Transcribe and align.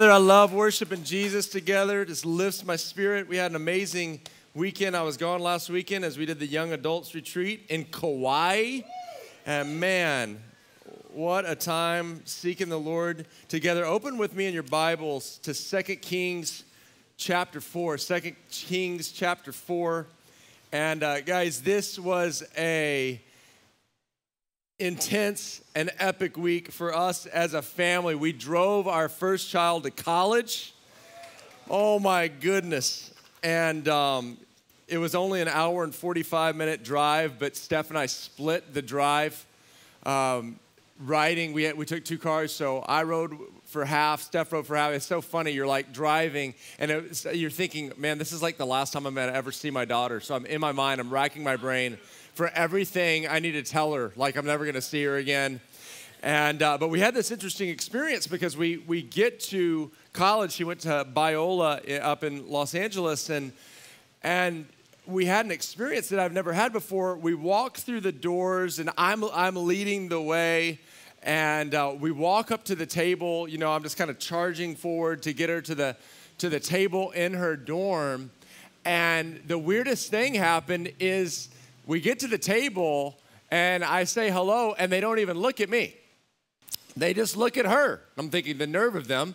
I 0.00 0.16
love 0.18 0.52
worshiping 0.52 1.02
Jesus 1.02 1.48
together. 1.48 2.02
It 2.02 2.06
just 2.06 2.24
lifts 2.24 2.64
my 2.64 2.76
spirit. 2.76 3.28
We 3.28 3.36
had 3.36 3.50
an 3.50 3.56
amazing 3.56 4.20
weekend. 4.54 4.96
I 4.96 5.02
was 5.02 5.16
gone 5.16 5.40
last 5.40 5.70
weekend 5.70 6.04
as 6.04 6.16
we 6.16 6.24
did 6.24 6.38
the 6.38 6.46
young 6.46 6.72
adults 6.72 7.16
retreat 7.16 7.66
in 7.68 7.84
Kauai. 7.84 8.82
And 9.44 9.80
man, 9.80 10.40
what 11.12 11.50
a 11.50 11.56
time 11.56 12.22
seeking 12.26 12.68
the 12.68 12.78
Lord 12.78 13.26
together. 13.48 13.84
Open 13.84 14.18
with 14.18 14.36
me 14.36 14.46
in 14.46 14.54
your 14.54 14.62
Bibles 14.62 15.38
to 15.38 15.52
2 15.52 15.96
Kings 15.96 16.62
chapter 17.16 17.60
4. 17.60 17.98
2 17.98 18.20
Kings 18.52 19.10
chapter 19.10 19.50
4. 19.50 20.06
And 20.70 21.02
uh, 21.02 21.22
guys, 21.22 21.60
this 21.60 21.98
was 21.98 22.44
a 22.56 23.20
intense 24.78 25.60
and 25.74 25.90
epic 25.98 26.36
week 26.36 26.70
for 26.70 26.94
us 26.94 27.26
as 27.26 27.52
a 27.52 27.62
family. 27.62 28.14
We 28.14 28.32
drove 28.32 28.86
our 28.86 29.08
first 29.08 29.50
child 29.50 29.82
to 29.82 29.90
college. 29.90 30.72
Oh 31.68 31.98
my 31.98 32.28
goodness. 32.28 33.12
And 33.42 33.88
um, 33.88 34.36
it 34.86 34.98
was 34.98 35.16
only 35.16 35.40
an 35.40 35.48
hour 35.48 35.82
and 35.82 35.92
45 35.92 36.54
minute 36.54 36.84
drive, 36.84 37.40
but 37.40 37.56
Steph 37.56 37.88
and 37.88 37.98
I 37.98 38.06
split 38.06 38.72
the 38.72 38.80
drive. 38.80 39.44
Um, 40.04 40.60
riding, 41.04 41.52
we, 41.52 41.64
had, 41.64 41.76
we 41.76 41.84
took 41.84 42.04
two 42.04 42.18
cars, 42.18 42.52
so 42.52 42.78
I 42.78 43.02
rode 43.02 43.36
for 43.64 43.84
half, 43.84 44.22
Steph 44.22 44.52
rode 44.52 44.66
for 44.66 44.76
half. 44.76 44.92
It's 44.92 45.04
so 45.04 45.20
funny. 45.20 45.50
You're 45.50 45.66
like 45.66 45.92
driving, 45.92 46.54
and 46.78 46.90
was, 47.08 47.26
you're 47.32 47.50
thinking, 47.50 47.92
man, 47.96 48.18
this 48.18 48.32
is 48.32 48.42
like 48.42 48.56
the 48.56 48.66
last 48.66 48.92
time 48.92 49.06
I'm 49.06 49.14
gonna 49.14 49.32
ever 49.32 49.50
see 49.50 49.70
my 49.70 49.84
daughter. 49.84 50.20
So 50.20 50.36
I'm 50.36 50.46
in 50.46 50.60
my 50.60 50.72
mind, 50.72 51.00
I'm 51.00 51.10
racking 51.10 51.42
my 51.42 51.56
brain 51.56 51.98
for 52.38 52.50
everything 52.54 53.26
I 53.26 53.40
need 53.40 53.52
to 53.52 53.64
tell 53.64 53.94
her, 53.94 54.12
like 54.14 54.36
I'm 54.36 54.46
never 54.46 54.64
gonna 54.64 54.80
see 54.80 55.02
her 55.02 55.16
again. 55.16 55.60
And 56.22 56.62
uh, 56.62 56.78
but 56.78 56.86
we 56.86 57.00
had 57.00 57.12
this 57.12 57.32
interesting 57.32 57.68
experience 57.68 58.28
because 58.28 58.56
we 58.56 58.76
we 58.76 59.02
get 59.02 59.40
to 59.50 59.90
college. 60.12 60.52
She 60.52 60.62
went 60.62 60.78
to 60.82 61.04
Biola 61.12 61.80
eh, 61.84 61.98
up 61.98 62.22
in 62.22 62.48
Los 62.48 62.76
Angeles, 62.76 63.28
and 63.28 63.50
and 64.22 64.66
we 65.04 65.24
had 65.24 65.46
an 65.46 65.50
experience 65.50 66.10
that 66.10 66.20
I've 66.20 66.32
never 66.32 66.52
had 66.52 66.72
before. 66.72 67.16
We 67.16 67.34
walk 67.34 67.76
through 67.76 68.02
the 68.02 68.12
doors, 68.12 68.78
and 68.78 68.88
I'm 68.96 69.24
I'm 69.24 69.56
leading 69.56 70.08
the 70.08 70.22
way. 70.22 70.78
And 71.24 71.74
uh, 71.74 71.92
we 71.98 72.12
walk 72.12 72.52
up 72.52 72.62
to 72.66 72.76
the 72.76 72.86
table. 72.86 73.48
You 73.48 73.58
know, 73.58 73.72
I'm 73.72 73.82
just 73.82 73.96
kind 73.96 74.10
of 74.10 74.20
charging 74.20 74.76
forward 74.76 75.24
to 75.24 75.32
get 75.32 75.50
her 75.50 75.60
to 75.62 75.74
the 75.74 75.96
to 76.38 76.48
the 76.48 76.60
table 76.60 77.10
in 77.10 77.34
her 77.34 77.56
dorm. 77.56 78.30
And 78.84 79.42
the 79.48 79.58
weirdest 79.58 80.12
thing 80.12 80.34
happened 80.34 80.92
is 81.00 81.48
we 81.88 82.00
get 82.00 82.20
to 82.20 82.28
the 82.28 82.38
table 82.38 83.18
and 83.50 83.82
I 83.82 84.04
say 84.04 84.30
hello, 84.30 84.74
and 84.78 84.92
they 84.92 85.00
don't 85.00 85.20
even 85.20 85.38
look 85.38 85.58
at 85.62 85.70
me. 85.70 85.96
They 86.98 87.14
just 87.14 87.34
look 87.34 87.56
at 87.56 87.64
her. 87.64 88.02
I'm 88.18 88.28
thinking 88.28 88.58
the 88.58 88.66
nerve 88.66 88.94
of 88.94 89.08
them. 89.08 89.34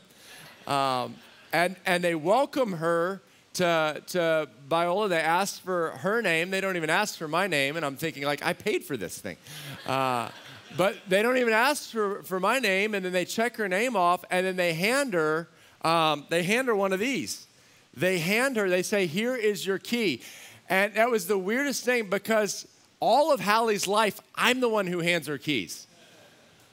Um, 0.68 1.16
and, 1.52 1.76
and 1.84 2.04
they 2.04 2.14
welcome 2.14 2.74
her 2.74 3.24
to, 3.56 4.04
to 4.06 4.50
Biola. 4.70 5.10
They 5.10 5.20
ask 5.20 5.64
for 5.64 5.92
her 5.98 6.22
name. 6.22 6.52
They 6.52 6.62
don't 6.62 6.78
even 6.78 6.92
ask 6.92 7.18
for 7.18 7.28
my 7.28 7.48
name. 7.48 7.76
And 7.76 7.84
I'm 7.84 7.96
thinking, 7.96 8.24
like, 8.24 8.46
I 8.46 8.54
paid 8.54 8.84
for 8.84 8.98
this 8.98 9.18
thing. 9.18 9.38
Uh, 9.88 10.30
but 10.78 10.96
they 11.08 11.24
don't 11.24 11.38
even 11.38 11.54
ask 11.54 11.90
for, 11.90 12.22
for 12.22 12.40
my 12.40 12.60
name. 12.60 12.94
And 12.94 13.04
then 13.04 13.14
they 13.14 13.26
check 13.26 13.58
her 13.58 13.68
name 13.68 13.96
off, 13.96 14.24
and 14.30 14.46
then 14.46 14.58
they 14.58 14.74
hand 14.74 15.16
her, 15.16 15.50
um, 15.82 16.28
they 16.30 16.44
hand 16.44 16.68
her 16.68 16.76
one 16.76 16.94
of 16.94 17.00
these. 17.00 17.48
They 17.96 18.20
hand 18.20 18.58
her, 18.58 18.70
they 18.70 18.84
say, 18.84 19.06
here 19.06 19.36
is 19.36 19.66
your 19.66 19.78
key. 19.78 20.22
And 20.70 20.94
that 20.96 21.10
was 21.10 21.28
the 21.28 21.38
weirdest 21.38 21.84
thing 21.84 22.10
because 22.10 22.68
all 23.00 23.34
of 23.34 23.40
Hallie's 23.40 23.88
life, 23.88 24.22
I'm 24.36 24.60
the 24.60 24.70
one 24.70 24.88
who 24.88 25.00
hands 25.00 25.28
her 25.28 25.38
keys. 25.38 25.88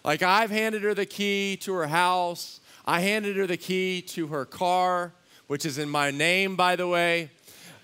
Like 0.05 0.23
I've 0.23 0.51
handed 0.51 0.83
her 0.83 0.95
the 0.95 1.07
key 1.07 1.57
to 1.63 1.75
her 1.75 1.87
house, 1.87 2.61
I 2.87 3.01
handed 3.01 3.37
her 3.37 3.47
the 3.47 3.57
key 3.57 4.03
to 4.03 4.29
her 4.29 4.45
car, 4.45 5.13
which 5.49 5.67
is 5.67 5.79
in 5.79 5.89
my 5.89 6.11
name, 6.11 6.57
by 6.57 6.77
the 6.77 6.87
way. 6.87 7.31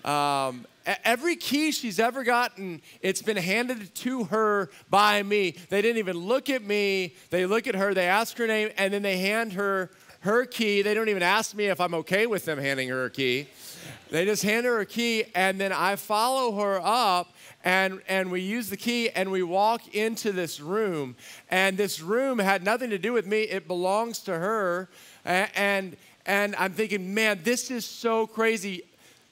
Um, 0.03 0.65
every 1.03 1.35
key 1.35 1.71
she's 1.71 1.99
ever 1.99 2.23
gotten, 2.23 2.81
it's 3.01 3.21
been 3.21 3.37
handed 3.37 3.93
to 3.95 4.23
her 4.25 4.69
by 4.89 5.21
me. 5.21 5.55
They 5.69 5.81
didn't 5.81 5.97
even 5.97 6.17
look 6.17 6.49
at 6.49 6.63
me. 6.63 7.15
They 7.29 7.45
look 7.45 7.67
at 7.67 7.75
her, 7.75 7.93
they 7.93 8.07
ask 8.07 8.37
her 8.37 8.47
name, 8.47 8.69
and 8.77 8.93
then 8.93 9.01
they 9.01 9.17
hand 9.17 9.53
her 9.53 9.91
her 10.21 10.45
key. 10.45 10.81
They 10.81 10.93
don't 10.93 11.09
even 11.09 11.23
ask 11.23 11.55
me 11.55 11.65
if 11.65 11.79
I'm 11.79 11.93
okay 11.93 12.25
with 12.25 12.45
them 12.45 12.57
handing 12.57 12.89
her 12.89 13.05
a 13.05 13.09
key. 13.09 13.47
They 14.09 14.25
just 14.25 14.43
hand 14.43 14.65
her 14.65 14.79
a 14.79 14.85
key, 14.85 15.25
and 15.35 15.59
then 15.59 15.71
I 15.73 15.97
follow 15.97 16.55
her 16.61 16.79
up, 16.81 17.33
and, 17.63 18.01
and 18.07 18.31
we 18.31 18.41
use 18.41 18.69
the 18.69 18.77
key, 18.77 19.09
and 19.09 19.31
we 19.31 19.43
walk 19.43 19.93
into 19.93 20.31
this 20.31 20.59
room. 20.59 21.15
And 21.49 21.77
this 21.77 21.99
room 21.99 22.39
had 22.39 22.63
nothing 22.63 22.89
to 22.91 22.97
do 22.97 23.13
with 23.13 23.25
me, 23.25 23.43
it 23.43 23.67
belongs 23.67 24.19
to 24.19 24.31
her. 24.31 24.89
And, 25.25 25.97
and 26.25 26.55
I'm 26.57 26.73
thinking, 26.73 27.13
man, 27.13 27.41
this 27.43 27.69
is 27.69 27.85
so 27.85 28.27
crazy 28.27 28.83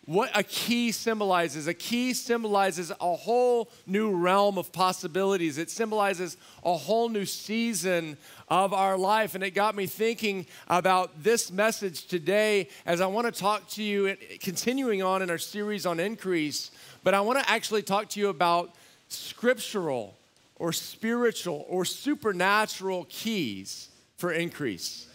what 0.06 0.30
a 0.36 0.44
key 0.44 0.92
symbolizes. 0.92 1.68
A 1.68 1.74
key 1.74 2.14
symbolizes 2.14 2.92
a 3.02 3.16
whole 3.16 3.72
new 3.88 4.12
realm 4.16 4.58
of 4.58 4.72
possibilities. 4.72 5.58
It 5.58 5.72
symbolizes 5.72 6.38
a 6.64 6.76
whole 6.76 7.10
new 7.10 7.26
season 7.26 8.18
of 8.48 8.72
our 8.72 8.98
life. 8.98 9.34
And 9.34 9.44
it 9.44 9.52
got 9.52 9.76
me 9.76 9.88
thinking 9.88 10.46
about 10.68 11.24
this 11.24 11.52
message 11.52 12.06
today 12.06 12.70
as 12.86 13.02
I 13.02 13.08
want 13.08 13.34
to 13.34 13.40
talk 13.40 13.68
to 13.70 13.84
you, 13.84 14.16
continuing 14.42 15.02
on 15.02 15.24
in 15.24 15.32
our 15.32 15.40
series 15.40 15.88
on 15.88 16.00
increase, 16.00 16.70
but 17.04 17.16
I 17.16 17.22
want 17.22 17.40
to 17.40 17.50
actually 17.50 17.82
talk 17.82 18.10
to 18.10 18.20
you 18.20 18.30
about 18.30 18.76
scriptural 19.10 20.16
or 20.58 20.72
spiritual 20.72 21.66
or 21.68 21.84
supernatural 21.84 23.08
keys 23.10 23.90
for 24.18 24.32
increase. 24.32 25.08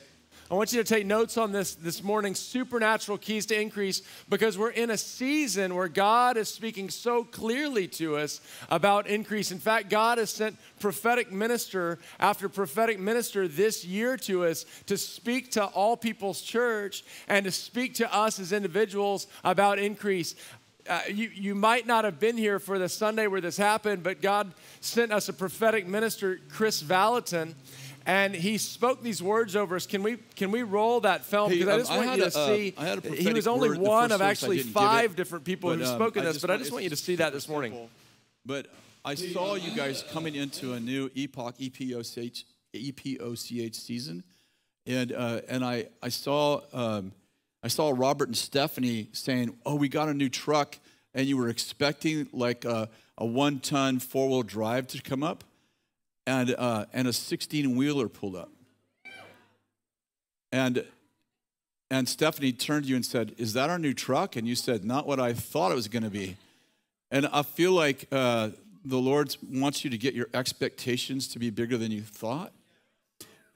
I 0.50 0.54
want 0.54 0.72
you 0.72 0.82
to 0.82 0.94
take 0.94 1.06
notes 1.06 1.38
on 1.38 1.52
this 1.52 1.76
this 1.76 2.02
morning 2.02 2.34
supernatural 2.34 3.18
keys 3.18 3.46
to 3.46 3.60
increase 3.60 4.02
because 4.28 4.58
we're 4.58 4.70
in 4.70 4.90
a 4.90 4.98
season 4.98 5.76
where 5.76 5.86
God 5.86 6.36
is 6.36 6.48
speaking 6.48 6.90
so 6.90 7.22
clearly 7.22 7.86
to 7.86 8.16
us 8.16 8.40
about 8.68 9.06
increase. 9.06 9.52
In 9.52 9.60
fact, 9.60 9.90
God 9.90 10.18
has 10.18 10.30
sent 10.30 10.56
prophetic 10.80 11.30
minister 11.30 12.00
after 12.18 12.48
prophetic 12.48 12.98
minister 12.98 13.46
this 13.46 13.84
year 13.84 14.16
to 14.16 14.44
us 14.44 14.66
to 14.86 14.96
speak 14.96 15.52
to 15.52 15.66
all 15.66 15.96
people's 15.96 16.42
church 16.42 17.04
and 17.28 17.44
to 17.44 17.52
speak 17.52 17.94
to 17.94 18.12
us 18.12 18.40
as 18.40 18.52
individuals 18.52 19.28
about 19.44 19.78
increase. 19.78 20.34
Uh, 20.88 21.02
you, 21.08 21.30
you 21.32 21.54
might 21.54 21.86
not 21.86 22.04
have 22.04 22.18
been 22.18 22.36
here 22.36 22.58
for 22.58 22.76
the 22.76 22.88
Sunday 22.88 23.28
where 23.28 23.40
this 23.40 23.56
happened, 23.56 24.02
but 24.02 24.20
God 24.20 24.52
sent 24.80 25.12
us 25.12 25.28
a 25.28 25.32
prophetic 25.32 25.86
minister, 25.86 26.40
Kris 26.48 26.82
Vallotton 26.82 27.54
and 28.10 28.34
he 28.34 28.58
spoke 28.58 29.04
these 29.04 29.22
words 29.22 29.54
over 29.54 29.76
us. 29.76 29.86
Can 29.86 30.02
we 30.02 30.16
can 30.34 30.50
we 30.50 30.64
roll 30.64 30.98
that 31.02 31.24
film? 31.24 31.50
Because 31.50 31.66
hey, 31.66 31.72
um, 31.72 31.76
I 31.76 31.78
just 31.78 31.90
want 31.96 32.08
I 32.08 32.14
you 32.16 32.20
to 32.22 32.26
a, 32.26 32.30
see. 32.30 32.74
Uh, 32.76 33.14
he 33.14 33.32
was 33.32 33.46
only 33.46 33.78
one 33.78 34.10
of 34.10 34.20
actually 34.20 34.64
five 34.64 35.14
different 35.14 35.44
people 35.44 35.70
who've 35.70 35.86
um, 35.86 35.94
spoken 35.94 36.24
this, 36.24 36.40
but 36.40 36.50
I 36.50 36.56
just 36.56 36.72
want 36.72 36.82
you 36.82 36.90
to 36.90 36.96
see 36.96 37.14
that 37.16 37.32
this 37.32 37.48
morning. 37.48 37.88
But 38.44 38.66
I 39.04 39.14
saw 39.14 39.54
you 39.54 39.70
guys 39.76 40.04
coming 40.10 40.34
into 40.34 40.72
a 40.72 40.80
new 40.80 41.08
epoch 41.14 41.54
EPOCH 41.58 42.42
EPOCH 42.74 43.74
season, 43.76 44.24
and 44.86 45.12
uh, 45.12 45.42
and 45.48 45.64
I 45.64 45.86
I 46.02 46.08
saw 46.08 46.62
um, 46.72 47.12
I 47.62 47.68
saw 47.68 47.92
Robert 47.94 48.26
and 48.26 48.36
Stephanie 48.36 49.06
saying, 49.12 49.56
"Oh, 49.64 49.76
we 49.76 49.88
got 49.88 50.08
a 50.08 50.14
new 50.14 50.28
truck," 50.28 50.80
and 51.14 51.28
you 51.28 51.36
were 51.36 51.48
expecting 51.48 52.28
like 52.32 52.64
a, 52.64 52.88
a 53.16 53.24
one 53.24 53.60
ton 53.60 54.00
four 54.00 54.28
wheel 54.28 54.42
drive 54.42 54.88
to 54.88 55.00
come 55.00 55.22
up 55.22 55.44
and, 56.30 56.54
uh, 56.56 56.86
and 56.92 57.08
a 57.08 57.12
16 57.12 57.74
wheeler 57.74 58.08
pulled 58.08 58.36
up. 58.36 58.50
And, 60.52 60.84
and 61.90 62.08
Stephanie 62.08 62.52
turned 62.52 62.84
to 62.84 62.90
you 62.90 62.94
and 62.94 63.04
said, 63.04 63.34
Is 63.36 63.52
that 63.54 63.68
our 63.68 63.80
new 63.80 63.92
truck? 63.92 64.36
And 64.36 64.46
you 64.46 64.54
said, 64.54 64.84
Not 64.84 65.08
what 65.08 65.18
I 65.18 65.32
thought 65.32 65.72
it 65.72 65.74
was 65.74 65.88
going 65.88 66.04
to 66.04 66.10
be. 66.10 66.36
And 67.10 67.26
I 67.32 67.42
feel 67.42 67.72
like 67.72 68.06
uh, 68.12 68.50
the 68.84 68.98
Lord 68.98 69.36
wants 69.52 69.82
you 69.82 69.90
to 69.90 69.98
get 69.98 70.14
your 70.14 70.28
expectations 70.32 71.26
to 71.28 71.40
be 71.40 71.50
bigger 71.50 71.76
than 71.76 71.90
you 71.90 72.02
thought. 72.02 72.52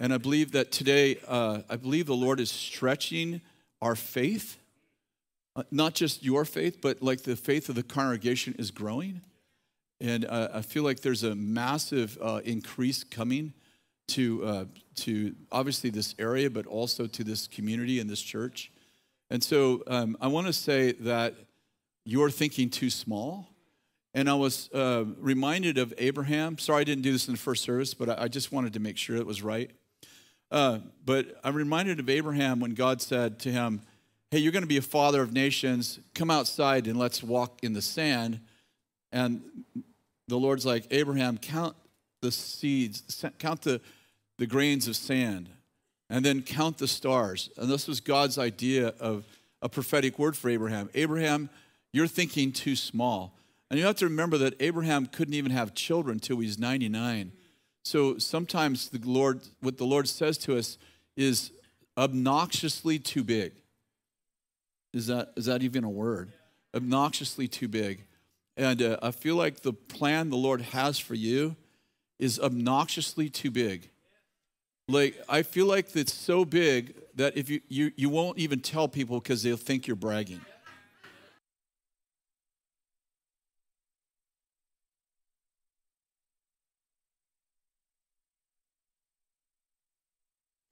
And 0.01 0.13
I 0.13 0.19
believe 0.19 0.51
that 0.53 0.73
today, 0.73 1.19
uh, 1.29 1.61
I 1.71 1.77
believe 1.77 2.07
the 2.07 2.17
Lord 2.17 2.41
is 2.41 2.51
stretching 2.51 3.41
our 3.81 3.95
faith, 3.95 4.59
uh, 5.55 5.63
not 5.71 5.95
just 5.95 6.25
your 6.25 6.45
faith, 6.45 6.81
but 6.81 7.01
like 7.01 7.23
the 7.23 7.37
faith 7.37 7.69
of 7.69 7.77
the 7.77 7.85
congregation 7.85 8.57
is 8.59 8.73
growing. 8.73 9.21
And 10.01 10.25
uh, 10.25 10.49
I 10.53 10.63
feel 10.63 10.83
like 10.83 11.01
there's 11.01 11.23
a 11.23 11.35
massive 11.35 12.19
uh, 12.21 12.41
increase 12.45 13.05
coming 13.05 13.55
to, 14.09 14.45
uh, 14.45 14.65
to 14.97 15.35
obviously 15.51 15.91
this 15.91 16.15
area, 16.19 16.51
but 16.51 16.67
also 16.67 17.07
to 17.07 17.25
this 17.25 17.47
community 17.47 18.01
and 18.01 18.09
this 18.09 18.21
church. 18.21 18.71
And 19.31 19.43
so 19.43 19.83
um, 19.87 20.17
I 20.21 20.29
want 20.29 20.47
to 20.47 20.53
say 20.53 20.93
that 20.93 21.35
you're 22.05 22.31
thinking 22.31 22.71
too 22.71 22.91
small. 22.91 23.49
And 24.17 24.31
I 24.31 24.35
was 24.35 24.71
uh, 24.73 25.05
reminded 25.19 25.77
of 25.77 25.93
Abraham. 25.99 26.57
Sorry, 26.59 26.83
I 26.83 26.85
didn't 26.85 27.03
do 27.03 27.13
this 27.13 27.27
in 27.27 27.35
the 27.35 27.41
first 27.41 27.65
service, 27.65 27.95
but 27.95 28.09
I, 28.09 28.25
I 28.25 28.29
just 28.29 28.53
wanted 28.53 28.73
to 28.75 28.81
make 28.81 28.97
sure 28.97 29.17
it 29.17 29.27
was 29.27 29.43
right. 29.43 29.71
Uh, 30.51 30.79
but 31.05 31.41
I'm 31.43 31.57
reminded 31.57 31.99
of 31.99 32.09
Abraham 32.09 32.61
when 32.61 32.75
God 32.75 33.03
said 33.03 33.41
to 33.41 33.51
him, 33.51 33.83
Hey, 34.31 34.39
you're 34.39 34.53
going 34.53 34.63
to 34.63 34.69
be 34.69 34.77
a 34.77 34.83
father 34.83 35.23
of 35.23 35.33
nations. 35.33 36.01
Come 36.15 36.31
outside 36.31 36.87
and 36.87 36.99
let's 36.99 37.23
walk 37.23 37.61
in 37.63 37.73
the 37.73 37.83
sand. 37.83 38.41
And 39.15 39.43
the 40.27 40.37
Lord's 40.37 40.67
like, 40.67 40.89
Abraham, 40.91 41.39
count 41.39 41.77
the 42.21 42.33
seeds, 42.33 43.25
count 43.39 43.63
the, 43.63 43.81
the 44.39 44.47
grains 44.47 44.89
of 44.89 44.97
sand. 44.97 45.49
and 46.11 46.25
then 46.25 46.43
count 46.43 46.79
the 46.79 46.89
stars. 46.89 47.49
And 47.57 47.71
this 47.71 47.89
was 47.89 48.01
God's 48.01 48.39
idea 48.39 48.89
of 48.99 49.25
a 49.63 49.69
prophetic 49.69 50.19
word 50.19 50.37
for 50.37 50.51
Abraham. 50.51 50.91
Abraham, 50.95 51.49
you're 51.93 52.09
thinking 52.09 52.53
too 52.53 52.77
small. 52.77 53.39
And 53.71 53.79
you 53.79 53.87
have 53.87 53.97
to 53.97 54.05
remember 54.07 54.37
that 54.39 54.55
Abraham 54.61 55.07
couldn't 55.07 55.35
even 55.35 55.53
have 55.53 55.75
children 55.75 56.17
until 56.17 56.41
he's 56.41 56.59
99. 56.59 57.33
So 57.85 58.19
sometimes 58.19 58.89
the 58.89 59.01
Lord, 59.09 59.41
what 59.61 59.79
the 59.79 59.87
Lord 59.87 60.09
says 60.09 60.39
to 60.39 60.59
us 60.59 60.77
is 61.17 61.53
obnoxiously 61.97 62.99
too 62.99 63.23
big. 63.23 63.53
Is 64.93 65.07
that, 65.07 65.33
is 65.37 65.47
that 65.47 65.63
even 65.63 65.85
a 65.85 65.91
word? 65.91 66.33
Obnoxiously 66.75 67.47
too 67.49 67.69
big. 67.69 68.05
And 68.57 68.81
uh, 68.81 68.99
I 69.03 69.11
feel 69.11 69.35
like 69.37 69.61
the 69.61 69.73
plan 69.73 70.31
the 70.31 70.37
Lord 70.37 70.61
has 70.61 70.99
for 70.99 71.15
you 71.15 71.57
is 72.19 72.39
obnoxiously 72.39 73.29
too 73.29 73.51
big. 73.51 73.91
Like, 74.87 75.21
I 75.29 75.43
feel 75.43 75.67
like 75.67 75.97
it's 75.97 76.13
so 76.13 76.45
big 76.45 76.95
that 77.17 77.37
if 77.37 77.51
you, 77.51 77.61
you, 77.69 77.91
you 77.97 78.09
won't 78.09 78.39
even 78.39 78.61
tell 78.61 78.87
people 78.87 79.19
because 79.19 79.43
they'll 79.43 79.57
think 79.57 79.87
you're 79.87 79.97
bragging. 79.97 80.41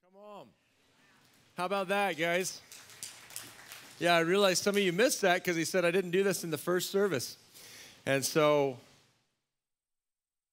Come 0.05 0.23
on. 0.23 0.47
How 1.57 1.65
about 1.65 1.89
that, 1.89 2.17
guys? 2.17 2.61
Yeah, 3.99 4.15
I 4.15 4.21
realized 4.21 4.63
some 4.63 4.77
of 4.77 4.83
you 4.83 4.93
missed 4.93 5.23
that 5.23 5.37
because 5.37 5.57
he 5.57 5.65
said 5.65 5.85
I 5.85 5.91
didn't 5.91 6.11
do 6.11 6.23
this 6.23 6.45
in 6.45 6.51
the 6.51 6.59
first 6.59 6.91
service. 6.91 7.39
And 8.05 8.25
so, 8.25 8.79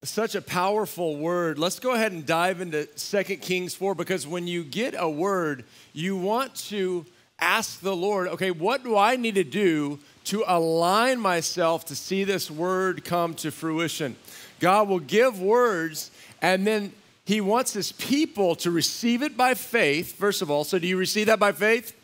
such 0.04 0.36
a 0.36 0.42
powerful 0.42 1.18
word. 1.18 1.58
Let's 1.58 1.80
go 1.80 1.94
ahead 1.94 2.12
and 2.12 2.26
dive 2.26 2.62
into 2.62 2.86
2 2.86 3.24
Kings 3.38 3.74
4 3.76 3.96
because 3.96 4.26
when 4.26 4.48
you 4.48 4.64
get 4.64 4.96
a 4.98 5.10
word, 5.10 5.66
you 5.94 6.16
want 6.16 6.56
to 6.56 7.06
ask 7.40 7.82
the 7.82 7.96
Lord, 7.96 8.28
okay, 8.30 8.52
what 8.52 8.84
do 8.84 8.96
I 8.96 9.16
need 9.16 9.36
to 9.36 9.44
do 9.44 10.00
to 10.26 10.44
align 10.48 11.20
myself 11.20 11.86
to 11.86 11.96
see 11.96 12.24
this 12.24 12.50
word 12.50 13.04
come 13.04 13.34
to 13.36 13.52
fruition? 13.52 14.16
God 14.60 14.88
will 14.88 15.00
give 15.00 15.42
words 15.42 16.12
and 16.42 16.66
then 16.66 16.94
he 17.26 17.42
wants 17.42 17.74
his 17.74 17.92
people 17.92 18.56
to 18.56 18.72
receive 18.72 19.22
it 19.22 19.38
by 19.38 19.54
faith, 19.54 20.18
first 20.18 20.42
of 20.42 20.50
all. 20.50 20.64
So, 20.64 20.80
do 20.80 20.88
you 20.88 20.98
receive 20.98 21.28
that 21.28 21.40
by 21.40 21.52
faith? 21.52 21.96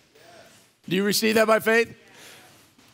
Do 0.88 0.96
you 0.96 1.04
receive 1.04 1.36
that 1.36 1.48
by 1.48 1.60
faith? 1.60 1.96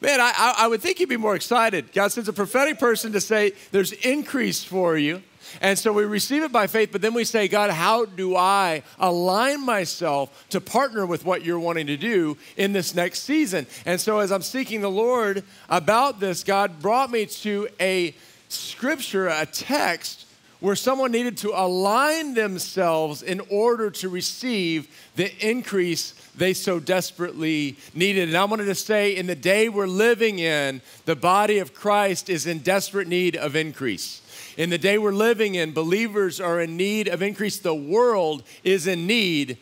Man, 0.01 0.19
I, 0.19 0.55
I 0.57 0.67
would 0.67 0.81
think 0.81 0.99
you'd 0.99 1.09
be 1.09 1.17
more 1.17 1.35
excited. 1.35 1.93
God 1.93 2.11
sends 2.11 2.27
a 2.27 2.33
prophetic 2.33 2.79
person 2.79 3.11
to 3.11 3.21
say 3.21 3.53
there's 3.71 3.91
increase 3.91 4.63
for 4.63 4.97
you. 4.97 5.21
And 5.61 5.77
so 5.77 5.93
we 5.93 6.05
receive 6.05 6.43
it 6.43 6.51
by 6.51 6.65
faith, 6.65 6.89
but 6.91 7.01
then 7.01 7.13
we 7.13 7.23
say, 7.23 7.47
God, 7.47 7.69
how 7.69 8.05
do 8.05 8.35
I 8.35 8.83
align 8.97 9.63
myself 9.63 10.45
to 10.49 10.61
partner 10.61 11.05
with 11.05 11.25
what 11.25 11.43
you're 11.43 11.59
wanting 11.59 11.87
to 11.87 11.97
do 11.97 12.37
in 12.57 12.73
this 12.73 12.95
next 12.95 13.23
season? 13.23 13.67
And 13.85 13.99
so 13.99 14.19
as 14.19 14.31
I'm 14.31 14.41
seeking 14.41 14.81
the 14.81 14.89
Lord 14.89 15.43
about 15.69 16.19
this, 16.19 16.43
God 16.43 16.79
brought 16.81 17.11
me 17.11 17.25
to 17.25 17.67
a 17.79 18.15
scripture, 18.49 19.27
a 19.27 19.45
text 19.45 20.25
where 20.61 20.75
someone 20.75 21.11
needed 21.11 21.35
to 21.37 21.49
align 21.49 22.35
themselves 22.35 23.23
in 23.23 23.41
order 23.49 23.89
to 23.89 24.07
receive 24.07 24.87
the 25.15 25.33
increase 25.45 26.13
they 26.35 26.53
so 26.53 26.79
desperately 26.79 27.75
needed. 27.95 28.29
And 28.29 28.37
I 28.37 28.45
wanted 28.45 28.65
to 28.65 28.75
say, 28.75 29.15
in 29.15 29.25
the 29.25 29.35
day 29.35 29.69
we're 29.69 29.87
living 29.87 30.37
in, 30.39 30.81
the 31.05 31.15
body 31.15 31.57
of 31.57 31.73
Christ 31.73 32.29
is 32.29 32.45
in 32.45 32.59
desperate 32.59 33.07
need 33.07 33.35
of 33.35 33.55
increase. 33.55 34.21
In 34.55 34.69
the 34.69 34.77
day 34.77 34.99
we're 34.99 35.11
living 35.11 35.55
in, 35.55 35.73
believers 35.73 36.39
are 36.39 36.61
in 36.61 36.77
need 36.77 37.07
of 37.07 37.23
increase. 37.23 37.57
The 37.57 37.75
world 37.75 38.43
is 38.63 38.85
in 38.85 39.07
need 39.07 39.57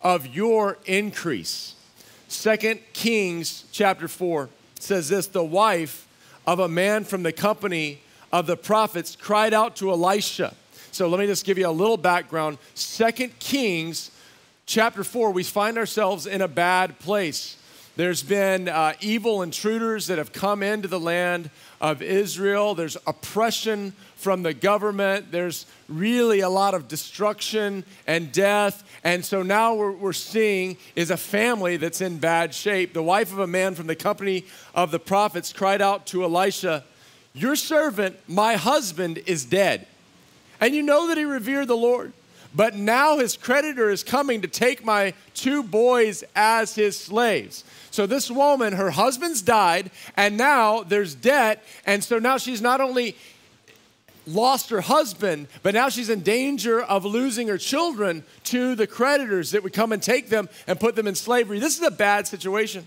of 0.00 0.26
your 0.28 0.78
increase. 0.86 1.74
Second 2.28 2.80
Kings 2.92 3.64
chapter 3.72 4.06
4 4.06 4.48
says 4.78 5.08
this 5.08 5.26
the 5.26 5.44
wife 5.44 6.06
of 6.46 6.60
a 6.60 6.68
man 6.68 7.02
from 7.02 7.24
the 7.24 7.32
company 7.32 8.00
of 8.32 8.46
the 8.46 8.56
prophets 8.56 9.16
cried 9.16 9.54
out 9.54 9.76
to 9.76 9.90
Elisha. 9.90 10.54
So 10.92 11.08
let 11.08 11.20
me 11.20 11.26
just 11.26 11.44
give 11.44 11.58
you 11.58 11.68
a 11.68 11.70
little 11.70 11.96
background. 11.96 12.58
Second 12.74 13.38
Kings 13.38 14.10
chapter 14.66 15.04
4, 15.04 15.30
we 15.30 15.42
find 15.42 15.78
ourselves 15.78 16.26
in 16.26 16.40
a 16.40 16.48
bad 16.48 16.98
place. 16.98 17.56
There's 17.96 18.22
been 18.22 18.68
uh, 18.68 18.92
evil 19.00 19.40
intruders 19.40 20.08
that 20.08 20.18
have 20.18 20.32
come 20.32 20.62
into 20.62 20.86
the 20.86 21.00
land 21.00 21.48
of 21.80 22.02
Israel. 22.02 22.74
There's 22.74 22.96
oppression 23.06 23.92
from 24.16 24.42
the 24.42 24.52
government. 24.52 25.32
There's 25.32 25.64
really 25.88 26.40
a 26.40 26.48
lot 26.48 26.74
of 26.74 26.88
destruction 26.88 27.84
and 28.06 28.32
death. 28.32 28.84
And 29.02 29.24
so 29.24 29.42
now 29.42 29.74
we're, 29.74 29.92
we're 29.92 30.12
seeing 30.12 30.76
is 30.94 31.10
a 31.10 31.16
family 31.16 31.78
that's 31.78 32.02
in 32.02 32.18
bad 32.18 32.54
shape. 32.54 32.92
The 32.92 33.02
wife 33.02 33.32
of 33.32 33.38
a 33.38 33.46
man 33.46 33.74
from 33.74 33.86
the 33.86 33.96
company 33.96 34.44
of 34.74 34.90
the 34.90 34.98
prophets 34.98 35.52
cried 35.52 35.80
out 35.80 36.06
to 36.08 36.22
Elisha, 36.22 36.84
your 37.36 37.54
servant, 37.54 38.16
my 38.26 38.54
husband, 38.54 39.22
is 39.26 39.44
dead. 39.44 39.86
And 40.60 40.74
you 40.74 40.82
know 40.82 41.08
that 41.08 41.18
he 41.18 41.24
revered 41.24 41.68
the 41.68 41.76
Lord. 41.76 42.12
But 42.54 42.74
now 42.74 43.18
his 43.18 43.36
creditor 43.36 43.90
is 43.90 44.02
coming 44.02 44.40
to 44.40 44.48
take 44.48 44.82
my 44.82 45.12
two 45.34 45.62
boys 45.62 46.24
as 46.34 46.74
his 46.74 46.98
slaves. 46.98 47.64
So 47.90 48.06
this 48.06 48.30
woman, 48.30 48.72
her 48.72 48.90
husband's 48.90 49.42
died, 49.42 49.90
and 50.16 50.38
now 50.38 50.82
there's 50.82 51.14
debt. 51.14 51.62
And 51.84 52.02
so 52.02 52.18
now 52.18 52.38
she's 52.38 52.62
not 52.62 52.80
only 52.80 53.14
lost 54.26 54.70
her 54.70 54.80
husband, 54.80 55.48
but 55.62 55.74
now 55.74 55.90
she's 55.90 56.08
in 56.08 56.22
danger 56.22 56.80
of 56.82 57.04
losing 57.04 57.48
her 57.48 57.58
children 57.58 58.24
to 58.44 58.74
the 58.74 58.86
creditors 58.86 59.50
that 59.50 59.62
would 59.62 59.74
come 59.74 59.92
and 59.92 60.02
take 60.02 60.30
them 60.30 60.48
and 60.66 60.80
put 60.80 60.96
them 60.96 61.06
in 61.06 61.14
slavery. 61.14 61.58
This 61.58 61.76
is 61.76 61.86
a 61.86 61.90
bad 61.90 62.26
situation. 62.26 62.86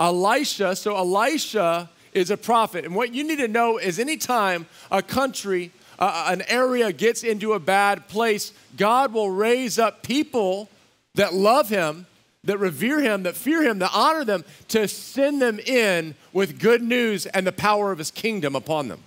Elisha, 0.00 0.74
so 0.74 0.96
Elisha 0.96 1.90
is 2.12 2.30
a 2.30 2.36
prophet. 2.36 2.84
And 2.84 2.94
what 2.94 3.14
you 3.14 3.24
need 3.24 3.38
to 3.38 3.48
know 3.48 3.78
is 3.78 3.98
anytime 3.98 4.66
a 4.90 5.02
country, 5.02 5.72
uh, 5.98 6.28
an 6.28 6.42
area 6.48 6.92
gets 6.92 7.22
into 7.22 7.52
a 7.52 7.58
bad 7.58 8.08
place, 8.08 8.52
God 8.76 9.12
will 9.12 9.30
raise 9.30 9.78
up 9.78 10.02
people 10.02 10.68
that 11.14 11.34
love 11.34 11.68
him, 11.68 12.06
that 12.44 12.58
revere 12.58 13.00
him, 13.00 13.22
that 13.22 13.36
fear 13.36 13.62
him, 13.62 13.78
that 13.78 13.90
honor 13.94 14.24
them, 14.24 14.44
to 14.68 14.88
send 14.88 15.40
them 15.40 15.58
in 15.60 16.14
with 16.32 16.58
good 16.58 16.82
news 16.82 17.26
and 17.26 17.46
the 17.46 17.52
power 17.52 17.92
of 17.92 17.98
his 17.98 18.10
kingdom 18.10 18.56
upon 18.56 18.88
them. 18.88 19.00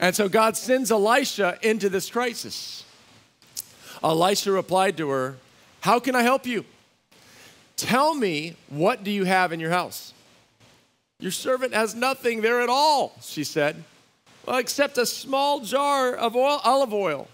And 0.00 0.14
so 0.14 0.28
God 0.28 0.56
sends 0.56 0.90
Elisha 0.90 1.58
into 1.62 1.88
this 1.88 2.08
crisis. 2.10 2.84
Elisha 4.02 4.52
replied 4.52 4.96
to 4.98 5.08
her, 5.10 5.36
How 5.80 5.98
can 5.98 6.14
I 6.14 6.22
help 6.22 6.46
you? 6.46 6.64
Tell 7.76 8.14
me, 8.14 8.56
what 8.68 9.04
do 9.04 9.10
you 9.10 9.24
have 9.24 9.52
in 9.52 9.60
your 9.60 9.70
house? 9.70 10.12
Your 11.20 11.32
servant 11.32 11.74
has 11.74 11.96
nothing 11.96 12.42
there 12.42 12.60
at 12.60 12.68
all, 12.68 13.16
she 13.20 13.42
said, 13.42 13.82
well, 14.46 14.58
except 14.58 14.96
a 14.98 15.04
small 15.04 15.60
jar 15.60 16.14
of 16.14 16.36
oil, 16.36 16.60
olive 16.62 16.94
oil. 16.94 17.28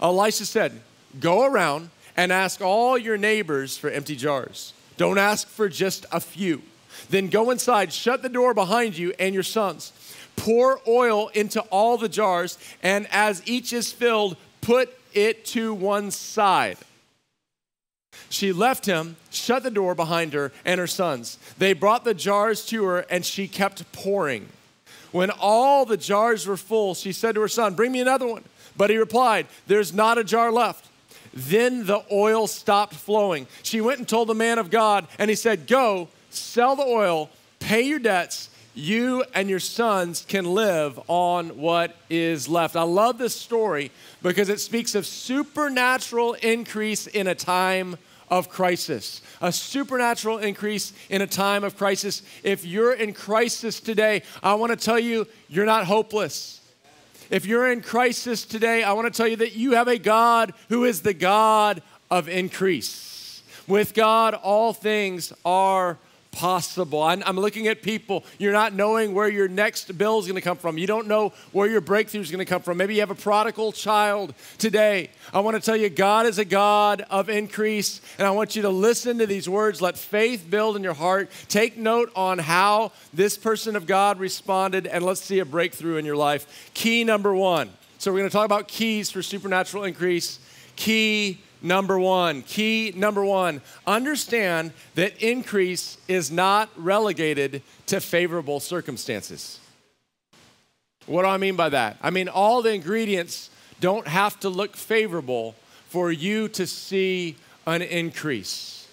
Elisha 0.00 0.46
said, 0.46 0.80
Go 1.20 1.44
around 1.44 1.90
and 2.16 2.32
ask 2.32 2.62
all 2.62 2.96
your 2.96 3.16
neighbors 3.16 3.76
for 3.76 3.90
empty 3.90 4.16
jars. 4.16 4.72
Don't 4.96 5.18
ask 5.18 5.46
for 5.46 5.68
just 5.68 6.06
a 6.10 6.18
few. 6.18 6.62
Then 7.10 7.28
go 7.28 7.50
inside, 7.50 7.92
shut 7.92 8.22
the 8.22 8.28
door 8.30 8.54
behind 8.54 8.96
you 8.96 9.12
and 9.18 9.34
your 9.34 9.42
sons. 9.42 9.92
Pour 10.34 10.80
oil 10.88 11.28
into 11.28 11.60
all 11.70 11.98
the 11.98 12.08
jars, 12.08 12.58
and 12.82 13.06
as 13.10 13.42
each 13.44 13.72
is 13.72 13.92
filled, 13.92 14.36
put 14.62 14.92
it 15.12 15.44
to 15.46 15.74
one 15.74 16.10
side. 16.10 16.78
She 18.28 18.52
left 18.52 18.86
him, 18.86 19.16
shut 19.30 19.62
the 19.62 19.70
door 19.70 19.94
behind 19.94 20.32
her 20.32 20.52
and 20.64 20.78
her 20.78 20.86
sons. 20.86 21.38
They 21.58 21.72
brought 21.72 22.04
the 22.04 22.14
jars 22.14 22.66
to 22.66 22.84
her, 22.84 23.00
and 23.10 23.24
she 23.24 23.48
kept 23.48 23.90
pouring. 23.92 24.48
When 25.12 25.30
all 25.30 25.84
the 25.84 25.96
jars 25.96 26.46
were 26.46 26.56
full, 26.56 26.94
she 26.94 27.12
said 27.12 27.36
to 27.36 27.40
her 27.40 27.48
son, 27.48 27.74
Bring 27.74 27.92
me 27.92 28.00
another 28.00 28.26
one. 28.26 28.44
But 28.76 28.90
he 28.90 28.96
replied, 28.96 29.46
There's 29.66 29.94
not 29.94 30.18
a 30.18 30.24
jar 30.24 30.52
left. 30.52 30.88
Then 31.32 31.86
the 31.86 32.02
oil 32.10 32.46
stopped 32.46 32.94
flowing. 32.94 33.46
She 33.62 33.80
went 33.80 33.98
and 33.98 34.08
told 34.08 34.28
the 34.28 34.34
man 34.34 34.58
of 34.58 34.70
God, 34.70 35.06
and 35.18 35.30
he 35.30 35.36
said, 35.36 35.66
Go, 35.66 36.08
sell 36.30 36.76
the 36.76 36.84
oil, 36.84 37.30
pay 37.60 37.82
your 37.82 37.98
debts. 37.98 38.50
You 38.78 39.24
and 39.32 39.48
your 39.48 39.58
sons 39.58 40.26
can 40.28 40.44
live 40.44 41.00
on 41.08 41.56
what 41.56 41.96
is 42.10 42.46
left. 42.46 42.76
I 42.76 42.82
love 42.82 43.16
this 43.16 43.34
story 43.34 43.90
because 44.22 44.50
it 44.50 44.60
speaks 44.60 44.94
of 44.94 45.06
supernatural 45.06 46.34
increase 46.34 47.06
in 47.06 47.26
a 47.26 47.34
time 47.34 47.96
of 48.28 48.50
crisis, 48.50 49.22
a 49.40 49.50
supernatural 49.50 50.36
increase 50.36 50.92
in 51.08 51.22
a 51.22 51.26
time 51.26 51.64
of 51.64 51.78
crisis. 51.78 52.20
If 52.42 52.66
you're 52.66 52.92
in 52.92 53.14
crisis 53.14 53.80
today, 53.80 54.22
I 54.42 54.52
want 54.56 54.78
to 54.78 54.84
tell 54.84 54.98
you, 54.98 55.26
you're 55.48 55.64
not 55.64 55.86
hopeless. 55.86 56.60
If 57.30 57.46
you're 57.46 57.72
in 57.72 57.80
crisis 57.80 58.44
today, 58.44 58.82
I 58.82 58.92
want 58.92 59.10
to 59.10 59.16
tell 59.16 59.26
you 59.26 59.36
that 59.36 59.56
you 59.56 59.72
have 59.72 59.88
a 59.88 59.96
God 59.98 60.52
who 60.68 60.84
is 60.84 61.00
the 61.00 61.14
God 61.14 61.82
of 62.10 62.28
increase. 62.28 63.42
With 63.66 63.94
God, 63.94 64.34
all 64.34 64.74
things 64.74 65.32
are 65.46 65.96
possible. 66.36 67.02
I'm, 67.02 67.22
I'm 67.24 67.40
looking 67.40 67.66
at 67.66 67.80
people, 67.80 68.22
you're 68.38 68.52
not 68.52 68.74
knowing 68.74 69.14
where 69.14 69.28
your 69.28 69.48
next 69.48 69.96
bill 69.96 70.18
is 70.18 70.26
going 70.26 70.34
to 70.34 70.42
come 70.42 70.58
from. 70.58 70.76
You 70.76 70.86
don't 70.86 71.08
know 71.08 71.32
where 71.52 71.66
your 71.66 71.80
breakthrough 71.80 72.20
is 72.20 72.30
going 72.30 72.44
to 72.44 72.48
come 72.48 72.60
from. 72.60 72.76
Maybe 72.76 72.94
you 72.94 73.00
have 73.00 73.10
a 73.10 73.14
prodigal 73.14 73.72
child 73.72 74.34
today. 74.58 75.08
I 75.32 75.40
want 75.40 75.56
to 75.56 75.62
tell 75.62 75.76
you, 75.76 75.88
God 75.88 76.26
is 76.26 76.38
a 76.38 76.44
God 76.44 77.00
of 77.08 77.30
increase, 77.30 78.02
and 78.18 78.26
I 78.26 78.32
want 78.32 78.54
you 78.54 78.62
to 78.62 78.68
listen 78.68 79.16
to 79.18 79.26
these 79.26 79.48
words. 79.48 79.80
Let 79.80 79.96
faith 79.96 80.46
build 80.48 80.76
in 80.76 80.82
your 80.82 80.92
heart. 80.92 81.30
Take 81.48 81.78
note 81.78 82.12
on 82.14 82.38
how 82.38 82.92
this 83.14 83.38
person 83.38 83.74
of 83.74 83.86
God 83.86 84.20
responded, 84.20 84.86
and 84.86 85.04
let's 85.06 85.22
see 85.22 85.38
a 85.38 85.46
breakthrough 85.46 85.96
in 85.96 86.04
your 86.04 86.16
life. 86.16 86.70
Key 86.74 87.02
number 87.02 87.34
one. 87.34 87.70
So, 87.96 88.12
we're 88.12 88.18
going 88.18 88.28
to 88.28 88.34
talk 88.34 88.44
about 88.44 88.68
keys 88.68 89.10
for 89.10 89.22
supernatural 89.22 89.84
increase. 89.84 90.38
Key 90.76 91.40
number 91.66 91.98
one. 91.98 92.42
Key 92.42 92.92
number 92.96 93.24
one 93.24 93.60
understand 93.86 94.72
that 94.94 95.22
increase 95.22 95.98
is 96.08 96.30
not 96.30 96.70
relegated 96.76 97.62
to 97.86 98.00
favorable 98.00 98.60
circumstances. 98.60 99.60
What 101.06 101.22
do 101.22 101.28
I 101.28 101.36
mean 101.36 101.56
by 101.56 101.68
that? 101.70 101.96
I 102.02 102.10
mean, 102.10 102.28
all 102.28 102.62
the 102.62 102.72
ingredients 102.72 103.50
don't 103.80 104.08
have 104.08 104.40
to 104.40 104.48
look 104.48 104.76
favorable 104.76 105.54
for 105.88 106.10
you 106.10 106.48
to 106.48 106.66
see 106.66 107.36
an 107.66 107.82
increase. 107.82 108.88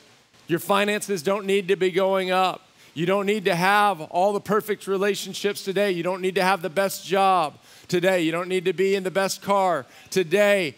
Your 0.48 0.60
finances 0.60 1.24
don't 1.24 1.46
need 1.46 1.70
to 1.70 1.76
be 1.76 1.92
going 1.92 2.32
up. 2.32 2.68
You 2.94 3.08
don't 3.08 3.26
need 3.26 3.46
to 3.46 3.56
have 3.56 4.02
all 4.02 4.34
the 4.34 4.42
perfect 4.42 4.86
relationships 4.86 5.64
today. 5.64 5.92
You 5.92 6.04
don't 6.04 6.22
need 6.22 6.36
to 6.36 6.44
have 6.44 6.62
the 6.62 6.70
best 6.70 7.06
job 7.06 7.58
today. 7.88 8.22
You 8.22 8.32
don't 8.32 8.48
need 8.48 8.66
to 8.66 8.74
be 8.74 8.94
in 8.94 9.04
the 9.04 9.12
best 9.12 9.42
car 9.42 9.88
today. 10.12 10.76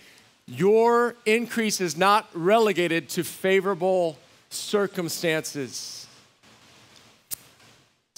Your 0.48 1.16
increase 1.26 1.82
is 1.82 1.98
not 1.98 2.30
relegated 2.34 3.10
to 3.10 3.24
favorable 3.24 4.18
circumstances. 4.50 6.08
It 7.32 7.38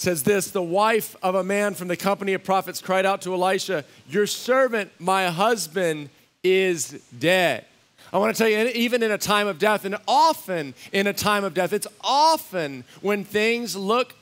says 0.02 0.22
this 0.22 0.50
the 0.50 0.62
wife 0.62 1.16
of 1.22 1.34
a 1.34 1.42
man 1.42 1.74
from 1.74 1.88
the 1.88 1.96
company 1.96 2.34
of 2.34 2.44
prophets 2.44 2.80
cried 2.80 3.06
out 3.06 3.22
to 3.22 3.32
Elisha, 3.32 3.84
Your 4.08 4.26
servant, 4.26 4.90
my 4.98 5.28
husband, 5.28 6.10
is 6.44 6.90
dead. 7.18 7.64
I 8.12 8.18
want 8.18 8.34
to 8.34 8.38
tell 8.38 8.48
you, 8.48 8.70
even 8.74 9.02
in 9.02 9.10
a 9.10 9.18
time 9.18 9.46
of 9.46 9.58
death, 9.58 9.84
and 9.84 9.96
often 10.06 10.74
in 10.92 11.06
a 11.06 11.12
time 11.12 11.44
of 11.44 11.52
death, 11.52 11.72
it's 11.72 11.86
often 12.02 12.84
when 13.02 13.24
things 13.24 13.76
look 13.76 14.14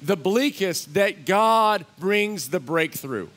the 0.00 0.16
bleakest 0.16 0.94
that 0.94 1.24
God 1.24 1.84
brings 1.98 2.50
the 2.50 2.60
breakthrough. 2.60 3.28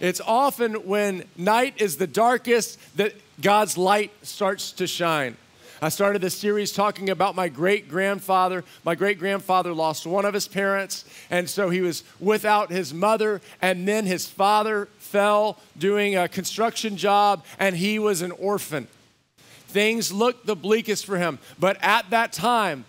It's 0.00 0.20
often 0.20 0.86
when 0.86 1.24
night 1.36 1.80
is 1.80 1.96
the 1.96 2.06
darkest 2.06 2.78
that 2.96 3.14
God's 3.40 3.78
light 3.78 4.12
starts 4.22 4.72
to 4.72 4.86
shine. 4.86 5.36
I 5.80 5.90
started 5.90 6.22
this 6.22 6.36
series 6.36 6.72
talking 6.72 7.10
about 7.10 7.34
my 7.34 7.48
great 7.48 7.88
grandfather. 7.88 8.64
My 8.82 8.94
great 8.94 9.18
grandfather 9.18 9.74
lost 9.74 10.06
one 10.06 10.24
of 10.24 10.32
his 10.32 10.48
parents, 10.48 11.04
and 11.30 11.50
so 11.50 11.68
he 11.68 11.82
was 11.82 12.02
without 12.18 12.70
his 12.70 12.94
mother, 12.94 13.42
and 13.60 13.86
then 13.86 14.06
his 14.06 14.26
father 14.26 14.88
fell 14.98 15.58
doing 15.76 16.16
a 16.16 16.28
construction 16.28 16.96
job, 16.96 17.44
and 17.58 17.76
he 17.76 17.98
was 17.98 18.22
an 18.22 18.32
orphan. 18.32 18.88
Things 19.68 20.10
looked 20.10 20.46
the 20.46 20.56
bleakest 20.56 21.04
for 21.04 21.18
him, 21.18 21.38
but 21.58 21.76
at 21.82 22.08
that 22.08 22.32
time, 22.32 22.86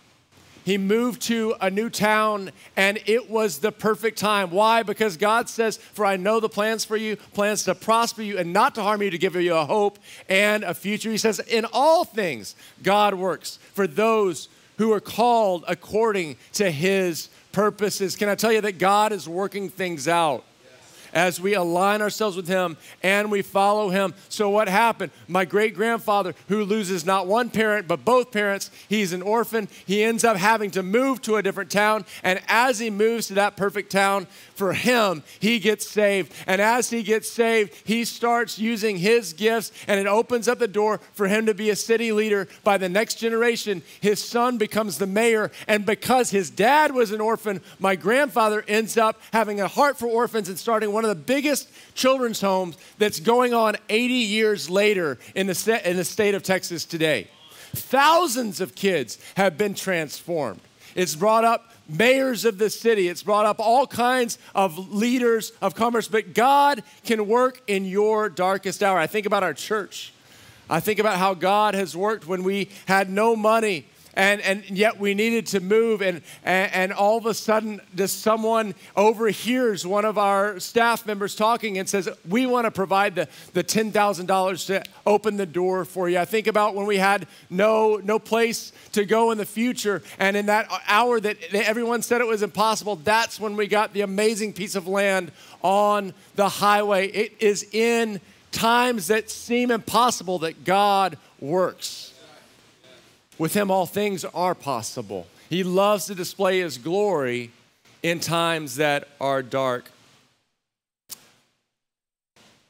he 0.67 0.77
moved 0.77 1.21
to 1.21 1.55
a 1.61 1.71
new 1.71 1.89
town 1.89 2.51
and 2.75 2.99
it 3.05 3.29
was 3.29 3.59
the 3.59 3.71
perfect 3.71 4.17
time. 4.17 4.51
Why? 4.51 4.83
Because 4.83 5.15
God 5.15 5.47
says, 5.47 5.77
For 5.77 6.03
I 6.05 6.17
know 6.17 6.41
the 6.41 6.49
plans 6.49 6.83
for 6.83 6.97
you, 6.97 7.15
plans 7.15 7.63
to 7.63 7.73
prosper 7.73 8.21
you 8.21 8.37
and 8.37 8.51
not 8.51 8.75
to 8.75 8.83
harm 8.83 9.01
you, 9.01 9.09
to 9.09 9.17
give 9.17 9.37
you 9.37 9.55
a 9.55 9.63
hope 9.63 9.97
and 10.27 10.65
a 10.65 10.73
future. 10.73 11.09
He 11.09 11.17
says, 11.17 11.39
In 11.39 11.65
all 11.71 12.03
things, 12.03 12.53
God 12.83 13.13
works 13.13 13.59
for 13.75 13.87
those 13.87 14.49
who 14.77 14.91
are 14.91 14.99
called 14.99 15.63
according 15.69 16.35
to 16.55 16.69
his 16.69 17.29
purposes. 17.53 18.17
Can 18.17 18.27
I 18.27 18.35
tell 18.35 18.51
you 18.51 18.59
that 18.59 18.77
God 18.77 19.13
is 19.13 19.25
working 19.25 19.69
things 19.69 20.05
out? 20.05 20.43
As 21.17 21.41
we 21.41 21.55
align 21.55 22.01
ourselves 22.01 22.37
with 22.37 22.47
Him 22.47 22.77
and 23.01 23.31
we 23.31 23.41
follow 23.41 23.89
Him. 23.89 24.13
So, 24.29 24.49
what 24.49 24.69
happened? 24.69 25.11
My 25.27 25.45
great 25.45 25.73
grandfather, 25.73 26.35
who 26.47 26.63
loses 26.63 27.05
not 27.05 27.25
one 27.25 27.49
parent 27.49 27.87
but 27.87 28.05
both 28.05 28.31
parents, 28.31 28.69
he's 28.87 29.13
an 29.13 29.23
orphan. 29.23 29.67
He 29.85 30.03
ends 30.03 30.23
up 30.23 30.37
having 30.37 30.71
to 30.71 30.83
move 30.83 31.21
to 31.23 31.37
a 31.37 31.43
different 31.43 31.71
town. 31.71 32.05
And 32.23 32.39
as 32.47 32.77
he 32.77 32.91
moves 32.91 33.27
to 33.27 33.33
that 33.33 33.57
perfect 33.57 33.91
town, 33.91 34.27
for 34.53 34.73
him, 34.73 35.23
he 35.39 35.59
gets 35.59 35.87
saved. 35.87 36.33
And 36.45 36.61
as 36.61 36.89
he 36.89 37.03
gets 37.03 37.29
saved, 37.29 37.73
he 37.83 38.05
starts 38.05 38.59
using 38.59 38.97
his 38.97 39.33
gifts, 39.33 39.71
and 39.87 39.99
it 39.99 40.07
opens 40.07 40.47
up 40.47 40.59
the 40.59 40.67
door 40.67 40.99
for 41.13 41.27
him 41.27 41.45
to 41.45 41.53
be 41.53 41.69
a 41.69 41.75
city 41.75 42.11
leader. 42.11 42.47
By 42.63 42.77
the 42.77 42.89
next 42.89 43.15
generation, 43.15 43.83
his 44.01 44.23
son 44.23 44.57
becomes 44.57 44.97
the 44.97 45.07
mayor. 45.07 45.51
And 45.67 45.85
because 45.85 46.31
his 46.31 46.49
dad 46.49 46.93
was 46.93 47.11
an 47.11 47.21
orphan, 47.21 47.61
my 47.79 47.95
grandfather 47.95 48.63
ends 48.67 48.97
up 48.97 49.21
having 49.31 49.61
a 49.61 49.67
heart 49.67 49.97
for 49.97 50.07
orphans 50.07 50.49
and 50.49 50.57
starting 50.57 50.91
one 50.91 51.05
of 51.05 51.06
the 51.07 51.15
biggest 51.15 51.69
children's 51.95 52.41
homes 52.41 52.77
that's 52.97 53.19
going 53.19 53.53
on 53.53 53.75
80 53.89 54.13
years 54.13 54.69
later 54.69 55.17
in 55.35 55.47
the, 55.47 55.81
in 55.89 55.97
the 55.97 56.05
state 56.05 56.35
of 56.35 56.43
Texas 56.43 56.85
today. 56.85 57.27
Thousands 57.73 58.61
of 58.61 58.75
kids 58.75 59.19
have 59.35 59.57
been 59.57 59.73
transformed. 59.73 60.61
It's 60.95 61.15
brought 61.15 61.43
up 61.43 61.73
mayors 61.87 62.43
of 62.43 62.57
the 62.57 62.69
city, 62.69 63.07
it's 63.07 63.23
brought 63.23 63.45
up 63.45 63.59
all 63.59 63.87
kinds 63.87 64.37
of 64.55 64.93
leaders 64.93 65.51
of 65.61 65.75
commerce, 65.75 66.07
but 66.07 66.33
God 66.33 66.83
can 67.05 67.27
work 67.27 67.61
in 67.67 67.85
your 67.85 68.29
darkest 68.29 68.83
hour. 68.83 68.97
I 68.97 69.07
think 69.07 69.25
about 69.25 69.43
our 69.43 69.53
church. 69.53 70.13
I 70.69 70.79
think 70.81 70.99
about 70.99 71.17
how 71.17 71.33
God 71.33 71.75
has 71.75 71.95
worked 71.95 72.27
when 72.27 72.43
we 72.43 72.69
had 72.87 73.09
no 73.09 73.35
money 73.35 73.85
and, 74.17 74.41
and 74.41 74.67
yet 74.67 74.99
we 74.99 75.13
needed 75.13 75.45
to 75.45 75.59
move 75.59 76.01
and, 76.01 76.21
and, 76.43 76.73
and 76.73 76.93
all 76.93 77.17
of 77.17 77.27
a 77.27 77.35
sudden 77.35 77.79
just 77.95 78.21
someone 78.21 78.73
overhears 78.95 79.85
one 79.85 80.05
of 80.05 80.17
our 80.17 80.59
staff 80.59 81.05
members 81.05 81.35
talking 81.35 81.77
and 81.77 81.87
says 81.87 82.09
we 82.27 82.47
want 82.47 82.65
to 82.65 82.71
provide 82.71 83.13
the, 83.13 83.27
the 83.53 83.63
$10000 83.63 84.65
to 84.67 84.83
open 85.05 85.37
the 85.37 85.45
door 85.45 85.85
for 85.85 86.09
you. 86.09 86.17
I 86.17 86.25
think 86.25 86.47
about 86.47 86.73
when 86.73 86.87
we 86.87 86.97
had 86.97 87.27
no 87.51 87.97
no 88.03 88.17
place 88.17 88.73
to 88.93 89.05
go 89.05 89.29
in 89.29 89.37
the 89.37 89.45
future 89.45 90.01
and 90.17 90.35
in 90.35 90.47
that 90.47 90.67
hour 90.87 91.19
that 91.19 91.37
everyone 91.53 92.01
said 92.01 92.19
it 92.19 92.27
was 92.27 92.41
impossible 92.41 92.95
that's 92.95 93.39
when 93.39 93.55
we 93.55 93.67
got 93.67 93.93
the 93.93 94.01
amazing 94.01 94.51
piece 94.51 94.73
of 94.73 94.87
land 94.87 95.31
on 95.61 96.11
the 96.35 96.49
highway. 96.49 97.07
It 97.07 97.33
is 97.39 97.67
in 97.71 98.19
times 98.51 99.07
that 99.07 99.29
seem 99.29 99.69
impossible 99.69 100.39
that 100.39 100.63
god 100.63 101.19
works 101.39 102.13
with 103.37 103.53
him, 103.53 103.69
all 103.71 103.85
things 103.85 104.25
are 104.25 104.55
possible. 104.55 105.27
He 105.49 105.63
loves 105.63 106.05
to 106.05 106.15
display 106.15 106.59
his 106.59 106.77
glory 106.77 107.51
in 108.03 108.19
times 108.19 108.75
that 108.75 109.07
are 109.19 109.41
dark. 109.41 109.89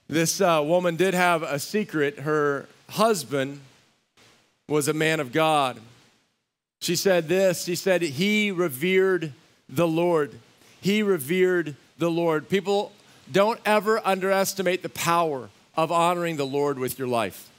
This 0.07 0.39
uh, 0.39 0.61
woman 0.63 0.95
did 0.95 1.13
have 1.13 1.43
a 1.43 1.59
secret. 1.59 2.19
Her 2.19 2.67
husband 2.89 3.59
was 4.67 4.87
a 4.87 4.93
man 4.93 5.19
of 5.19 5.31
God. 5.31 5.79
She 6.79 6.95
said 6.95 7.27
this 7.27 7.65
She 7.65 7.75
said, 7.75 8.01
He 8.01 8.51
revered 8.51 9.33
the 9.67 9.87
Lord. 9.87 10.31
He 10.79 11.03
revered 11.03 11.75
the 11.97 12.11
Lord. 12.11 12.47
People 12.49 12.91
don't 13.31 13.59
ever 13.65 14.05
underestimate 14.05 14.83
the 14.83 14.89
power 14.89 15.49
of 15.75 15.91
honoring 15.91 16.37
the 16.37 16.45
Lord 16.45 16.79
with 16.79 16.97
your 16.97 17.07
life. 17.07 17.49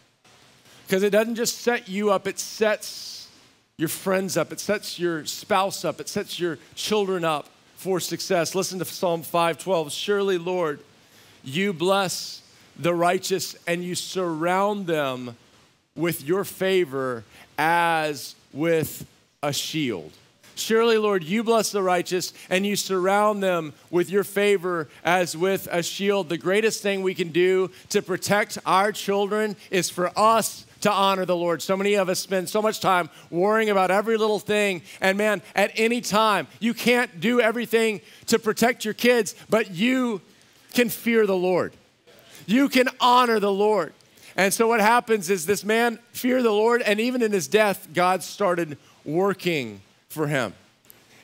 Because 0.89 1.03
it 1.03 1.11
doesn't 1.11 1.35
just 1.35 1.59
set 1.59 1.87
you 1.87 2.11
up, 2.11 2.27
it 2.27 2.39
sets 2.39 3.29
your 3.77 3.91
friends 3.91 4.39
up, 4.39 4.53
it 4.53 4.59
sets 4.59 4.99
your 4.99 5.27
spouse 5.27 5.85
up, 5.85 6.01
it 6.01 6.09
sets 6.09 6.41
your 6.41 6.57
children 6.75 7.27
up 7.27 7.47
for 7.77 8.01
success. 8.01 8.55
Listen 8.55 8.79
to 8.79 8.87
Psalm 8.87 9.21
512. 9.21 9.93
Surely, 9.93 10.39
Lord, 10.39 10.81
you 11.45 11.75
bless 11.75 12.41
the 12.79 12.95
righteous 12.95 13.55
and 13.67 13.85
you 13.85 13.95
surround 13.95 14.87
them 14.87 15.37
with 15.95 16.25
your 16.25 16.43
favor 16.43 17.23
as 17.59 18.35
with 18.55 19.05
a 19.43 19.53
shield. 19.53 20.11
Surely, 20.55 20.97
Lord, 20.97 21.23
you 21.23 21.45
bless 21.45 21.71
the 21.71 21.83
righteous 21.83 22.33
and 22.49 22.65
you 22.65 22.77
surround 22.77 23.43
them 23.43 23.75
with 23.91 24.09
your 24.09 24.25
favor 24.25 24.89
as 25.05 25.37
with 25.37 25.69
a 25.71 25.83
shield. 25.83 26.31
The 26.31 26.39
greatest 26.39 26.83
thing 26.83 27.03
we 27.03 27.15
can 27.15 27.29
do 27.29 27.71
to 27.91 28.01
protect 28.01 28.57
our 28.65 28.91
children 28.91 29.55
is 29.71 29.91
for 29.91 30.11
us 30.19 30.65
to 30.81 30.91
honor 30.91 31.25
the 31.25 31.37
Lord. 31.37 31.63
So 31.63 31.77
many 31.77 31.95
of 31.95 32.09
us 32.09 32.19
spend 32.19 32.49
so 32.49 32.63
much 32.63 32.81
time 32.81 33.11
worrying 33.31 33.71
about 33.71 33.91
every 33.91 34.17
little 34.17 34.39
thing. 34.39 34.83
And 35.01 35.19
man, 35.19 35.43
at 35.55 35.73
any 35.77 36.01
time, 36.01 36.47
you 36.61 36.75
can't 36.75 37.21
do 37.21 37.41
everything 37.41 38.01
to 38.27 38.39
protect 38.39 38.85
your 38.85 38.95
kids, 38.95 39.35
but 39.49 39.71
you 39.71 40.21
can 40.75 40.89
fear 40.89 41.27
the 41.27 41.37
Lord. 41.37 41.73
You 42.47 42.69
can 42.69 42.89
honor 43.01 43.41
the 43.41 43.53
Lord. 43.53 43.93
And 44.37 44.55
so 44.55 44.69
what 44.69 44.81
happens 44.81 45.31
is 45.31 45.47
this 45.47 45.65
man 45.65 45.99
feared 46.13 46.45
the 46.45 46.53
Lord, 46.53 46.81
and 46.83 47.01
even 47.01 47.23
in 47.23 47.33
his 47.33 47.49
death, 47.49 47.89
God 47.93 48.23
started 48.23 48.79
working 49.05 49.81
for 50.09 50.29
him. 50.29 50.55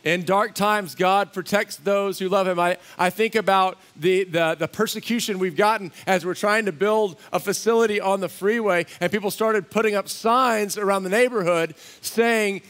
In 0.04 0.24
dark 0.24 0.54
times, 0.54 0.94
God 0.94 1.32
protects 1.32 1.76
those 1.76 2.18
who 2.18 2.28
love 2.28 2.46
Him. 2.46 2.60
I, 2.60 2.76
I 2.98 3.08
think 3.08 3.34
about 3.34 3.78
the, 3.96 4.24
the, 4.24 4.54
the, 4.58 4.68
persecution 4.68 5.38
we've 5.38 5.56
gotten 5.56 5.92
as 6.06 6.26
we're 6.26 6.34
trying 6.34 6.66
to 6.66 6.72
build 6.72 7.18
a 7.32 7.40
facility 7.40 8.00
on 8.00 8.20
the 8.20 8.28
freeway, 8.28 8.84
and 9.00 9.10
people 9.10 9.30
started 9.30 9.70
putting 9.70 9.94
up 9.94 10.08
signs 10.10 10.76
around 10.76 11.04
the 11.04 11.10
neighborhood 11.10 11.74
saying, 12.02 12.60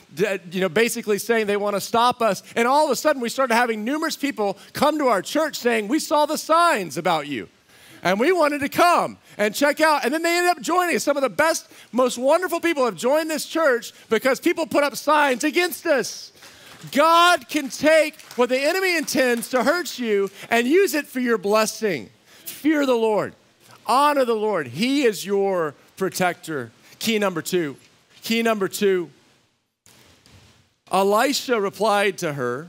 you 0.52 0.60
know, 0.60 0.68
basically 0.68 1.18
saying 1.18 1.48
they 1.48 1.56
want 1.56 1.74
to 1.74 1.80
stop 1.80 2.22
us. 2.22 2.42
And 2.54 2.68
all 2.68 2.84
of 2.84 2.90
a 2.92 2.96
sudden, 2.96 3.20
we 3.20 3.28
started 3.28 3.54
having 3.54 3.84
numerous 3.84 4.16
people 4.16 4.56
come 4.72 4.98
to 4.98 5.08
our 5.08 5.20
church 5.20 5.56
saying, 5.56 5.88
We 5.88 5.98
saw 5.98 6.26
the 6.26 6.38
signs 6.38 6.96
about 6.96 7.26
you 7.26 7.48
and 8.04 8.20
we 8.20 8.30
wanted 8.30 8.60
to 8.60 8.68
come 8.68 9.16
and 9.38 9.54
check 9.54 9.80
out. 9.80 10.04
And 10.04 10.12
then 10.12 10.22
they 10.22 10.36
ended 10.36 10.50
up 10.50 10.60
joining 10.60 10.94
us. 10.94 11.02
Some 11.02 11.16
of 11.16 11.22
the 11.22 11.30
best, 11.30 11.68
most 11.90 12.18
wonderful 12.18 12.60
people 12.60 12.84
have 12.84 12.96
joined 12.96 13.30
this 13.30 13.46
church 13.46 13.92
because 14.10 14.38
people 14.38 14.66
put 14.66 14.84
up 14.84 14.94
signs 14.94 15.42
against 15.42 15.86
us. 15.86 16.32
God 16.92 17.48
can 17.48 17.68
take 17.68 18.20
what 18.36 18.48
the 18.48 18.58
enemy 18.58 18.96
intends 18.96 19.50
to 19.50 19.62
hurt 19.62 19.98
you 19.98 20.30
and 20.50 20.66
use 20.66 20.94
it 20.94 21.06
for 21.06 21.20
your 21.20 21.38
blessing. 21.38 22.10
Fear 22.44 22.86
the 22.86 22.94
Lord, 22.94 23.34
honor 23.86 24.24
the 24.24 24.34
Lord. 24.34 24.68
He 24.68 25.04
is 25.04 25.24
your 25.24 25.74
protector. 25.96 26.70
Key 26.98 27.18
number 27.18 27.42
two. 27.42 27.76
Key 28.22 28.42
number 28.42 28.68
two. 28.68 29.10
Elisha 30.90 31.60
replied 31.60 32.18
to 32.18 32.32
her. 32.32 32.68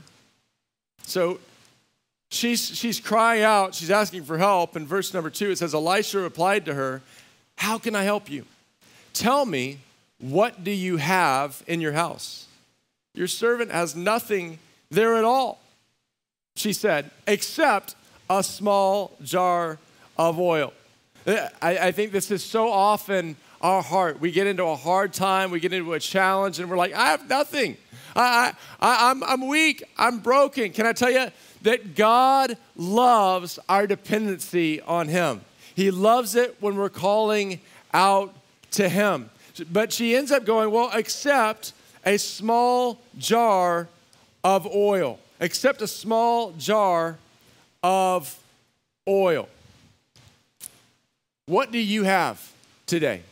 So 1.02 1.38
she's, 2.30 2.76
she's 2.76 3.00
crying 3.00 3.42
out, 3.42 3.74
she's 3.74 3.90
asking 3.90 4.24
for 4.24 4.38
help. 4.38 4.76
In 4.76 4.86
verse 4.86 5.14
number 5.14 5.30
two, 5.30 5.50
it 5.50 5.58
says, 5.58 5.74
Elisha 5.74 6.18
replied 6.18 6.64
to 6.66 6.74
her, 6.74 7.02
How 7.56 7.78
can 7.78 7.94
I 7.94 8.02
help 8.02 8.30
you? 8.30 8.44
Tell 9.12 9.46
me, 9.46 9.78
what 10.18 10.64
do 10.64 10.70
you 10.70 10.96
have 10.96 11.62
in 11.66 11.80
your 11.80 11.92
house? 11.92 12.45
Your 13.16 13.26
servant 13.26 13.72
has 13.72 13.96
nothing 13.96 14.58
there 14.90 15.16
at 15.16 15.24
all, 15.24 15.60
she 16.54 16.72
said, 16.72 17.10
except 17.26 17.96
a 18.28 18.42
small 18.42 19.16
jar 19.22 19.78
of 20.18 20.38
oil. 20.38 20.72
I, 21.26 21.78
I 21.78 21.92
think 21.92 22.12
this 22.12 22.30
is 22.30 22.44
so 22.44 22.70
often 22.70 23.36
our 23.62 23.82
heart. 23.82 24.20
We 24.20 24.30
get 24.30 24.46
into 24.46 24.64
a 24.64 24.76
hard 24.76 25.12
time, 25.14 25.50
we 25.50 25.60
get 25.60 25.72
into 25.72 25.94
a 25.94 26.00
challenge, 26.00 26.60
and 26.60 26.70
we're 26.70 26.76
like, 26.76 26.92
I 26.92 27.06
have 27.08 27.28
nothing. 27.28 27.78
I, 28.14 28.52
I, 28.80 29.10
I'm, 29.10 29.24
I'm 29.24 29.48
weak, 29.48 29.82
I'm 29.96 30.18
broken. 30.18 30.72
Can 30.72 30.86
I 30.86 30.92
tell 30.92 31.10
you 31.10 31.28
that 31.62 31.94
God 31.94 32.56
loves 32.76 33.58
our 33.68 33.86
dependency 33.86 34.80
on 34.82 35.08
Him? 35.08 35.40
He 35.74 35.90
loves 35.90 36.34
it 36.36 36.56
when 36.60 36.76
we're 36.76 36.90
calling 36.90 37.60
out 37.92 38.34
to 38.72 38.88
Him. 38.88 39.30
But 39.72 39.92
she 39.92 40.14
ends 40.14 40.30
up 40.30 40.44
going, 40.44 40.70
Well, 40.70 40.90
except 40.92 41.72
a 42.06 42.16
small 42.16 43.00
jar 43.18 43.88
of 44.44 44.66
oil, 44.66 45.18
except 45.40 45.82
a 45.82 45.88
small 45.88 46.52
jar 46.52 47.18
of 47.82 48.38
oil. 49.08 49.48
What 51.46 51.72
do 51.72 51.78
you 51.78 52.04
have 52.04 52.52
today? 52.86 53.22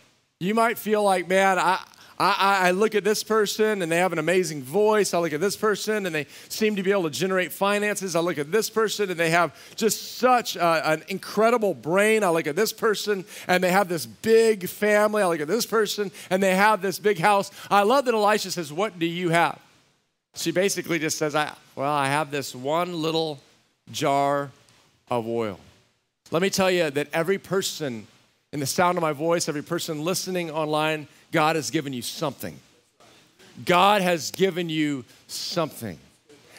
You 0.41 0.55
might 0.55 0.77
feel 0.77 1.03
like, 1.05 1.29
man, 1.29 1.59
I, 1.59 1.83
I, 2.25 2.69
I, 2.69 2.71
look 2.71 2.95
at 2.95 3.05
this 3.05 3.23
person 3.23 3.83
and 3.83 3.91
they 3.91 3.99
have 3.99 4.13
an 4.13 4.19
amazing 4.19 4.63
voice. 4.63 5.13
I 5.13 5.19
look 5.19 5.33
at 5.33 5.41
this 5.41 5.57
person 5.57 6.07
and 6.07 6.15
they 6.15 6.27
seem 6.49 6.77
to 6.77 6.83
be 6.83 6.91
able 6.91 7.05
to 7.05 7.11
generate 7.11 7.53
finances. 7.53 8.15
I 8.17 8.21
look 8.21 8.39
at 8.39 8.53
this 8.53 8.71
person 8.71 9.11
and 9.11 9.19
they 9.19 9.31
have 9.31 9.55
just 9.77 10.17
such 10.17 10.57
a, 10.57 10.91
an 10.91 11.03
incredible 11.09 11.75
brain. 11.75 12.23
I 12.23 12.31
look 12.31 12.47
at 12.47 12.57
this 12.57 12.73
person 12.73 13.25
and 13.49 13.63
they 13.63 13.71
have 13.71 13.89
this 13.89 14.07
big 14.07 14.69
family. 14.69 15.23
I 15.23 15.27
look 15.27 15.41
at 15.41 15.49
this 15.49 15.67
person 15.67 16.11
and 16.31 16.43
they 16.43 16.55
have 16.55 16.83
this 16.83 16.99
big 16.99 17.19
house. 17.19 17.51
I 17.71 17.83
love 17.83 18.05
that 18.05 18.15
Elisha 18.15 18.51
says, 18.51 18.73
What 18.73 18.99
do 18.99 19.07
you 19.07 19.31
have? 19.31 19.59
She 20.37 20.51
basically 20.51 20.99
just 20.99 21.19
says, 21.19 21.35
I, 21.35 21.53
Well, 21.75 21.93
I 21.93 22.07
have 22.07 22.31
this 22.31 22.55
one 22.55 23.03
little 23.03 23.41
jar 23.91 24.51
of 25.11 25.27
oil. 25.27 25.59
Let 26.31 26.43
me 26.43 26.51
tell 26.51 26.71
you 26.71 26.91
that 26.91 27.09
every 27.13 27.39
person 27.39 28.07
in 28.55 28.61
the 28.61 28.67
sound 28.67 28.97
of 28.97 29.03
my 29.03 29.13
voice, 29.13 29.49
every 29.49 29.65
person 29.65 30.05
listening 30.05 30.49
online, 30.49 31.09
God 31.35 31.57
has 31.57 31.73
given 31.73 31.93
you 31.93 32.01
something. 32.01 32.57
God 33.65 34.03
has 34.03 34.31
given 34.31 34.69
you 34.69 35.05
something. 35.27 35.99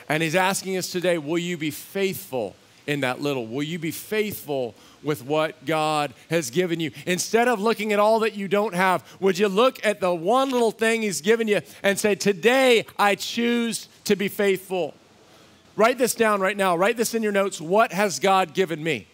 And 0.09 0.21
He's 0.21 0.35
asking 0.35 0.75
us 0.75 0.91
today 0.91 1.17
will 1.17 1.37
you 1.37 1.55
be 1.55 1.71
faithful 1.71 2.57
in 2.85 2.99
that 2.99 3.21
little? 3.21 3.47
Will 3.47 3.63
you 3.63 3.79
be 3.79 3.91
faithful 3.91 4.75
with 5.01 5.23
what 5.23 5.65
God 5.65 6.13
has 6.29 6.49
given 6.49 6.81
you? 6.81 6.91
Instead 7.05 7.47
of 7.47 7.61
looking 7.61 7.93
at 7.93 7.99
all 7.99 8.19
that 8.19 8.35
you 8.35 8.49
don't 8.49 8.75
have, 8.75 9.01
would 9.21 9.39
you 9.39 9.47
look 9.47 9.83
at 9.85 10.01
the 10.01 10.13
one 10.13 10.49
little 10.49 10.71
thing 10.71 11.03
He's 11.03 11.21
given 11.21 11.47
you 11.47 11.61
and 11.81 11.97
say, 11.97 12.13
Today 12.13 12.85
I 12.99 13.15
choose 13.15 13.87
to 14.03 14.17
be 14.17 14.27
faithful? 14.27 14.93
Write 15.77 15.97
this 15.97 16.15
down 16.15 16.41
right 16.41 16.57
now. 16.57 16.75
Write 16.75 16.97
this 16.97 17.13
in 17.13 17.23
your 17.23 17.31
notes. 17.31 17.61
What 17.61 17.93
has 17.93 18.19
God 18.19 18.53
given 18.53 18.83
me? 18.83 19.07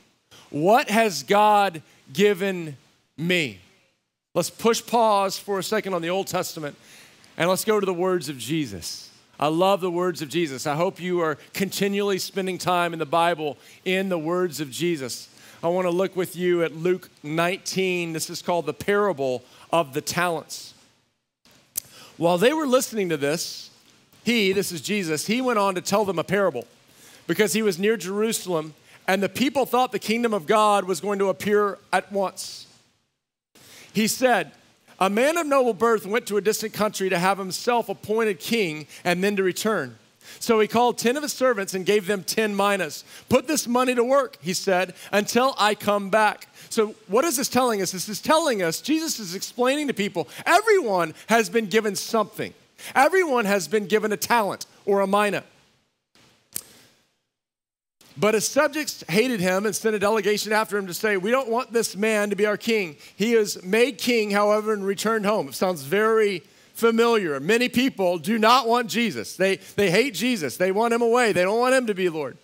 What 0.50 0.90
has 0.90 1.22
God 1.22 1.84
given 2.12 2.78
me? 3.16 3.60
Let's 4.34 4.50
push 4.50 4.86
pause 4.86 5.38
for 5.38 5.60
a 5.60 5.64
second 5.64 5.94
on 5.94 6.02
the 6.02 6.10
Old 6.10 6.28
Testament 6.28 6.78
and 7.36 7.50
let's 7.50 7.66
go 7.66 7.82
to 7.82 7.86
the 7.86 7.94
words 7.94 8.30
of 8.30 8.38
Jesus. 8.38 9.10
I 9.38 9.48
love 9.48 9.82
the 9.82 9.92
words 9.92 10.22
of 10.22 10.30
Jesus. 10.30 10.66
I 10.66 10.76
hope 10.76 11.02
you 11.02 11.20
are 11.20 11.38
continually 11.54 12.18
spending 12.18 12.58
time 12.58 12.94
in 12.94 13.00
the 13.00 13.06
Bible 13.06 13.58
in 13.84 14.08
the 14.08 14.18
words 14.18 14.62
of 14.62 14.72
Jesus. 14.72 15.28
I 15.62 15.68
want 15.68 15.86
to 15.86 15.92
look 15.92 16.16
with 16.16 16.38
you 16.38 16.64
at 16.64 16.74
Luke 16.74 17.10
19. 17.24 18.14
This 18.14 18.30
is 18.30 18.42
called 18.42 18.68
the 18.68 18.74
parable 18.74 19.44
of 19.70 19.94
the 19.94 20.00
talents. 20.00 20.76
While 22.16 22.38
they 22.38 22.54
were 22.54 22.68
listening 22.68 23.10
to 23.10 23.18
this, 23.18 23.70
he, 24.24 24.54
this 24.54 24.72
is 24.72 24.80
Jesus, 24.80 25.28
he 25.28 25.42
went 25.42 25.60
on 25.60 25.76
to 25.76 25.82
tell 25.82 26.06
them 26.06 26.20
a 26.20 26.24
parable 26.24 26.68
because 27.28 27.52
he 27.52 27.64
was 27.64 27.78
near 27.78 27.98
Jerusalem 27.98 28.76
and 29.10 29.22
the 29.22 29.28
people 29.28 29.66
thought 29.66 29.92
the 29.92 30.00
kingdom 30.00 30.34
of 30.34 30.48
God 30.48 30.86
was 30.86 31.02
going 31.02 31.20
to 31.20 31.28
appear 31.28 31.80
at 31.92 32.10
once. 32.14 32.68
He 33.94 34.08
said, 34.08 34.52
A 35.00 35.10
man 35.10 35.38
of 35.38 35.48
noble 35.48 35.74
birth 35.74 36.06
went 36.06 36.28
to 36.28 36.38
a 36.38 36.42
distant 36.42 36.74
country 36.74 37.10
to 37.10 37.20
have 37.20 37.38
himself 37.38 37.90
appointed 37.90 38.40
king 38.40 38.88
and 39.04 39.24
then 39.24 39.36
to 39.36 39.44
return. 39.44 39.98
So 40.40 40.60
he 40.60 40.68
called 40.68 40.98
10 40.98 41.18
of 41.18 41.24
his 41.24 41.34
servants 41.34 41.74
and 41.74 41.86
gave 41.86 42.08
them 42.08 42.24
10 42.24 42.56
minas. 42.56 43.04
Put 43.28 43.48
this 43.48 43.68
money 43.68 43.94
to 43.96 44.04
work, 44.04 44.38
he 44.42 44.54
said, 44.54 44.96
until 45.12 45.56
I 45.58 45.76
come 45.76 46.10
back. 46.10 46.48
So, 46.70 46.96
what 47.08 47.26
is 47.26 47.38
this 47.38 47.50
telling 47.50 47.82
us? 47.82 47.92
This 47.92 48.08
is 48.08 48.22
telling 48.22 48.62
us, 48.62 48.82
Jesus 48.82 49.20
is 49.20 49.36
explaining 49.36 49.88
to 49.88 49.94
people, 49.94 50.30
everyone 50.46 51.14
has 51.28 51.50
been 51.50 51.66
given 51.66 51.96
something. 51.96 52.54
Everyone 52.96 53.46
has 53.46 53.68
been 53.68 53.86
given 53.86 54.12
a 54.12 54.18
talent 54.18 54.66
or 54.86 55.02
a 55.02 55.08
mina. 55.08 55.44
But 58.22 58.36
his 58.36 58.48
subjects 58.48 59.04
hated 59.10 59.40
him 59.40 59.66
and 59.66 59.76
sent 59.76 59.96
a 59.96 60.00
delegation 60.00 60.54
after 60.54 60.78
him 60.78 60.86
to 60.86 60.94
say, 60.94 61.18
We 61.18 61.32
don't 61.32 61.50
want 61.50 61.74
this 61.74 61.96
man 61.96 62.30
to 62.30 62.36
be 62.36 62.46
our 62.46 62.56
king. 62.56 62.98
He 63.16 63.34
is 63.34 63.64
made 63.64 63.98
king, 63.98 64.30
however, 64.30 64.74
and 64.74 64.86
returned 64.86 65.26
home. 65.26 65.48
It 65.48 65.56
sounds 65.56 65.82
very 65.82 66.44
familiar. 66.76 67.40
Many 67.40 67.68
people 67.68 68.20
do 68.20 68.38
not 68.38 68.68
want 68.68 68.92
Jesus. 68.92 69.36
They, 69.36 69.56
they 69.76 69.90
hate 69.90 70.14
Jesus. 70.14 70.56
They 70.56 70.72
want 70.72 70.94
him 70.94 71.02
away. 71.02 71.32
They 71.32 71.42
don't 71.42 71.60
want 71.60 71.74
him 71.74 71.88
to 71.88 71.96
be 71.96 72.10
Lord. 72.10 72.38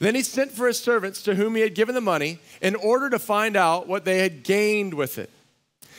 Then 0.00 0.16
he 0.16 0.24
sent 0.24 0.50
for 0.50 0.66
his 0.66 0.80
servants 0.80 1.22
to 1.22 1.36
whom 1.36 1.54
he 1.54 1.62
had 1.62 1.76
given 1.76 1.94
the 1.94 2.00
money 2.00 2.40
in 2.60 2.74
order 2.74 3.08
to 3.08 3.20
find 3.20 3.56
out 3.56 3.86
what 3.86 4.04
they 4.04 4.18
had 4.18 4.42
gained 4.42 4.92
with 4.92 5.18
it. 5.18 5.30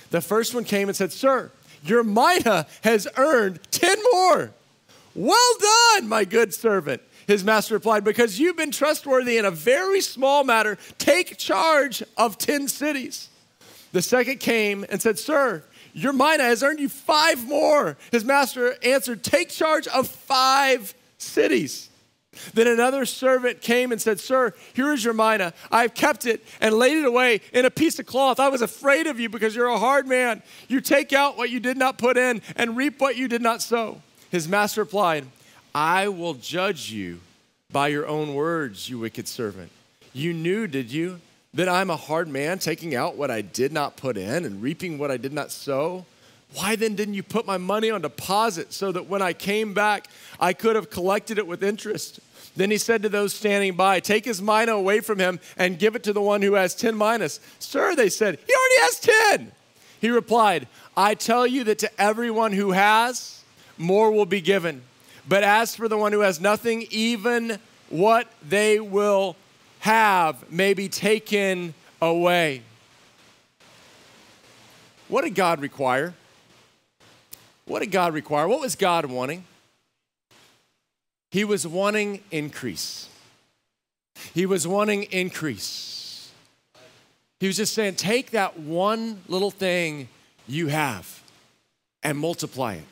The 0.10 0.20
first 0.20 0.54
one 0.54 0.66
came 0.66 0.90
and 0.90 0.98
said, 0.98 1.14
Sir, 1.14 1.50
your 1.82 2.04
mina 2.04 2.68
has 2.82 3.08
earned 3.16 3.62
10 3.72 3.98
more. 4.12 4.52
Well 5.16 5.54
done, 5.62 6.10
my 6.10 6.26
good 6.26 6.54
servant. 6.54 7.02
His 7.28 7.44
master 7.44 7.74
replied, 7.74 8.04
Because 8.04 8.40
you've 8.40 8.58
been 8.58 8.72
trustworthy 8.72 9.38
in 9.38 9.46
a 9.46 9.52
very 9.52 10.02
small 10.02 10.44
matter, 10.44 10.78
take 10.98 11.38
charge 11.38 12.04
of 12.18 12.38
10 12.38 12.68
cities. 12.68 13.30
The 13.92 14.02
second 14.02 14.40
came 14.40 14.86
and 14.90 15.02
said, 15.02 15.20
Sir, 15.20 15.64
your 15.94 16.14
mina 16.14 16.44
has 16.44 16.64
earned 16.64 16.80
you 16.80 16.90
five 16.90 17.48
more. 17.48 17.98
His 18.12 18.26
master 18.26 18.76
answered, 18.84 19.24
Take 19.24 19.50
charge 19.50 19.88
of 19.88 20.08
five 20.08 20.94
cities. 21.18 21.90
Then 22.54 22.68
another 22.68 23.06
servant 23.06 23.62
came 23.62 23.92
and 23.92 24.02
said, 24.02 24.20
Sir, 24.20 24.54
here 24.74 24.92
is 24.92 25.04
your 25.04 25.14
mina. 25.14 25.54
I've 25.72 25.94
kept 25.94 26.26
it 26.26 26.44
and 26.60 26.74
laid 26.74 26.98
it 26.98 27.06
away 27.06 27.42
in 27.54 27.66
a 27.66 27.70
piece 27.70 28.00
of 28.00 28.08
cloth. 28.08 28.40
I 28.40 28.50
was 28.50 28.64
afraid 28.64 29.06
of 29.06 29.20
you 29.20 29.30
because 29.30 29.56
you're 29.56 29.68
a 29.68 29.78
hard 29.78 30.08
man. 30.08 30.42
You 30.68 30.82
take 30.82 31.14
out 31.14 31.38
what 31.38 31.52
you 31.52 31.60
did 31.60 31.78
not 31.78 32.00
put 32.00 32.18
in 32.18 32.42
and 32.56 32.76
reap 32.76 33.00
what 33.00 33.16
you 33.16 33.28
did 33.28 33.44
not 33.44 33.62
sow. 33.62 34.02
His 34.32 34.48
master 34.48 34.82
replied, 34.82 35.28
I 35.76 36.08
will 36.08 36.36
judge 36.36 36.92
you 36.92 37.20
by 37.72 37.88
your 37.88 38.06
own 38.06 38.36
words, 38.36 38.90
you 38.90 39.00
wicked 39.00 39.28
servant. 39.28 39.72
You 40.14 40.32
knew, 40.32 40.68
did 40.68 40.92
you, 40.92 41.20
that 41.56 41.68
I'm 41.68 41.90
a 41.90 41.96
hard 41.96 42.28
man, 42.28 42.60
taking 42.60 42.94
out 42.94 43.16
what 43.16 43.32
I 43.32 43.42
did 43.42 43.74
not 43.74 43.98
put 43.98 44.16
in 44.16 44.46
and 44.46 44.62
reaping 44.62 45.00
what 45.00 45.10
I 45.10 45.18
did 45.18 45.34
not 45.34 45.50
sow? 45.50 46.06
Why 46.54 46.76
then 46.76 46.94
didn't 46.94 47.16
you 47.16 47.24
put 47.24 47.48
my 47.48 47.58
money 47.58 47.90
on 47.90 48.02
deposit 48.02 48.72
so 48.72 48.92
that 48.92 49.08
when 49.08 49.24
I 49.24 49.34
came 49.34 49.74
back, 49.74 50.08
I 50.40 50.54
could 50.54 50.76
have 50.76 50.92
collected 50.92 51.40
it 51.40 51.48
with 51.48 51.64
interest? 51.64 52.20
Then 52.56 52.70
he 52.70 52.78
said 52.78 53.02
to 53.02 53.10
those 53.10 53.34
standing 53.34 53.76
by, 53.76 54.00
Take 54.00 54.26
his 54.26 54.44
mina 54.44 54.74
away 54.74 55.00
from 55.00 55.18
him 55.18 55.40
and 55.58 55.80
give 55.80 55.96
it 55.96 56.04
to 56.04 56.14
the 56.14 56.22
one 56.22 56.44
who 56.44 56.54
has 56.54 56.76
10 56.76 56.96
minas. 56.96 57.40
Sir, 57.58 57.96
they 57.96 58.10
said, 58.10 58.38
He 58.46 58.54
already 58.54 58.82
has 58.82 59.00
10. 59.40 59.52
He 60.00 60.12
replied, 60.12 60.68
I 60.96 61.16
tell 61.16 61.48
you 61.48 61.64
that 61.64 61.80
to 61.80 61.90
everyone 62.00 62.52
who 62.52 62.74
has, 62.74 63.44
more 63.80 64.12
will 64.12 64.28
be 64.28 64.42
given 64.42 64.84
But 65.28 65.44
as 65.44 65.76
for 65.76 65.88
the 65.88 65.98
one 65.98 66.12
who 66.12 66.20
has 66.20 66.42
nothing, 66.42 66.86
even 66.90 67.60
what 67.90 68.28
they 68.48 68.80
will 68.80 69.36
have 69.80 70.52
may 70.52 70.74
be 70.74 70.90
taken 70.90 71.74
away. 72.02 72.62
What 75.08 75.24
did 75.24 75.36
God 75.36 75.62
require? 75.62 76.14
What 77.66 77.80
did 77.80 77.92
God 77.92 78.14
require? 78.14 78.48
What 78.48 78.60
was 78.60 78.76
God 78.76 79.06
wanting? 79.06 79.46
He 81.32 81.44
was 81.44 81.66
wanting 81.66 82.22
increase. 82.32 83.08
He 84.34 84.46
was 84.46 84.68
wanting 84.68 85.04
increase. 85.04 86.32
He 87.40 87.48
was 87.48 87.58
just 87.58 87.74
saying, 87.74 87.96
take 87.96 88.32
that 88.32 88.60
one 88.60 89.22
little 89.28 89.52
thing 89.52 90.08
you 90.48 90.68
have 90.68 91.22
and 92.02 92.18
multiply 92.18 92.76
it. 92.76 92.86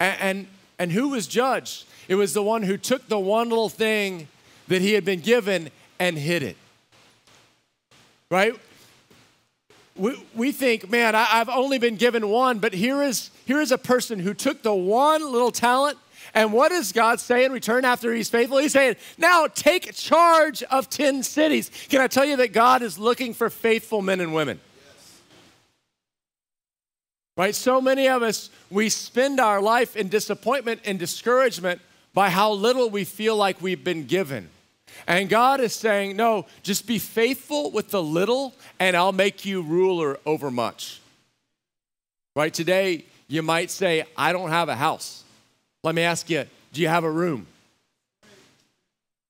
And, 0.00 0.20
and, 0.20 0.46
and 0.82 0.90
who 0.90 1.10
was 1.10 1.28
judged? 1.28 1.84
It 2.08 2.16
was 2.16 2.34
the 2.34 2.42
one 2.42 2.64
who 2.64 2.76
took 2.76 3.06
the 3.06 3.16
one 3.16 3.48
little 3.48 3.68
thing 3.68 4.26
that 4.66 4.82
he 4.82 4.94
had 4.94 5.04
been 5.04 5.20
given 5.20 5.70
and 6.00 6.18
hid 6.18 6.42
it. 6.42 6.56
Right? 8.28 8.52
We, 9.94 10.20
we 10.34 10.50
think, 10.50 10.90
man, 10.90 11.14
I, 11.14 11.28
I've 11.30 11.48
only 11.48 11.78
been 11.78 11.94
given 11.94 12.28
one, 12.28 12.58
but 12.58 12.74
here 12.74 13.00
is, 13.00 13.30
here 13.46 13.60
is 13.60 13.70
a 13.70 13.78
person 13.78 14.18
who 14.18 14.34
took 14.34 14.64
the 14.64 14.74
one 14.74 15.22
little 15.30 15.52
talent 15.52 15.98
and 16.34 16.52
what 16.52 16.70
does 16.70 16.90
God 16.90 17.20
say 17.20 17.44
in 17.44 17.52
return 17.52 17.84
after 17.84 18.12
he's 18.12 18.28
faithful? 18.28 18.58
He's 18.58 18.72
saying, 18.72 18.96
now 19.16 19.46
take 19.46 19.94
charge 19.94 20.64
of 20.64 20.90
10 20.90 21.22
cities. 21.22 21.70
Can 21.90 22.00
I 22.00 22.08
tell 22.08 22.24
you 22.24 22.34
that 22.38 22.52
God 22.52 22.82
is 22.82 22.98
looking 22.98 23.34
for 23.34 23.50
faithful 23.50 24.02
men 24.02 24.18
and 24.18 24.34
women? 24.34 24.58
Right? 27.36 27.54
So 27.54 27.80
many 27.80 28.08
of 28.08 28.22
us, 28.22 28.50
we 28.70 28.88
spend 28.88 29.40
our 29.40 29.60
life 29.60 29.96
in 29.96 30.08
disappointment 30.08 30.80
and 30.84 30.98
discouragement 30.98 31.80
by 32.12 32.28
how 32.28 32.52
little 32.52 32.90
we 32.90 33.04
feel 33.04 33.36
like 33.36 33.62
we've 33.62 33.82
been 33.82 34.04
given. 34.06 34.50
And 35.06 35.30
God 35.30 35.60
is 35.60 35.72
saying, 35.72 36.16
no, 36.16 36.44
just 36.62 36.86
be 36.86 36.98
faithful 36.98 37.70
with 37.70 37.90
the 37.90 38.02
little, 38.02 38.54
and 38.78 38.94
I'll 38.94 39.12
make 39.12 39.46
you 39.46 39.62
ruler 39.62 40.18
over 40.26 40.50
much. 40.50 41.00
Right? 42.36 42.52
Today, 42.52 43.06
you 43.28 43.42
might 43.42 43.70
say, 43.70 44.04
I 44.16 44.32
don't 44.32 44.50
have 44.50 44.68
a 44.68 44.76
house. 44.76 45.24
Let 45.82 45.94
me 45.94 46.02
ask 46.02 46.28
you, 46.28 46.44
do 46.74 46.82
you 46.82 46.88
have 46.88 47.04
a 47.04 47.10
room? 47.10 47.46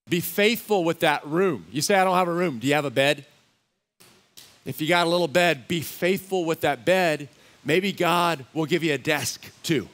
Be 0.08 0.20
faithful 0.20 0.82
with 0.82 1.00
that 1.00 1.24
room. 1.24 1.66
You 1.70 1.80
say, 1.82 1.94
I 1.94 2.02
don't 2.02 2.16
have 2.16 2.28
a 2.28 2.32
room. 2.32 2.58
Do 2.58 2.66
you 2.66 2.74
have 2.74 2.84
a 2.84 2.90
bed? 2.90 3.24
If 4.64 4.80
you 4.80 4.88
got 4.88 5.06
a 5.06 5.10
little 5.10 5.28
bed, 5.28 5.68
be 5.68 5.80
faithful 5.80 6.44
with 6.44 6.62
that 6.62 6.84
bed. 6.84 7.28
Maybe 7.64 7.92
God 7.92 8.44
will 8.52 8.66
give 8.66 8.82
you 8.82 8.92
a 8.92 8.98
desk 8.98 9.50
too. 9.62 9.88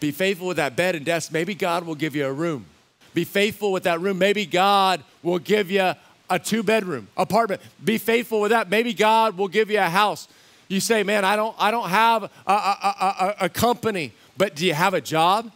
Be 0.00 0.10
faithful 0.10 0.46
with 0.46 0.56
that 0.56 0.76
bed 0.76 0.94
and 0.94 1.04
desk. 1.04 1.32
Maybe 1.32 1.54
God 1.54 1.84
will 1.84 1.94
give 1.94 2.16
you 2.16 2.26
a 2.26 2.32
room. 2.32 2.66
Be 3.14 3.24
faithful 3.24 3.72
with 3.72 3.84
that 3.84 4.00
room. 4.00 4.18
Maybe 4.18 4.44
God 4.44 5.02
will 5.22 5.38
give 5.38 5.70
you 5.70 5.92
a 6.30 6.38
two 6.38 6.62
bedroom 6.62 7.08
apartment. 7.16 7.60
Be 7.82 7.98
faithful 7.98 8.40
with 8.40 8.50
that. 8.50 8.68
Maybe 8.68 8.92
God 8.92 9.36
will 9.36 9.48
give 9.48 9.70
you 9.70 9.78
a 9.78 9.88
house. 9.88 10.28
You 10.68 10.80
say, 10.80 11.02
man, 11.02 11.24
I 11.24 11.36
don't, 11.36 11.54
I 11.58 11.70
don't 11.70 11.88
have 11.88 12.24
a, 12.24 12.28
a, 12.46 12.54
a, 13.00 13.34
a 13.42 13.48
company, 13.48 14.12
but 14.36 14.56
do 14.56 14.66
you 14.66 14.74
have 14.74 14.94
a 14.94 15.00
job? 15.00 15.52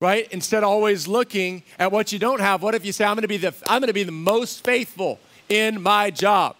Right? 0.00 0.30
Instead 0.30 0.62
of 0.62 0.68
always 0.68 1.08
looking 1.08 1.62
at 1.78 1.90
what 1.90 2.12
you 2.12 2.18
don't 2.18 2.40
have, 2.40 2.62
what 2.62 2.74
if 2.74 2.84
you 2.84 2.92
say, 2.92 3.04
I'm 3.04 3.16
gonna 3.16 3.28
be 3.28 3.38
the, 3.38 3.54
I'm 3.66 3.80
gonna 3.80 3.92
be 3.92 4.04
the 4.04 4.12
most 4.12 4.64
faithful 4.64 5.18
in 5.48 5.82
my 5.82 6.10
job? 6.10 6.56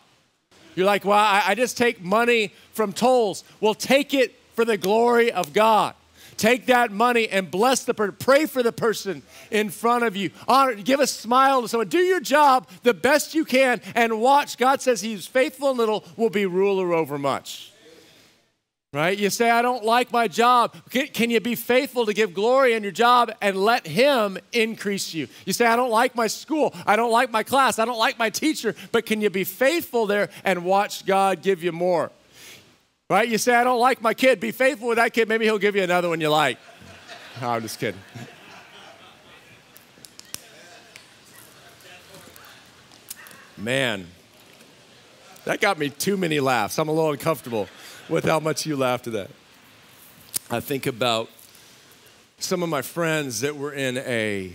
You're 0.76 0.86
like, 0.86 1.04
well, 1.04 1.18
I, 1.18 1.42
I 1.46 1.54
just 1.54 1.76
take 1.76 2.02
money 2.02 2.52
from 2.72 2.92
tolls. 2.92 3.42
Well, 3.60 3.74
take 3.74 4.14
it 4.14 4.38
for 4.54 4.64
the 4.64 4.76
glory 4.76 5.32
of 5.32 5.52
God. 5.52 5.94
Take 6.36 6.66
that 6.66 6.92
money 6.92 7.28
and 7.28 7.50
bless 7.50 7.84
the 7.84 7.94
person. 7.94 8.16
Pray 8.18 8.44
for 8.44 8.62
the 8.62 8.72
person 8.72 9.22
in 9.50 9.70
front 9.70 10.04
of 10.04 10.16
you. 10.16 10.30
Honor, 10.46 10.74
give 10.74 11.00
a 11.00 11.06
smile 11.06 11.62
to 11.62 11.68
someone. 11.68 11.88
Do 11.88 11.98
your 11.98 12.20
job 12.20 12.68
the 12.82 12.92
best 12.92 13.34
you 13.34 13.46
can 13.46 13.80
and 13.94 14.20
watch. 14.20 14.58
God 14.58 14.82
says 14.82 15.00
He's 15.00 15.26
faithful 15.26 15.70
in 15.70 15.78
little, 15.78 16.04
will 16.16 16.30
be 16.30 16.44
ruler 16.44 16.92
over 16.92 17.18
much. 17.18 17.72
Right? 18.92 19.18
You 19.18 19.30
say, 19.30 19.50
I 19.50 19.62
don't 19.62 19.84
like 19.84 20.12
my 20.12 20.28
job. 20.28 20.74
Can, 20.90 21.08
can, 21.08 21.28
you 21.28 21.40
be 21.40 21.54
faithful 21.54 22.06
to 22.06 22.14
give 22.14 22.32
glory 22.32 22.72
in 22.72 22.82
your 22.82 22.92
job 22.92 23.32
and 23.42 23.56
let 23.56 23.86
Him 23.86 24.38
increase 24.52 25.12
you? 25.12 25.28
You 25.44 25.52
say, 25.52 25.66
I 25.66 25.76
don't 25.76 25.90
like 25.90 26.14
my 26.14 26.28
school. 26.28 26.74
I 26.86 26.96
don't 26.96 27.10
like 27.10 27.30
my 27.30 27.42
class. 27.42 27.78
I 27.78 27.84
don't 27.84 27.98
like 27.98 28.18
my 28.18 28.30
teacher. 28.30 28.74
But 28.92 29.04
can 29.04 29.20
you 29.20 29.28
be 29.28 29.44
faithful 29.44 30.06
there 30.06 30.30
and 30.44 30.64
watch 30.64 31.04
God 31.04 31.42
give 31.42 31.62
you 31.62 31.72
more? 31.72 32.10
Right? 33.10 33.28
You 33.28 33.38
say, 33.38 33.54
I 33.54 33.64
don't 33.64 33.80
like 33.80 34.00
my 34.00 34.14
kid. 34.14 34.40
Be 34.40 34.50
faithful 34.50 34.88
with 34.88 34.96
that 34.96 35.12
kid. 35.12 35.28
Maybe 35.28 35.44
he'll 35.44 35.58
give 35.58 35.76
you 35.76 35.82
another 35.82 36.08
one 36.08 36.20
you 36.20 36.30
like. 36.30 36.58
No, 37.38 37.50
I'm 37.50 37.60
just 37.60 37.78
kidding. 37.78 38.00
Man, 43.58 44.06
that 45.44 45.60
got 45.60 45.78
me 45.78 45.90
too 45.90 46.16
many 46.16 46.40
laughs. 46.40 46.78
I'm 46.78 46.88
a 46.88 46.92
little 46.92 47.12
uncomfortable 47.12 47.68
with 48.08 48.24
how 48.24 48.40
much 48.40 48.66
you 48.66 48.76
laughed 48.76 49.06
at 49.06 49.12
that. 49.14 49.30
I 50.50 50.60
think 50.60 50.86
about 50.86 51.28
some 52.38 52.62
of 52.62 52.68
my 52.68 52.82
friends 52.82 53.40
that 53.40 53.56
were 53.56 53.72
in 53.72 53.98
a, 53.98 54.52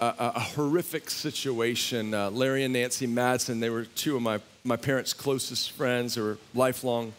a, 0.00 0.14
a 0.18 0.40
horrific 0.40 1.10
situation. 1.10 2.14
Uh, 2.14 2.30
Larry 2.30 2.64
and 2.64 2.72
Nancy 2.72 3.06
Madsen, 3.06 3.60
they 3.60 3.70
were 3.70 3.84
two 3.84 4.16
of 4.16 4.22
my 4.22 4.40
my 4.68 4.76
parents' 4.76 5.14
closest 5.14 5.72
friends 5.72 6.18
or 6.18 6.36
lifelong 6.54 7.14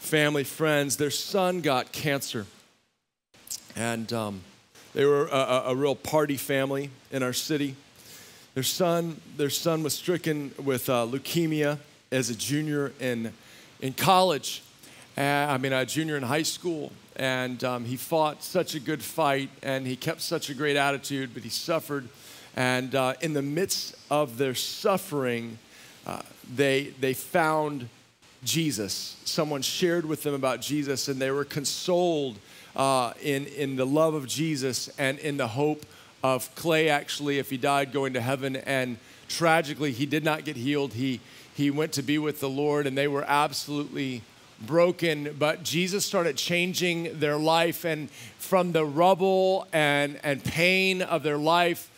family 0.00 0.42
friends. 0.42 0.96
Their 0.96 1.10
son 1.10 1.60
got 1.60 1.92
cancer. 1.92 2.46
And 3.76 4.12
um, 4.12 4.40
they 4.92 5.04
were 5.04 5.28
a, 5.28 5.62
a, 5.66 5.74
real 5.76 5.94
party 5.94 6.36
family 6.36 6.90
in 7.12 7.22
our 7.22 7.32
city. 7.32 7.76
Their 8.54 8.64
son, 8.64 9.20
their 9.36 9.48
son 9.48 9.82
was 9.82 9.94
stricken 9.94 10.52
with 10.62 10.90
uh, 10.90 11.06
leukemia 11.06 11.78
as 12.10 12.28
a 12.28 12.34
junior 12.34 12.92
in, 13.00 13.32
in 13.82 13.92
college. 13.92 14.62
Uh, 15.18 15.20
I 15.20 15.58
mean, 15.58 15.74
a 15.74 15.84
junior 15.84 16.16
in 16.16 16.22
high 16.22 16.44
school. 16.44 16.92
And 17.16 17.62
um, 17.64 17.84
he 17.84 17.96
fought 17.96 18.42
such 18.42 18.74
a 18.74 18.80
good 18.80 19.02
fight 19.02 19.50
and 19.62 19.86
he 19.86 19.96
kept 19.96 20.22
such 20.22 20.48
a 20.48 20.54
great 20.54 20.76
attitude, 20.76 21.34
but 21.34 21.42
he 21.42 21.50
suffered. 21.50 22.08
And 22.56 22.94
uh, 22.94 23.14
in 23.20 23.34
the 23.34 23.42
midst 23.42 23.94
of 24.10 24.38
their 24.38 24.54
suffering, 24.54 25.58
uh, 26.06 26.22
they, 26.54 26.94
they 27.00 27.12
found 27.12 27.88
Jesus. 28.44 29.16
Someone 29.24 29.62
shared 29.62 30.06
with 30.06 30.22
them 30.22 30.34
about 30.34 30.60
Jesus, 30.60 31.08
and 31.08 31.20
they 31.20 31.30
were 31.30 31.44
consoled 31.44 32.38
uh, 32.74 33.12
in, 33.22 33.46
in 33.46 33.76
the 33.76 33.86
love 33.86 34.14
of 34.14 34.26
Jesus 34.26 34.88
and 34.98 35.18
in 35.18 35.36
the 35.36 35.46
hope 35.46 35.86
of 36.22 36.52
Clay, 36.54 36.88
actually, 36.88 37.38
if 37.38 37.50
he 37.50 37.56
died, 37.56 37.92
going 37.92 38.14
to 38.14 38.20
heaven. 38.20 38.56
And 38.56 38.96
tragically, 39.28 39.92
he 39.92 40.06
did 40.06 40.24
not 40.24 40.44
get 40.44 40.56
healed. 40.56 40.94
He, 40.94 41.20
he 41.54 41.70
went 41.70 41.92
to 41.92 42.02
be 42.02 42.18
with 42.18 42.40
the 42.40 42.48
Lord, 42.48 42.86
and 42.86 42.96
they 42.96 43.08
were 43.08 43.24
absolutely 43.26 44.22
broken. 44.60 45.34
But 45.38 45.62
Jesus 45.62 46.04
started 46.04 46.36
changing 46.36 47.18
their 47.18 47.36
life, 47.36 47.84
and 47.84 48.10
from 48.38 48.72
the 48.72 48.84
rubble 48.84 49.66
and, 49.72 50.18
and 50.22 50.42
pain 50.42 51.02
of 51.02 51.22
their 51.22 51.38
life, 51.38 51.90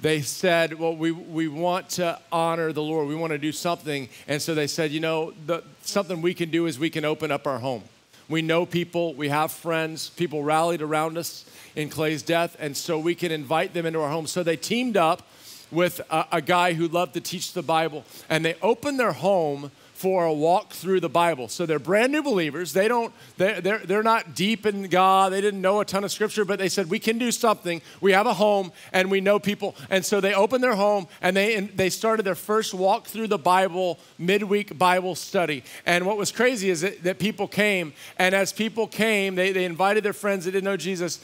they 0.00 0.20
said, 0.20 0.78
Well, 0.78 0.94
we, 0.94 1.10
we 1.10 1.48
want 1.48 1.90
to 1.90 2.18
honor 2.30 2.72
the 2.72 2.82
Lord. 2.82 3.08
We 3.08 3.14
want 3.14 3.32
to 3.32 3.38
do 3.38 3.52
something. 3.52 4.08
And 4.28 4.40
so 4.40 4.54
they 4.54 4.66
said, 4.66 4.90
You 4.90 5.00
know, 5.00 5.32
the, 5.46 5.62
something 5.82 6.20
we 6.20 6.34
can 6.34 6.50
do 6.50 6.66
is 6.66 6.78
we 6.78 6.90
can 6.90 7.04
open 7.04 7.30
up 7.30 7.46
our 7.46 7.58
home. 7.58 7.82
We 8.28 8.40
know 8.40 8.64
people, 8.64 9.14
we 9.14 9.28
have 9.28 9.52
friends, 9.52 10.10
people 10.10 10.42
rallied 10.42 10.80
around 10.80 11.18
us 11.18 11.44
in 11.76 11.90
Clay's 11.90 12.22
death, 12.22 12.56
and 12.58 12.76
so 12.76 12.98
we 12.98 13.14
can 13.14 13.30
invite 13.30 13.74
them 13.74 13.84
into 13.84 14.00
our 14.00 14.10
home. 14.10 14.26
So 14.26 14.42
they 14.42 14.56
teamed 14.56 14.96
up 14.96 15.26
with 15.74 16.00
a, 16.10 16.26
a 16.32 16.40
guy 16.40 16.72
who 16.72 16.88
loved 16.88 17.14
to 17.14 17.20
teach 17.20 17.52
the 17.52 17.62
Bible, 17.62 18.04
and 18.28 18.44
they 18.44 18.54
opened 18.62 18.98
their 18.98 19.12
home 19.12 19.70
for 19.94 20.24
a 20.24 20.32
walk 20.32 20.72
through 20.72 21.00
the 21.00 21.08
Bible. 21.08 21.48
So 21.48 21.66
they're 21.66 21.78
brand 21.78 22.12
new 22.12 22.22
believers. 22.22 22.72
They 22.72 22.88
don't, 22.88 23.14
they're, 23.36 23.60
they're, 23.60 23.78
they're 23.78 24.02
not 24.02 24.34
deep 24.34 24.66
in 24.66 24.88
God. 24.88 25.32
They 25.32 25.40
didn't 25.40 25.62
know 25.62 25.80
a 25.80 25.84
ton 25.84 26.04
of 26.04 26.10
scripture, 26.10 26.44
but 26.44 26.58
they 26.58 26.68
said, 26.68 26.90
we 26.90 26.98
can 26.98 27.16
do 27.16 27.30
something. 27.30 27.80
We 28.00 28.12
have 28.12 28.26
a 28.26 28.34
home 28.34 28.72
and 28.92 29.10
we 29.10 29.20
know 29.20 29.38
people. 29.38 29.76
And 29.88 30.04
so 30.04 30.20
they 30.20 30.34
opened 30.34 30.64
their 30.64 30.74
home 30.74 31.06
and 31.22 31.36
they, 31.36 31.54
and 31.54 31.70
they 31.70 31.90
started 31.90 32.24
their 32.24 32.34
first 32.34 32.74
walk 32.74 33.06
through 33.06 33.28
the 33.28 33.38
Bible, 33.38 33.98
midweek 34.18 34.76
Bible 34.76 35.14
study. 35.14 35.62
And 35.86 36.04
what 36.04 36.18
was 36.18 36.32
crazy 36.32 36.70
is 36.70 36.80
that, 36.80 37.02
that 37.04 37.18
people 37.20 37.46
came. 37.46 37.94
And 38.18 38.34
as 38.34 38.52
people 38.52 38.88
came, 38.88 39.36
they, 39.36 39.52
they 39.52 39.64
invited 39.64 40.04
their 40.04 40.12
friends 40.12 40.44
that 40.44 40.50
didn't 40.50 40.64
know 40.64 40.76
Jesus. 40.76 41.20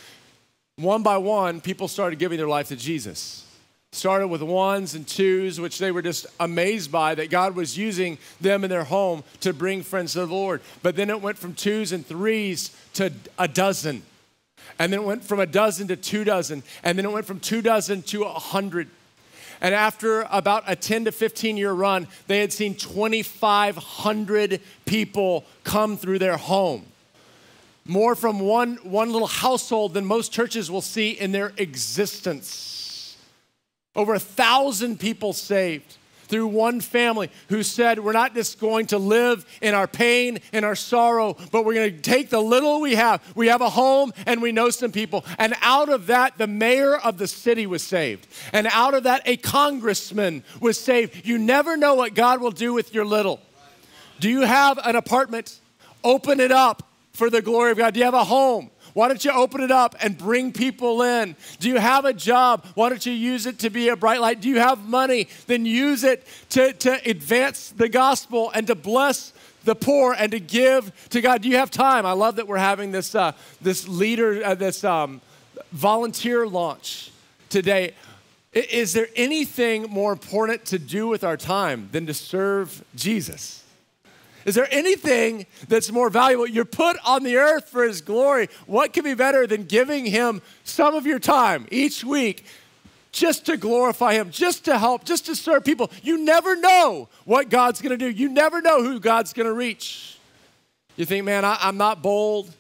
One 0.76 1.02
by 1.02 1.18
one, 1.18 1.60
people 1.60 1.88
started 1.88 2.20
giving 2.20 2.38
their 2.38 2.48
life 2.48 2.68
to 2.68 2.76
Jesus 2.76 3.44
started 3.92 4.28
with 4.28 4.40
ones 4.40 4.94
and 4.94 5.06
twos, 5.06 5.60
which 5.60 5.78
they 5.78 5.90
were 5.90 6.02
just 6.02 6.26
amazed 6.38 6.92
by 6.92 7.14
that 7.14 7.28
God 7.28 7.56
was 7.56 7.76
using 7.76 8.18
them 8.40 8.62
in 8.62 8.70
their 8.70 8.84
home 8.84 9.24
to 9.40 9.52
bring 9.52 9.82
friends 9.82 10.12
to 10.12 10.20
the 10.20 10.26
Lord. 10.26 10.60
But 10.82 10.94
then 10.94 11.10
it 11.10 11.20
went 11.20 11.38
from 11.38 11.54
twos 11.54 11.90
and 11.92 12.06
threes 12.06 12.70
to 12.94 13.12
a 13.38 13.48
dozen. 13.48 14.02
And 14.78 14.92
then 14.92 15.00
it 15.00 15.06
went 15.06 15.24
from 15.24 15.40
a 15.40 15.46
dozen 15.46 15.88
to 15.88 15.96
two 15.96 16.22
dozen. 16.22 16.62
And 16.84 16.96
then 16.96 17.04
it 17.04 17.10
went 17.10 17.26
from 17.26 17.40
two 17.40 17.62
dozen 17.62 18.02
to 18.02 18.22
a 18.22 18.32
hundred. 18.32 18.88
And 19.60 19.74
after 19.74 20.26
about 20.30 20.64
a 20.68 20.76
10 20.76 21.06
to 21.06 21.12
15 21.12 21.56
year 21.56 21.72
run, 21.72 22.06
they 22.28 22.38
had 22.40 22.52
seen 22.52 22.76
2,500 22.76 24.60
people 24.86 25.44
come 25.64 25.96
through 25.96 26.20
their 26.20 26.36
home 26.36 26.86
more 27.86 28.14
from 28.14 28.40
one, 28.40 28.76
one 28.84 29.10
little 29.10 29.26
household 29.26 29.94
than 29.94 30.04
most 30.04 30.32
churches 30.32 30.70
will 30.70 30.80
see 30.80 31.10
in 31.10 31.32
their 31.32 31.52
existence. 31.56 32.79
Over 33.96 34.14
a 34.14 34.20
thousand 34.20 35.00
people 35.00 35.32
saved 35.32 35.96
through 36.30 36.46
one 36.46 36.80
family 36.80 37.28
who 37.48 37.62
said, 37.64 37.98
We're 37.98 38.12
not 38.12 38.34
just 38.34 38.60
going 38.60 38.86
to 38.86 38.98
live 38.98 39.44
in 39.60 39.74
our 39.74 39.88
pain 39.88 40.38
and 40.52 40.64
our 40.64 40.76
sorrow, 40.76 41.36
but 41.50 41.64
we're 41.64 41.74
going 41.74 41.96
to 41.96 42.00
take 42.00 42.30
the 42.30 42.40
little 42.40 42.80
we 42.80 42.94
have. 42.94 43.20
We 43.34 43.48
have 43.48 43.60
a 43.60 43.68
home 43.68 44.12
and 44.26 44.40
we 44.40 44.52
know 44.52 44.70
some 44.70 44.92
people. 44.92 45.24
And 45.38 45.54
out 45.60 45.88
of 45.88 46.06
that, 46.06 46.38
the 46.38 46.46
mayor 46.46 46.96
of 46.96 47.18
the 47.18 47.26
city 47.26 47.66
was 47.66 47.82
saved. 47.82 48.28
And 48.52 48.68
out 48.68 48.94
of 48.94 49.02
that, 49.02 49.22
a 49.26 49.36
congressman 49.36 50.44
was 50.60 50.78
saved. 50.78 51.26
You 51.26 51.36
never 51.36 51.76
know 51.76 51.96
what 51.96 52.14
God 52.14 52.40
will 52.40 52.52
do 52.52 52.72
with 52.72 52.94
your 52.94 53.04
little. 53.04 53.40
Do 54.20 54.30
you 54.30 54.42
have 54.42 54.78
an 54.84 54.94
apartment? 54.94 55.58
Open 56.04 56.38
it 56.40 56.52
up 56.52 56.84
for 57.12 57.28
the 57.28 57.42
glory 57.42 57.72
of 57.72 57.78
God. 57.78 57.94
Do 57.94 57.98
you 57.98 58.04
have 58.04 58.14
a 58.14 58.24
home? 58.24 58.70
Why 58.92 59.08
don't 59.08 59.24
you 59.24 59.32
open 59.32 59.60
it 59.60 59.70
up 59.70 59.94
and 60.00 60.16
bring 60.16 60.52
people 60.52 61.02
in? 61.02 61.36
Do 61.58 61.68
you 61.68 61.78
have 61.78 62.04
a 62.04 62.12
job? 62.12 62.66
Why 62.74 62.88
don't 62.88 63.04
you 63.04 63.12
use 63.12 63.46
it 63.46 63.58
to 63.60 63.70
be 63.70 63.88
a 63.88 63.96
bright 63.96 64.20
light? 64.20 64.40
Do 64.40 64.48
you 64.48 64.58
have 64.58 64.88
money? 64.88 65.28
Then 65.46 65.66
use 65.66 66.04
it 66.04 66.26
to, 66.50 66.72
to 66.72 67.08
advance 67.08 67.70
the 67.70 67.88
gospel 67.88 68.50
and 68.54 68.66
to 68.66 68.74
bless 68.74 69.32
the 69.64 69.74
poor 69.74 70.14
and 70.14 70.32
to 70.32 70.40
give 70.40 70.92
to 71.10 71.20
God. 71.20 71.42
Do 71.42 71.48
you 71.48 71.56
have 71.56 71.70
time? 71.70 72.06
I 72.06 72.12
love 72.12 72.36
that 72.36 72.48
we're 72.48 72.58
having 72.58 72.92
this, 72.92 73.14
uh, 73.14 73.32
this 73.60 73.86
leader, 73.86 74.42
uh, 74.44 74.54
this 74.54 74.84
um, 74.84 75.20
volunteer 75.72 76.46
launch 76.46 77.10
today. 77.48 77.94
Is 78.52 78.92
there 78.92 79.08
anything 79.14 79.82
more 79.84 80.12
important 80.12 80.64
to 80.66 80.78
do 80.78 81.06
with 81.06 81.22
our 81.22 81.36
time 81.36 81.88
than 81.92 82.06
to 82.06 82.14
serve 82.14 82.84
Jesus? 82.96 83.59
Is 84.44 84.54
there 84.54 84.68
anything 84.70 85.46
that's 85.68 85.90
more 85.92 86.08
valuable? 86.08 86.46
You're 86.46 86.64
put 86.64 86.96
on 87.04 87.22
the 87.24 87.36
earth 87.36 87.68
for 87.68 87.84
His 87.84 88.00
glory. 88.00 88.48
What 88.66 88.92
could 88.92 89.04
be 89.04 89.14
better 89.14 89.46
than 89.46 89.64
giving 89.64 90.06
Him 90.06 90.40
some 90.64 90.94
of 90.94 91.06
your 91.06 91.18
time 91.18 91.66
each 91.70 92.04
week 92.04 92.44
just 93.12 93.46
to 93.46 93.56
glorify 93.56 94.14
Him, 94.14 94.30
just 94.30 94.64
to 94.64 94.78
help, 94.78 95.04
just 95.04 95.26
to 95.26 95.36
serve 95.36 95.64
people? 95.64 95.90
You 96.02 96.18
never 96.18 96.56
know 96.56 97.08
what 97.24 97.50
God's 97.50 97.82
gonna 97.82 97.96
do, 97.96 98.08
you 98.08 98.28
never 98.28 98.62
know 98.62 98.82
who 98.82 98.98
God's 98.98 99.32
gonna 99.32 99.52
reach. 99.52 100.18
You 100.96 101.04
think, 101.04 101.24
man, 101.24 101.44
I, 101.44 101.68
am 101.68 101.76
not 101.76 102.02
bold. 102.02 102.50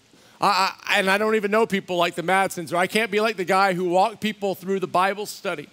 I, 0.40 0.72
I, 0.86 0.98
and 0.98 1.10
I 1.10 1.18
don't 1.18 1.34
even 1.34 1.50
know 1.50 1.66
people 1.66 1.96
like 1.96 2.14
the 2.14 2.22
Madsens, 2.22 2.72
or 2.72 2.76
I 2.76 2.86
can't 2.86 3.10
be 3.10 3.20
like 3.20 3.36
the 3.36 3.44
guy 3.44 3.74
who 3.74 3.84
walked 3.84 4.20
people 4.20 4.54
through 4.54 4.80
the 4.80 4.86
Bible 4.86 5.26
study. 5.26 5.68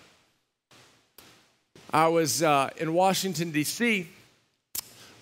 I 1.94 2.08
was 2.10 2.44
uh, 2.44 2.70
in 2.78 2.94
Washington, 2.94 3.52
D.C 3.52 4.10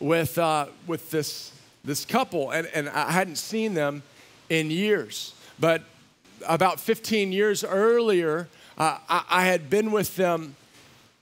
with, 0.05 0.37
uh, 0.37 0.67
with 0.85 1.09
this, 1.09 1.51
this 1.83 2.05
couple, 2.05 2.51
and, 2.51 2.67
and 2.75 2.87
I 2.89 3.11
hadn't 3.11 3.37
seen 3.37 3.73
them 3.73 4.03
in 4.49 4.69
years. 4.69 5.33
But 5.59 5.81
about 6.47 6.79
15 6.79 7.31
years 7.31 7.63
earlier, 7.63 8.47
uh, 8.77 8.99
I, 9.09 9.23
I 9.27 9.45
had 9.45 9.67
been 9.67 9.91
with 9.91 10.15
them 10.15 10.55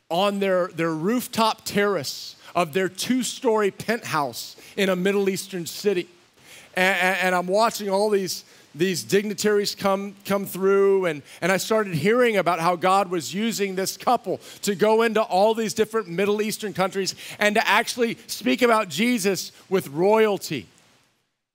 on 0.10 0.40
their, 0.40 0.68
their 0.68 0.94
rooftop 0.94 1.62
terrace 1.64 2.36
of 2.56 2.74
their 2.74 2.90
two 2.90 3.24
story 3.24 3.72
penthouse 3.72 4.58
in 4.76 4.90
a 4.90 4.98
Middle 4.98 5.30
Eastern 5.30 5.66
city. 5.66 6.10
And, 6.76 7.18
and, 7.20 7.36
I'm 7.36 7.48
watching 7.48 7.90
all 7.90 8.10
these 8.10 8.44
these 8.76 9.04
dignitaries 9.04 9.76
come, 9.76 10.16
come 10.26 10.46
through, 10.46 11.06
and, 11.06 11.22
and 11.42 11.52
I 11.52 11.58
started 11.58 11.94
hearing 11.94 12.38
about 12.38 12.60
how 12.60 12.76
God 12.76 13.10
was 13.10 13.34
using 13.34 13.76
this 13.76 13.98
couple 13.98 14.40
to 14.64 14.74
go 14.74 15.04
into 15.04 15.22
all 15.22 15.54
these 15.54 15.74
different 15.74 16.08
Middle 16.08 16.42
Eastern 16.42 16.74
countries 16.74 17.14
and 17.40 17.56
to 17.56 17.68
actually 17.68 18.18
speak 18.28 18.62
about 18.62 18.90
Jesus 18.90 19.52
with 19.70 19.90
royalty. 19.90 20.68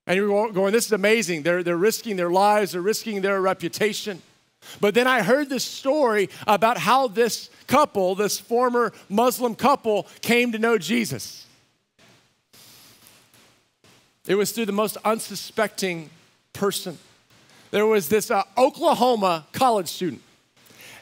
And 0.07 0.17
you're 0.17 0.53
going, 0.53 0.73
this 0.73 0.87
is 0.87 0.93
amazing. 0.93 1.43
They're, 1.43 1.63
they're 1.63 1.77
risking 1.77 2.17
their 2.17 2.31
lives, 2.31 2.73
they're 2.73 2.81
risking 2.81 3.21
their 3.21 3.41
reputation. 3.41 4.23
But 4.81 4.95
then 4.95 5.07
I 5.07 5.23
heard 5.23 5.49
this 5.49 5.65
story 5.65 6.31
about 6.47 6.79
how 6.79 7.09
this 7.09 7.51
couple, 7.67 8.15
this 8.15 8.39
former 8.39 8.93
Muslim 9.09 9.55
couple, 9.55 10.07
came 10.21 10.53
to 10.53 10.59
know 10.59 10.79
Jesus. 10.79 11.47
It 14.27 14.35
was 14.35 14.53
through 14.53 14.67
the 14.67 14.73
most 14.73 14.99
unsuspecting 15.05 16.11
person 16.53 16.99
there 17.71 17.87
was 17.87 18.09
this 18.09 18.31
uh, 18.31 18.43
Oklahoma 18.57 19.47
college 19.53 19.89
student, 19.89 20.23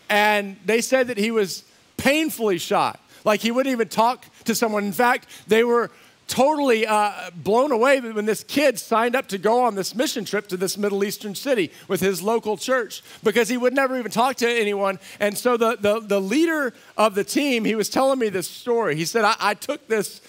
and 0.09 0.57
they 0.65 0.81
said 0.81 1.09
that 1.09 1.19
he 1.19 1.31
was 1.31 1.65
painfully 1.97 2.59
shy. 2.59 2.95
Like 3.25 3.41
he 3.41 3.51
wouldn't 3.51 3.73
even 3.73 3.89
talk 3.89 4.25
to 4.45 4.55
someone. 4.55 4.85
In 4.85 4.93
fact, 4.93 5.27
they 5.49 5.65
were 5.65 5.91
totally 6.29 6.87
uh, 6.87 7.31
blown 7.35 7.73
away 7.73 8.01
when 8.01 8.27
this 8.27 8.43
kid 8.43 8.79
signed 8.79 9.15
up 9.15 9.29
to 9.29 9.39
go 9.39 9.65
on 9.65 9.75
this 9.75 9.95
mission 9.95 10.25
trip 10.25 10.49
to 10.49 10.57
this 10.57 10.77
Middle 10.77 11.05
Eastern 11.05 11.35
city 11.35 11.71
with 11.89 12.01
his 12.01 12.23
local 12.23 12.57
church 12.57 13.03
because 13.23 13.49
he 13.49 13.57
would 13.57 13.73
never 13.73 13.99
even 13.99 14.11
talk 14.11 14.37
to 14.37 14.49
anyone. 14.49 14.99
And 15.21 15.37
so 15.37 15.57
the, 15.57 15.77
the, 15.81 16.01
the 16.01 16.21
leader 16.21 16.73
of 16.97 17.15
the 17.15 17.25
team, 17.25 17.65
he 17.65 17.75
was 17.75 17.89
telling 17.89 18.19
me 18.19 18.29
this 18.29 18.49
story. 18.49 18.97
He 18.97 19.05
said, 19.05 19.25
I, 19.25 19.35
I 19.41 19.55
took 19.55 19.87
this 19.87 20.21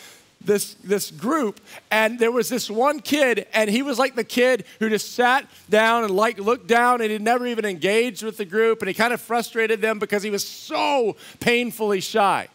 this, 0.48 0.74
this 0.76 1.12
group, 1.12 1.60
and 1.92 2.18
there 2.18 2.32
was 2.32 2.50
this 2.50 2.70
one 2.70 3.00
kid, 3.00 3.46
and 3.54 3.70
he 3.70 3.84
was 3.84 4.00
like 4.00 4.16
the 4.16 4.24
kid 4.24 4.66
who 4.80 4.90
just 4.90 5.14
sat 5.14 5.46
down 5.70 6.04
and 6.04 6.16
like 6.16 6.40
looked 6.40 6.68
down, 6.68 7.02
and 7.02 7.12
he 7.12 7.18
never 7.20 7.46
even 7.46 7.66
engaged 7.66 8.24
with 8.24 8.38
the 8.38 8.46
group, 8.46 8.82
and 8.82 8.88
he 8.88 8.94
kind 8.94 9.14
of 9.14 9.22
frustrated 9.22 9.82
them 9.82 10.00
because 10.00 10.24
he 10.24 10.32
was 10.32 10.48
so 10.48 11.16
painfully 11.40 12.00
shy. 12.00 12.48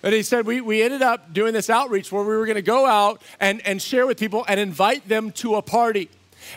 But 0.00 0.12
he 0.12 0.22
said, 0.22 0.46
we, 0.46 0.60
we 0.60 0.82
ended 0.82 1.02
up 1.02 1.32
doing 1.32 1.52
this 1.52 1.68
outreach 1.68 2.12
where 2.12 2.22
we 2.22 2.36
were 2.36 2.46
going 2.46 2.56
to 2.56 2.62
go 2.62 2.86
out 2.86 3.20
and, 3.40 3.60
and 3.66 3.82
share 3.82 4.06
with 4.06 4.18
people 4.18 4.44
and 4.46 4.60
invite 4.60 5.08
them 5.08 5.32
to 5.32 5.56
a 5.56 5.62
party. 5.62 6.08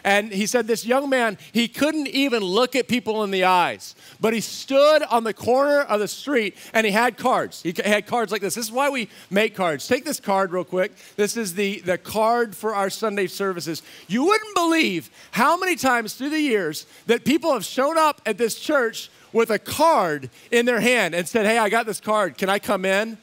And 0.04 0.32
he 0.32 0.45
said, 0.45 0.67
This 0.67 0.86
young 0.86 1.10
man, 1.10 1.38
he 1.51 1.67
couldn't 1.67 2.08
even 2.08 2.43
look 2.43 2.75
at 2.75 2.88
people 2.88 3.23
in 3.23 3.32
the 3.32 3.43
eyes, 3.43 3.95
but 4.19 4.34
he 4.34 4.41
stood 4.41 5.04
on 5.04 5.23
the 5.23 5.34
corner 5.34 5.82
of 5.82 5.99
the 5.99 6.08
street 6.08 6.56
and 6.73 6.86
he 6.86 6.91
had 6.91 7.17
cards. 7.17 7.62
He 7.62 7.73
had 7.84 8.08
cards 8.08 8.32
like 8.32 8.41
this. 8.41 8.56
This 8.56 8.65
is 8.65 8.71
why 8.71 8.89
we 8.89 9.10
make 9.30 9.56
cards. 9.56 9.88
Take 9.88 10.06
this 10.06 10.19
card 10.19 10.51
real 10.51 10.63
quick. 10.63 10.93
This 11.15 11.38
is 11.38 11.54
the, 11.54 11.80
the 11.82 11.97
card 11.97 12.56
for 12.56 12.75
our 12.75 12.89
Sunday 12.89 13.27
services. 13.27 13.82
You 14.08 14.25
wouldn't 14.25 14.56
believe 14.56 15.10
how 15.32 15.58
many 15.58 15.75
times 15.75 16.13
through 16.13 16.30
the 16.30 16.39
years 16.39 16.86
that 17.08 17.25
people 17.25 17.54
have 17.54 17.65
shown 17.65 17.97
up 17.97 18.21
at 18.25 18.38
this 18.38 18.60
church 18.60 19.10
with 19.34 19.49
a 19.49 19.60
card 19.60 20.30
in 20.51 20.65
their 20.65 20.80
hand 20.80 21.15
and 21.15 21.27
said, 21.27 21.45
Hey, 21.45 21.58
I 21.58 21.69
got 21.69 21.86
this 21.86 21.99
card. 21.99 22.38
Can 22.38 22.49
I 22.49 22.60
come 22.60 22.86
in? 22.86 23.17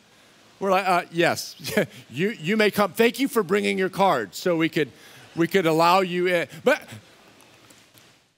We're 0.61 0.71
like, 0.71 0.89
uh, 0.89 1.03
Yes, 1.11 1.57
you, 2.11 2.31
you 2.31 2.57
may 2.57 2.71
come. 2.71 2.93
Thank 2.93 3.21
you 3.21 3.29
for 3.29 3.43
bringing 3.43 3.79
your 3.79 3.91
card 3.91 4.35
so 4.35 4.57
we 4.57 4.69
could 4.69 4.91
we 5.37 5.47
could 5.47 5.67
allow 5.67 6.01
you 6.01 6.27
in. 6.27 6.49
But 6.65 6.83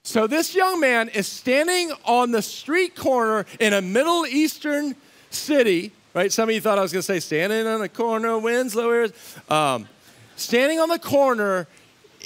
so 0.03 0.27
this 0.27 0.55
young 0.55 0.79
man 0.79 1.09
is 1.09 1.27
standing 1.27 1.91
on 2.05 2.31
the 2.31 2.41
street 2.41 2.95
corner 2.95 3.45
in 3.59 3.73
a 3.73 3.81
Middle 3.81 4.25
Eastern 4.25 4.95
city, 5.29 5.91
right? 6.13 6.31
Some 6.31 6.49
of 6.49 6.55
you 6.55 6.61
thought 6.61 6.79
I 6.79 6.81
was 6.81 6.91
going 6.91 7.01
to 7.01 7.07
say 7.07 7.19
standing 7.19 7.67
on 7.67 7.81
the 7.81 7.89
corner, 7.89 8.37
Winslow. 8.37 9.09
Um, 9.49 9.87
standing 10.35 10.79
on 10.79 10.89
the 10.89 10.99
corner 10.99 11.67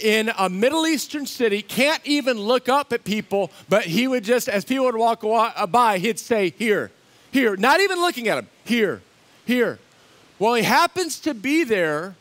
in 0.02 0.32
a 0.38 0.50
Middle 0.50 0.88
Eastern 0.88 1.26
city, 1.26 1.62
can't 1.62 2.02
even 2.06 2.38
look 2.38 2.70
up 2.70 2.94
at 2.94 3.04
people, 3.04 3.52
but 3.70 3.84
he 3.84 4.08
would 4.08 4.24
just, 4.24 4.48
as 4.50 4.66
people 4.66 4.86
would 4.86 4.96
walk 4.96 5.22
by, 5.70 5.98
he'd 5.98 6.20
say, 6.20 6.54
Here, 6.58 6.92
here, 7.32 7.56
not 7.58 7.80
even 7.82 8.00
looking 8.00 8.28
at 8.28 8.38
him, 8.38 8.48
here, 8.64 9.02
here. 9.46 9.80
Well, 10.40 10.54
he 10.54 10.64
happens 10.64 11.20
to 11.22 11.34
be 11.34 11.64
there 11.64 12.16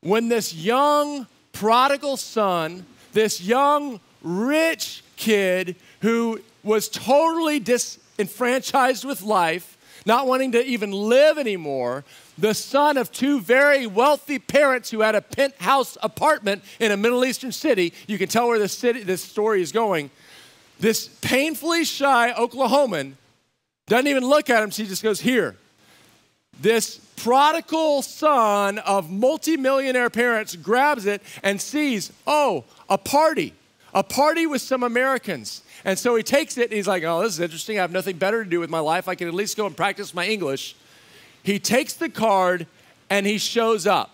when 0.00 0.28
this 0.28 0.54
young 0.54 1.26
prodigal 1.54 2.18
son, 2.18 2.84
this 3.14 3.40
young 3.40 4.00
rich 4.22 5.02
kid 5.16 5.76
who 6.02 6.40
was 6.62 6.88
totally 6.88 7.58
disenfranchised 7.58 9.04
with 9.04 9.22
life, 9.22 9.78
not 10.04 10.26
wanting 10.26 10.52
to 10.52 10.62
even 10.62 10.92
live 10.92 11.38
anymore, 11.38 12.04
the 12.36 12.52
son 12.52 12.98
of 12.98 13.10
two 13.10 13.40
very 13.40 13.86
wealthy 13.86 14.38
parents 14.38 14.90
who 14.90 15.00
had 15.00 15.14
a 15.14 15.22
penthouse 15.22 15.96
apartment 16.02 16.62
in 16.80 16.90
a 16.90 16.96
Middle 16.96 17.24
Eastern 17.24 17.52
city. 17.52 17.94
You 18.06 18.18
can 18.18 18.28
tell 18.28 18.48
where 18.48 18.58
this, 18.58 18.76
city, 18.76 19.02
this 19.02 19.22
story 19.22 19.62
is 19.62 19.72
going. 19.72 20.10
This 20.80 21.08
painfully 21.22 21.84
shy 21.84 22.34
Oklahoman 22.36 23.14
doesn't 23.86 24.08
even 24.08 24.24
look 24.24 24.50
at 24.50 24.62
him, 24.62 24.70
she 24.70 24.86
just 24.86 25.02
goes, 25.02 25.20
Here. 25.20 25.56
This 26.60 26.98
prodigal 27.16 28.02
son 28.02 28.78
of 28.78 29.10
multimillionaire 29.10 30.10
parents 30.10 30.56
grabs 30.56 31.06
it 31.06 31.22
and 31.42 31.60
sees, 31.60 32.12
oh, 32.26 32.64
a 32.88 32.98
party, 32.98 33.54
a 33.92 34.02
party 34.02 34.46
with 34.46 34.62
some 34.62 34.82
Americans. 34.82 35.62
And 35.84 35.98
so 35.98 36.16
he 36.16 36.22
takes 36.22 36.56
it 36.58 36.64
and 36.64 36.72
he's 36.72 36.88
like, 36.88 37.02
oh, 37.04 37.22
this 37.22 37.34
is 37.34 37.40
interesting. 37.40 37.78
I 37.78 37.82
have 37.82 37.92
nothing 37.92 38.16
better 38.16 38.42
to 38.42 38.48
do 38.48 38.60
with 38.60 38.70
my 38.70 38.78
life. 38.78 39.08
I 39.08 39.14
can 39.14 39.28
at 39.28 39.34
least 39.34 39.56
go 39.56 39.66
and 39.66 39.76
practice 39.76 40.14
my 40.14 40.26
English. 40.26 40.76
He 41.42 41.58
takes 41.58 41.94
the 41.94 42.08
card 42.08 42.66
and 43.10 43.26
he 43.26 43.38
shows 43.38 43.86
up. 43.86 44.10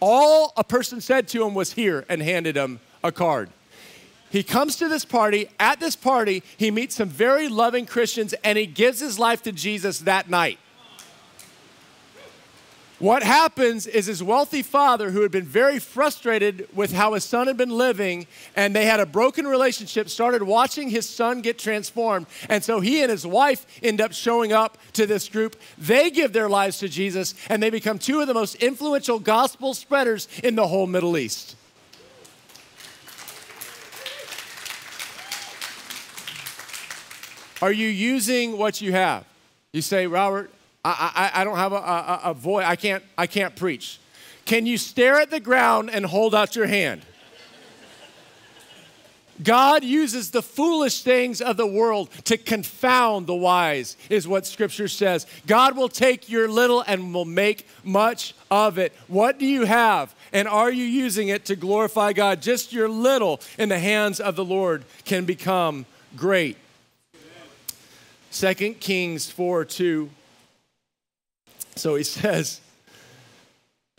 All 0.00 0.52
a 0.56 0.64
person 0.64 1.00
said 1.00 1.28
to 1.28 1.46
him 1.46 1.54
was 1.54 1.72
here 1.72 2.04
and 2.08 2.20
handed 2.20 2.56
him 2.56 2.80
a 3.02 3.12
card. 3.12 3.48
He 4.30 4.42
comes 4.42 4.74
to 4.76 4.88
this 4.88 5.04
party. 5.04 5.48
At 5.60 5.78
this 5.78 5.94
party, 5.94 6.42
he 6.56 6.72
meets 6.72 6.96
some 6.96 7.08
very 7.08 7.48
loving 7.48 7.86
Christians 7.86 8.34
and 8.42 8.58
he 8.58 8.66
gives 8.66 8.98
his 8.98 9.18
life 9.18 9.42
to 9.44 9.52
Jesus 9.52 10.00
that 10.00 10.28
night. 10.28 10.58
What 13.00 13.24
happens 13.24 13.88
is 13.88 14.06
his 14.06 14.22
wealthy 14.22 14.62
father, 14.62 15.10
who 15.10 15.22
had 15.22 15.32
been 15.32 15.44
very 15.44 15.80
frustrated 15.80 16.68
with 16.72 16.92
how 16.92 17.14
his 17.14 17.24
son 17.24 17.48
had 17.48 17.56
been 17.56 17.70
living, 17.70 18.28
and 18.54 18.74
they 18.74 18.86
had 18.86 19.00
a 19.00 19.06
broken 19.06 19.46
relationship, 19.48 20.08
started 20.08 20.44
watching 20.44 20.88
his 20.88 21.08
son 21.08 21.40
get 21.42 21.58
transformed. 21.58 22.26
And 22.48 22.62
so 22.62 22.78
he 22.78 23.02
and 23.02 23.10
his 23.10 23.26
wife 23.26 23.66
end 23.82 24.00
up 24.00 24.12
showing 24.12 24.52
up 24.52 24.78
to 24.92 25.06
this 25.06 25.28
group. 25.28 25.56
They 25.76 26.08
give 26.10 26.32
their 26.32 26.48
lives 26.48 26.78
to 26.78 26.88
Jesus, 26.88 27.34
and 27.48 27.60
they 27.60 27.68
become 27.68 27.98
two 27.98 28.20
of 28.20 28.28
the 28.28 28.34
most 28.34 28.54
influential 28.56 29.18
gospel 29.18 29.74
spreaders 29.74 30.28
in 30.44 30.54
the 30.54 30.68
whole 30.68 30.86
Middle 30.86 31.18
East. 31.18 31.56
Are 37.60 37.72
you 37.72 37.88
using 37.88 38.56
what 38.56 38.80
you 38.80 38.92
have? 38.92 39.24
You 39.72 39.82
say, 39.82 40.06
Robert, 40.06 40.50
I, 40.84 41.30
I, 41.34 41.40
I 41.40 41.44
don't 41.44 41.56
have 41.56 41.72
a, 41.72 41.76
a, 41.76 42.20
a 42.24 42.34
voice. 42.34 42.66
I 42.66 42.76
can't, 42.76 43.02
I 43.16 43.26
can't 43.26 43.56
preach. 43.56 43.98
Can 44.44 44.66
you 44.66 44.76
stare 44.76 45.18
at 45.20 45.30
the 45.30 45.40
ground 45.40 45.90
and 45.90 46.04
hold 46.04 46.34
out 46.34 46.54
your 46.54 46.66
hand? 46.66 47.02
God 49.42 49.82
uses 49.82 50.30
the 50.30 50.42
foolish 50.42 51.02
things 51.02 51.40
of 51.40 51.56
the 51.56 51.66
world 51.66 52.10
to 52.24 52.36
confound 52.36 53.26
the 53.26 53.34
wise, 53.34 53.96
is 54.08 54.28
what 54.28 54.46
scripture 54.46 54.86
says. 54.86 55.26
God 55.46 55.76
will 55.76 55.88
take 55.88 56.28
your 56.28 56.48
little 56.48 56.84
and 56.86 57.12
will 57.12 57.24
make 57.24 57.66
much 57.82 58.34
of 58.50 58.78
it. 58.78 58.92
What 59.08 59.38
do 59.38 59.46
you 59.46 59.64
have? 59.64 60.14
And 60.32 60.46
are 60.46 60.70
you 60.70 60.84
using 60.84 61.28
it 61.28 61.46
to 61.46 61.56
glorify 61.56 62.12
God? 62.12 62.42
Just 62.42 62.72
your 62.72 62.88
little 62.88 63.40
in 63.58 63.70
the 63.70 63.78
hands 63.78 64.20
of 64.20 64.36
the 64.36 64.44
Lord 64.44 64.84
can 65.04 65.24
become 65.24 65.86
great. 66.16 66.56
2 68.30 68.54
Kings 68.54 69.30
4 69.30 69.64
2 69.64 70.10
so 71.76 71.94
he 71.94 72.04
says, 72.04 72.60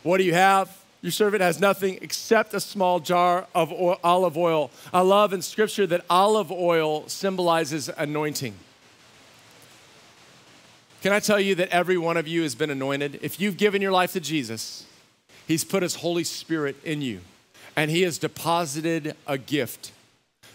What 0.02 0.18
do 0.18 0.24
you 0.24 0.34
have? 0.34 0.76
Your 1.02 1.12
servant 1.12 1.42
has 1.42 1.60
nothing 1.60 1.98
except 2.02 2.52
a 2.54 2.60
small 2.60 3.00
jar 3.00 3.46
of 3.54 3.72
oil, 3.72 4.00
olive 4.02 4.36
oil. 4.36 4.70
I 4.92 5.02
love 5.02 5.32
in 5.32 5.40
scripture 5.42 5.86
that 5.86 6.04
olive 6.10 6.50
oil 6.50 7.06
symbolizes 7.08 7.88
anointing. 7.96 8.54
Can 11.02 11.12
I 11.12 11.20
tell 11.20 11.38
you 11.38 11.54
that 11.56 11.68
every 11.68 11.96
one 11.96 12.16
of 12.16 12.26
you 12.26 12.42
has 12.42 12.56
been 12.56 12.70
anointed? 12.70 13.20
If 13.22 13.38
you've 13.38 13.56
given 13.56 13.80
your 13.80 13.92
life 13.92 14.14
to 14.14 14.20
Jesus, 14.20 14.86
He's 15.46 15.62
put 15.62 15.84
His 15.84 15.96
Holy 15.96 16.24
Spirit 16.24 16.74
in 16.82 17.02
you, 17.02 17.20
and 17.76 17.90
He 17.90 18.02
has 18.02 18.18
deposited 18.18 19.14
a 19.26 19.38
gift. 19.38 19.92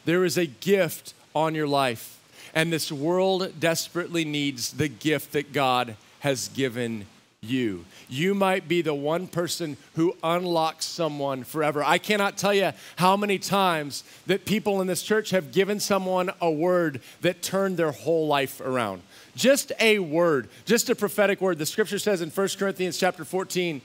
There 0.03 0.25
is 0.25 0.37
a 0.37 0.47
gift 0.47 1.13
on 1.33 1.55
your 1.55 1.67
life, 1.67 2.19
and 2.53 2.73
this 2.73 2.91
world 2.91 3.57
desperately 3.59 4.25
needs 4.25 4.73
the 4.73 4.89
gift 4.89 5.31
that 5.31 5.53
God 5.53 5.95
has 6.19 6.49
given 6.49 7.05
you. 7.43 7.85
You 8.07 8.35
might 8.35 8.67
be 8.67 8.83
the 8.83 8.93
one 8.93 9.25
person 9.25 9.75
who 9.95 10.15
unlocks 10.23 10.85
someone 10.85 11.43
forever. 11.43 11.83
I 11.83 11.97
cannot 11.97 12.37
tell 12.37 12.53
you 12.53 12.71
how 12.97 13.17
many 13.17 13.39
times 13.39 14.03
that 14.27 14.45
people 14.45 14.79
in 14.79 14.85
this 14.85 15.01
church 15.01 15.31
have 15.31 15.51
given 15.51 15.79
someone 15.79 16.29
a 16.39 16.51
word 16.51 17.01
that 17.21 17.41
turned 17.41 17.77
their 17.77 17.93
whole 17.93 18.27
life 18.27 18.61
around. 18.61 19.01
Just 19.35 19.71
a 19.79 19.97
word, 19.97 20.49
just 20.65 20.91
a 20.91 20.95
prophetic 20.95 21.41
word. 21.41 21.57
The 21.57 21.65
scripture 21.65 21.97
says 21.97 22.21
in 22.21 22.29
1 22.29 22.49
Corinthians 22.59 22.99
chapter 22.99 23.25
14 23.25 23.81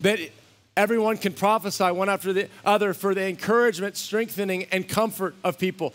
that 0.00 0.18
everyone 0.76 1.16
can 1.16 1.32
prophesy 1.32 1.92
one 1.92 2.08
after 2.08 2.32
the 2.32 2.48
other 2.64 2.92
for 2.92 3.14
the 3.14 3.24
encouragement, 3.24 3.96
strengthening, 3.96 4.64
and 4.72 4.88
comfort 4.88 5.36
of 5.44 5.60
people. 5.60 5.94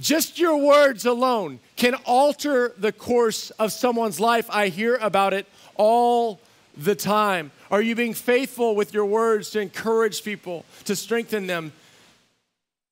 Just 0.00 0.38
your 0.38 0.56
words 0.56 1.06
alone 1.06 1.58
can 1.76 1.94
alter 2.06 2.72
the 2.78 2.92
course 2.92 3.50
of 3.50 3.72
someone's 3.72 4.20
life. 4.20 4.48
I 4.50 4.68
hear 4.68 4.96
about 4.96 5.34
it 5.34 5.46
all 5.76 6.40
the 6.76 6.94
time. 6.94 7.50
Are 7.70 7.82
you 7.82 7.94
being 7.94 8.14
faithful 8.14 8.76
with 8.76 8.94
your 8.94 9.04
words 9.04 9.50
to 9.50 9.60
encourage 9.60 10.22
people, 10.22 10.64
to 10.84 10.94
strengthen 10.94 11.46
them, 11.46 11.72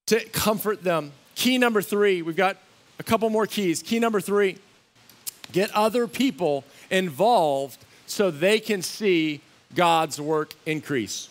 to 0.07 0.23
comfort 0.29 0.83
them? 0.83 1.13
Key 1.35 1.57
number 1.57 1.81
three, 1.81 2.21
we've 2.21 2.35
got 2.35 2.57
a 2.99 3.03
couple 3.03 3.29
more 3.29 3.47
keys. 3.47 3.81
Key 3.81 3.99
number 3.99 4.19
three 4.19 4.57
get 5.53 5.71
other 5.71 6.07
people 6.07 6.65
involved 6.89 7.77
so 8.05 8.29
they 8.29 8.59
can 8.59 8.81
see 8.81 9.39
God's 9.75 10.19
work 10.19 10.53
increase. 10.65 11.29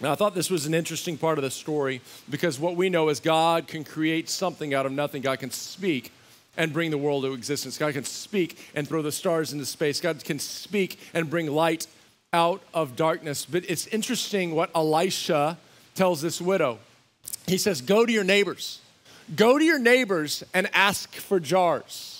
Now, 0.00 0.12
I 0.12 0.14
thought 0.14 0.34
this 0.34 0.50
was 0.50 0.66
an 0.66 0.74
interesting 0.74 1.16
part 1.16 1.38
of 1.38 1.44
the 1.44 1.50
story 1.50 2.00
because 2.30 2.60
what 2.60 2.76
we 2.76 2.88
know 2.88 3.08
is 3.08 3.18
God 3.18 3.66
can 3.66 3.82
create 3.82 4.28
something 4.28 4.72
out 4.72 4.86
of 4.86 4.92
nothing. 4.92 5.22
God 5.22 5.40
can 5.40 5.50
speak 5.50 6.12
and 6.56 6.72
bring 6.72 6.90
the 6.90 6.98
world 6.98 7.24
to 7.24 7.32
existence. 7.32 7.78
God 7.78 7.94
can 7.94 8.04
speak 8.04 8.58
and 8.74 8.86
throw 8.86 9.02
the 9.02 9.12
stars 9.12 9.52
into 9.52 9.66
space. 9.66 10.00
God 10.00 10.22
can 10.24 10.38
speak 10.38 11.00
and 11.14 11.28
bring 11.28 11.48
light 11.48 11.86
out 12.32 12.62
of 12.72 12.94
darkness. 12.94 13.44
But 13.44 13.64
it's 13.68 13.86
interesting 13.88 14.54
what 14.54 14.70
Elisha 14.74 15.58
tells 15.94 16.20
this 16.20 16.40
widow. 16.40 16.78
He 17.46 17.58
says, 17.58 17.80
Go 17.80 18.06
to 18.06 18.12
your 18.12 18.24
neighbors. 18.24 18.80
Go 19.34 19.58
to 19.58 19.64
your 19.64 19.78
neighbors 19.78 20.44
and 20.54 20.68
ask 20.72 21.14
for 21.14 21.40
jars. 21.40 22.17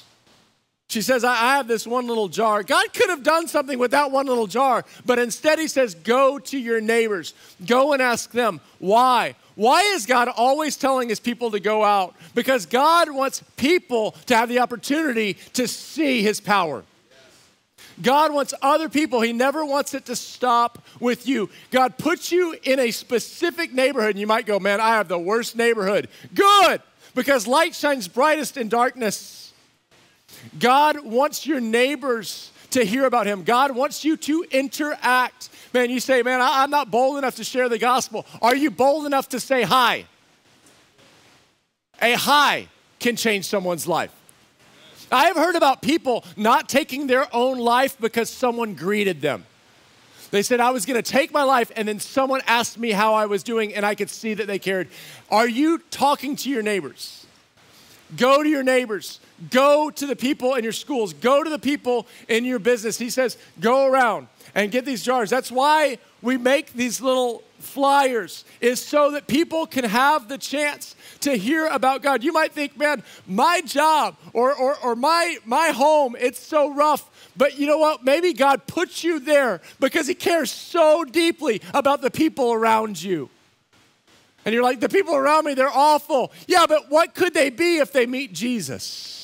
She 0.89 1.03
says, 1.03 1.23
I 1.23 1.35
have 1.35 1.69
this 1.69 1.87
one 1.87 2.07
little 2.07 2.29
jar. 2.29 2.63
God 2.63 2.95
could 2.95 3.11
have 3.11 3.23
done 3.23 3.47
something 3.47 3.79
with 3.79 3.91
that 3.91 4.11
one 4.11 4.27
little 4.27 4.47
jar, 4.47 4.87
but 5.05 5.19
instead 5.19 5.59
he 5.59 5.69
says, 5.69 5.95
Go 5.95 6.39
to 6.39 6.59
your 6.59 6.81
neighbors. 6.81 7.35
Go 7.67 7.93
and 7.93 8.01
ask 8.01 8.31
them. 8.31 8.59
Why? 8.79 9.35
Why 9.55 9.83
is 9.83 10.07
God 10.07 10.29
always 10.29 10.77
telling 10.77 11.11
his 11.11 11.21
people 11.21 11.51
to 11.51 11.61
go 11.61 11.85
out? 11.85 12.15
Because 12.35 12.65
God 12.65 13.11
wants 13.11 13.43
people 13.57 14.13
to 14.27 14.37
have 14.37 14.49
the 14.49 14.61
opportunity 14.61 15.35
to 15.55 15.69
see 15.69 16.23
his 16.23 16.41
power. 16.41 16.85
God 18.01 18.33
wants 18.33 18.55
other 18.63 18.89
people. 18.89 19.21
He 19.21 19.33
never 19.35 19.65
wants 19.67 19.93
it 19.93 20.07
to 20.07 20.17
stop 20.17 20.83
with 21.01 21.27
you. 21.27 21.51
God 21.71 21.99
puts 21.99 22.33
you 22.33 22.57
in 22.63 22.79
a 22.79 22.93
specific 22.93 23.75
neighborhood, 23.75 24.11
and 24.13 24.21
you 24.21 24.27
might 24.27 24.47
go, 24.47 24.59
Man, 24.59 24.81
I 24.81 24.91
have 24.95 25.09
the 25.09 25.19
worst 25.19 25.55
neighborhood. 25.55 26.09
Good, 26.35 26.81
because 27.15 27.47
light 27.47 27.75
shines 27.75 28.09
brightest 28.09 28.57
in 28.57 28.71
darkness. 28.71 29.48
God 30.59 31.05
wants 31.05 31.47
your 31.47 31.61
neighbors 31.61 32.51
to 32.71 32.85
hear 32.85 33.07
about 33.07 33.27
him. 33.27 33.43
God 33.45 33.75
wants 33.75 34.05
you 34.05 34.17
to 34.19 34.45
interact. 34.51 35.49
Man, 35.73 35.91
you 35.91 36.01
say, 36.01 36.23
man, 36.23 36.41
I, 36.41 36.65
am 36.65 36.71
not 36.71 36.91
bold 36.91 37.19
enough 37.19 37.37
to 37.37 37.45
share 37.45 37.69
the 37.69 37.79
gospel. 37.79 38.27
Are 38.43 38.57
you 38.57 38.71
bold 38.71 39.07
enough 39.07 39.29
to 39.31 39.41
say 39.41 39.63
hi? 39.63 40.05
A 42.01 42.15
hi 42.15 42.69
can 43.01 43.17
change 43.17 43.47
someone's 43.47 43.87
life. 43.87 44.13
I 45.11 45.27
have 45.27 45.37
heard 45.37 45.57
about 45.57 45.81
people 45.81 46.25
not 46.37 46.69
taking 46.69 47.07
their 47.07 47.35
own 47.35 47.59
life 47.59 47.99
because 47.99 48.29
someone 48.29 48.75
greeted 48.75 49.21
them. 49.21 49.47
They 50.31 50.43
said, 50.43 50.61
I 50.61 50.71
was 50.71 50.85
going 50.85 51.03
to 51.03 51.11
take 51.11 51.33
my 51.33 51.43
life, 51.43 51.73
and 51.75 51.89
then 51.89 52.01
someone 52.01 52.43
asked 52.47 52.79
me 52.79 52.91
how 52.91 53.15
I 53.15 53.25
was 53.25 53.43
doing, 53.43 53.75
and 53.75 53.87
I 53.87 53.95
could 53.95 54.11
see 54.11 54.35
that 54.35 54.47
they 54.47 54.59
cared. 54.59 54.89
Are 55.31 55.49
you 55.49 55.79
talking 55.91 56.37
to 56.37 56.51
your 56.51 56.61
neighbors? 56.61 57.27
Go 58.15 58.43
to 58.43 58.49
your 58.49 58.63
neighbors. 58.63 59.21
Go 59.51 59.91
to 59.91 60.07
the 60.07 60.17
people 60.17 60.55
in 60.55 60.65
your 60.65 60.73
schools. 60.73 61.13
Go 61.13 61.45
to 61.45 61.51
the 61.51 61.59
people 61.59 62.07
in 62.29 62.45
your 62.45 62.59
business. 62.59 62.99
He 62.99 63.11
says, 63.11 63.39
go 63.61 63.87
around 63.87 64.29
and 64.55 64.73
get 64.73 64.85
these 64.85 65.03
jars. 65.05 65.31
That's 65.31 65.53
why 65.53 65.99
we 66.23 66.37
make 66.37 66.73
these 66.73 67.01
little 67.01 67.43
flyers, 67.61 68.45
is 68.61 68.81
so 68.85 69.11
that 69.13 69.27
people 69.27 69.67
can 69.67 69.85
have 69.85 70.29
the 70.29 70.39
chance 70.39 70.95
to 71.21 71.37
hear 71.37 71.67
about 71.67 72.03
God. 72.03 72.23
You 72.23 72.33
might 72.33 72.53
think, 72.53 72.77
man, 72.77 73.03
my 73.27 73.61
job 73.63 74.17
or, 74.33 74.55
or, 74.55 74.77
or 74.83 74.95
my, 74.95 75.39
my 75.45 75.69
home, 75.69 76.17
it's 76.19 76.41
so 76.41 76.73
rough. 76.73 77.09
But 77.37 77.59
you 77.59 77.67
know 77.67 77.79
what? 77.79 78.05
Maybe 78.05 78.33
God 78.33 78.67
puts 78.67 79.05
you 79.05 79.21
there 79.21 79.61
because 79.81 80.07
He 80.07 80.15
cares 80.15 80.51
so 80.51 81.05
deeply 81.05 81.61
about 81.75 82.01
the 82.01 82.11
people 82.11 82.53
around 82.53 83.01
you. 83.01 83.29
And 84.45 84.55
you're 84.55 84.65
like, 84.65 84.81
the 84.81 84.89
people 84.89 85.15
around 85.15 85.45
me, 85.45 85.55
they're 85.55 85.69
awful. 85.69 86.33
Yeah, 86.47 86.67
but 86.67 86.91
what 86.91 87.15
could 87.15 87.35
they 87.35 87.51
be 87.51 87.79
if 87.79 87.93
they 87.93 88.07
meet 88.07 88.33
Jesus? 88.33 89.18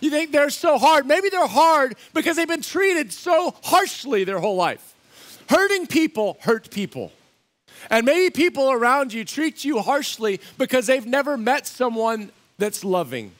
You 0.00 0.10
think 0.10 0.32
they're 0.32 0.50
so 0.50 0.78
hard? 0.78 1.06
Maybe 1.06 1.28
they're 1.28 1.46
hard 1.46 1.96
because 2.14 2.36
they've 2.36 2.46
been 2.46 2.62
treated 2.62 3.12
so 3.12 3.54
harshly 3.64 4.24
their 4.24 4.38
whole 4.38 4.56
life. 4.56 4.94
Hurting 5.48 5.86
people 5.86 6.36
hurt 6.40 6.70
people. 6.70 7.12
And 7.90 8.04
maybe 8.04 8.30
people 8.30 8.70
around 8.70 9.12
you 9.12 9.24
treat 9.24 9.64
you 9.64 9.80
harshly 9.80 10.40
because 10.56 10.86
they've 10.86 11.06
never 11.06 11.36
met 11.36 11.66
someone 11.66 12.30
that's 12.58 12.84
loving. 12.84 13.32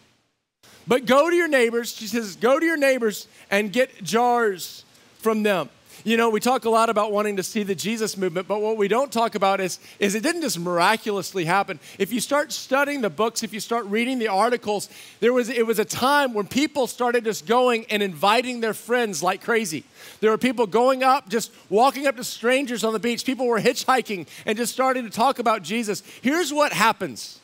But 0.87 1.07
go 1.07 1.29
to 1.29 1.37
your 1.37 1.49
neighbors, 1.49 1.95
she 1.95 2.07
says, 2.07 2.37
go 2.37 2.59
to 2.59 2.65
your 2.65 2.77
neighbors 2.77 3.29
and 3.51 3.73
get 3.73 4.03
jars 4.03 4.85
from 5.19 5.43
them. 5.43 5.69
You 6.05 6.17
know, 6.17 6.31
we 6.31 6.41
talk 6.41 6.65
a 6.65 6.71
lot 6.71 6.91
about 6.91 7.13
wanting 7.13 7.37
to 7.37 7.43
see 7.43 7.65
the 7.65 7.75
Jesus 7.75 8.17
movement, 8.17 8.47
but 8.47 8.61
what 8.61 8.77
we 8.77 8.87
don't 8.87 9.13
talk 9.13 9.35
about 9.35 9.61
is, 9.61 9.81
is 9.99 10.15
it 10.15 10.23
didn't 10.23 10.43
just 10.43 10.59
miraculously 10.59 11.45
happen. 11.45 11.81
If 11.99 12.13
you 12.13 12.21
start 12.21 12.53
studying 12.53 13.01
the 13.01 13.11
books, 13.11 13.43
if 13.43 13.53
you 13.53 13.61
start 13.61 13.85
reading 13.87 14.19
the 14.19 14.29
articles, 14.29 14.89
there 15.21 15.33
was 15.33 15.49
it 15.49 15.67
was 15.67 15.79
a 15.79 15.85
time 15.85 16.35
when 16.35 16.47
people 16.47 16.87
started 16.87 17.25
just 17.25 17.47
going 17.47 17.87
and 17.91 18.03
inviting 18.03 18.61
their 18.61 18.75
friends 18.75 19.23
like 19.23 19.43
crazy. 19.43 19.85
There 20.21 20.31
were 20.31 20.39
people 20.39 20.67
going 20.67 21.03
up, 21.03 21.29
just 21.29 21.53
walking 21.69 22.07
up 22.07 22.17
to 22.17 22.25
strangers 22.25 22.85
on 22.85 22.93
the 22.93 23.01
beach. 23.01 23.25
People 23.25 23.47
were 23.47 23.61
hitchhiking 23.61 24.29
and 24.47 24.57
just 24.57 24.73
starting 24.73 25.05
to 25.05 25.11
talk 25.11 25.39
about 25.39 25.63
Jesus. 25.63 26.03
Here's 26.23 26.53
what 26.53 26.73
happens. 26.73 27.41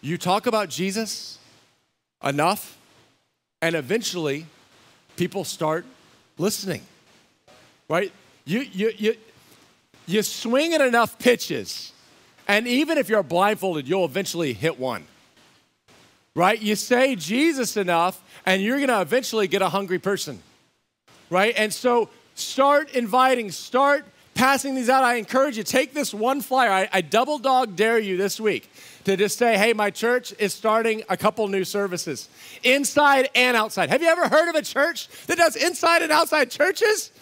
You 0.00 0.18
talk 0.18 0.46
about 0.46 0.68
Jesus 0.68 1.38
enough, 2.24 2.76
and 3.60 3.76
eventually 3.76 4.46
people 5.16 5.44
start 5.44 5.86
listening. 6.38 6.82
Right? 7.92 8.10
You, 8.46 8.60
you, 8.60 8.90
you, 8.96 9.16
you 10.06 10.22
swing 10.22 10.72
at 10.72 10.80
enough 10.80 11.18
pitches, 11.18 11.92
and 12.48 12.66
even 12.66 12.96
if 12.96 13.10
you're 13.10 13.22
blindfolded, 13.22 13.86
you'll 13.86 14.06
eventually 14.06 14.54
hit 14.54 14.80
one, 14.80 15.04
right? 16.34 16.58
You 16.58 16.74
say 16.74 17.16
Jesus 17.16 17.76
enough, 17.76 18.22
and 18.46 18.62
you're 18.62 18.80
gonna 18.80 19.02
eventually 19.02 19.46
get 19.46 19.60
a 19.60 19.68
hungry 19.68 19.98
person, 19.98 20.42
right? 21.28 21.52
And 21.54 21.70
so 21.70 22.08
start 22.34 22.92
inviting, 22.92 23.50
start 23.50 24.06
passing 24.32 24.74
these 24.74 24.88
out. 24.88 25.04
I 25.04 25.16
encourage 25.16 25.58
you, 25.58 25.62
take 25.62 25.92
this 25.92 26.14
one 26.14 26.40
flyer. 26.40 26.70
I, 26.70 26.88
I 26.94 27.02
double 27.02 27.36
dog 27.36 27.76
dare 27.76 27.98
you 27.98 28.16
this 28.16 28.40
week 28.40 28.70
to 29.04 29.18
just 29.18 29.36
say, 29.36 29.58
hey, 29.58 29.74
my 29.74 29.90
church 29.90 30.32
is 30.38 30.54
starting 30.54 31.02
a 31.10 31.16
couple 31.18 31.46
new 31.46 31.64
services, 31.64 32.30
inside 32.64 33.28
and 33.34 33.54
outside. 33.54 33.90
Have 33.90 34.00
you 34.00 34.08
ever 34.08 34.28
heard 34.28 34.48
of 34.48 34.54
a 34.54 34.62
church 34.62 35.08
that 35.26 35.36
does 35.36 35.56
inside 35.56 36.00
and 36.00 36.10
outside 36.10 36.50
churches? 36.50 37.12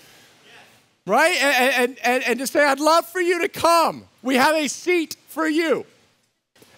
Right? 1.06 1.36
And, 1.42 1.98
and, 2.04 2.24
and, 2.24 2.38
just 2.38 2.52
say, 2.52 2.64
I'd 2.64 2.78
love 2.78 3.06
for 3.06 3.20
you 3.20 3.40
to 3.40 3.48
come. 3.48 4.04
We 4.22 4.36
have 4.36 4.54
a 4.54 4.68
seat 4.68 5.16
for 5.28 5.48
you. 5.48 5.86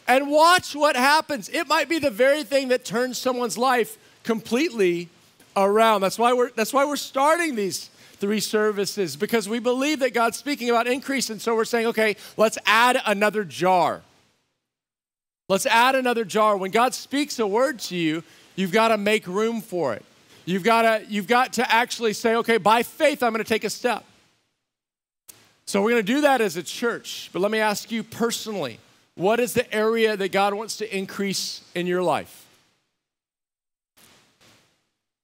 And 0.07 0.31
watch 0.31 0.75
what 0.75 0.97
happens. 0.97 1.49
It 1.49 1.67
might 1.67 1.89
be 1.89 1.99
the 1.99 2.11
very 2.11 2.45
thing 2.45 2.69
that 2.69 2.85
turns 2.85 3.19
someone's 3.19 3.59
life 3.59 3.99
completely 4.23 5.09
around. 5.57 6.01
That's 6.01 6.19
why 6.19 6.33
we're, 6.33 6.51
that's 6.51 6.73
why 6.73 6.85
we're 6.85 6.97
starting 6.97 7.55
these 7.55 7.91
three 8.23 8.41
services 8.41 9.17
because 9.17 9.49
we 9.49 9.59
believe 9.59 9.99
that 9.99 10.15
God's 10.15 10.37
speaking 10.37 10.71
about 10.71 10.87
increase. 10.87 11.29
And 11.29 11.41
so 11.43 11.55
we're 11.57 11.65
saying, 11.65 11.87
okay, 11.89 12.17
let's 12.37 12.57
add 12.67 13.01
another 13.05 13.45
jar. 13.45 14.03
Let's 15.49 15.67
add 15.67 15.97
another 15.97 16.25
jar. 16.25 16.57
When 16.57 16.71
God 16.71 16.95
speaks 16.95 17.39
a 17.39 17.47
word 17.47 17.81
to 17.81 17.97
you, 17.97 18.23
you've 18.55 18.73
got 18.73 18.89
to 18.89 18.97
make 18.97 19.27
room 19.27 19.61
for 19.61 19.93
it. 19.95 20.05
You've 20.45 20.63
got 20.63 20.83
to, 20.83 21.05
you've 21.09 21.27
got 21.27 21.55
to 21.55 21.73
actually 21.73 22.13
say, 22.13 22.37
okay, 22.37 22.59
by 22.59 22.83
faith, 22.83 23.23
I'm 23.23 23.33
going 23.33 23.45
to 23.45 23.49
take 23.49 23.65
a 23.65 23.71
step. 23.71 24.05
So 25.73 25.81
we're 25.81 25.93
going 25.93 26.05
to 26.05 26.13
do 26.13 26.21
that 26.21 26.43
as 26.43 26.59
a 26.59 26.63
church. 26.63 27.31
But 27.33 27.41
let 27.41 27.51
me 27.51 27.59
ask 27.59 27.91
you 27.91 28.03
personally 28.03 28.79
what 29.15 29.41
is 29.41 29.55
the 29.55 29.75
area 29.75 30.15
that 30.19 30.31
God 30.31 30.53
wants 30.53 30.77
to 30.77 30.95
increase 30.97 31.63
in 31.75 31.87
your 31.87 32.03
life? 32.03 32.47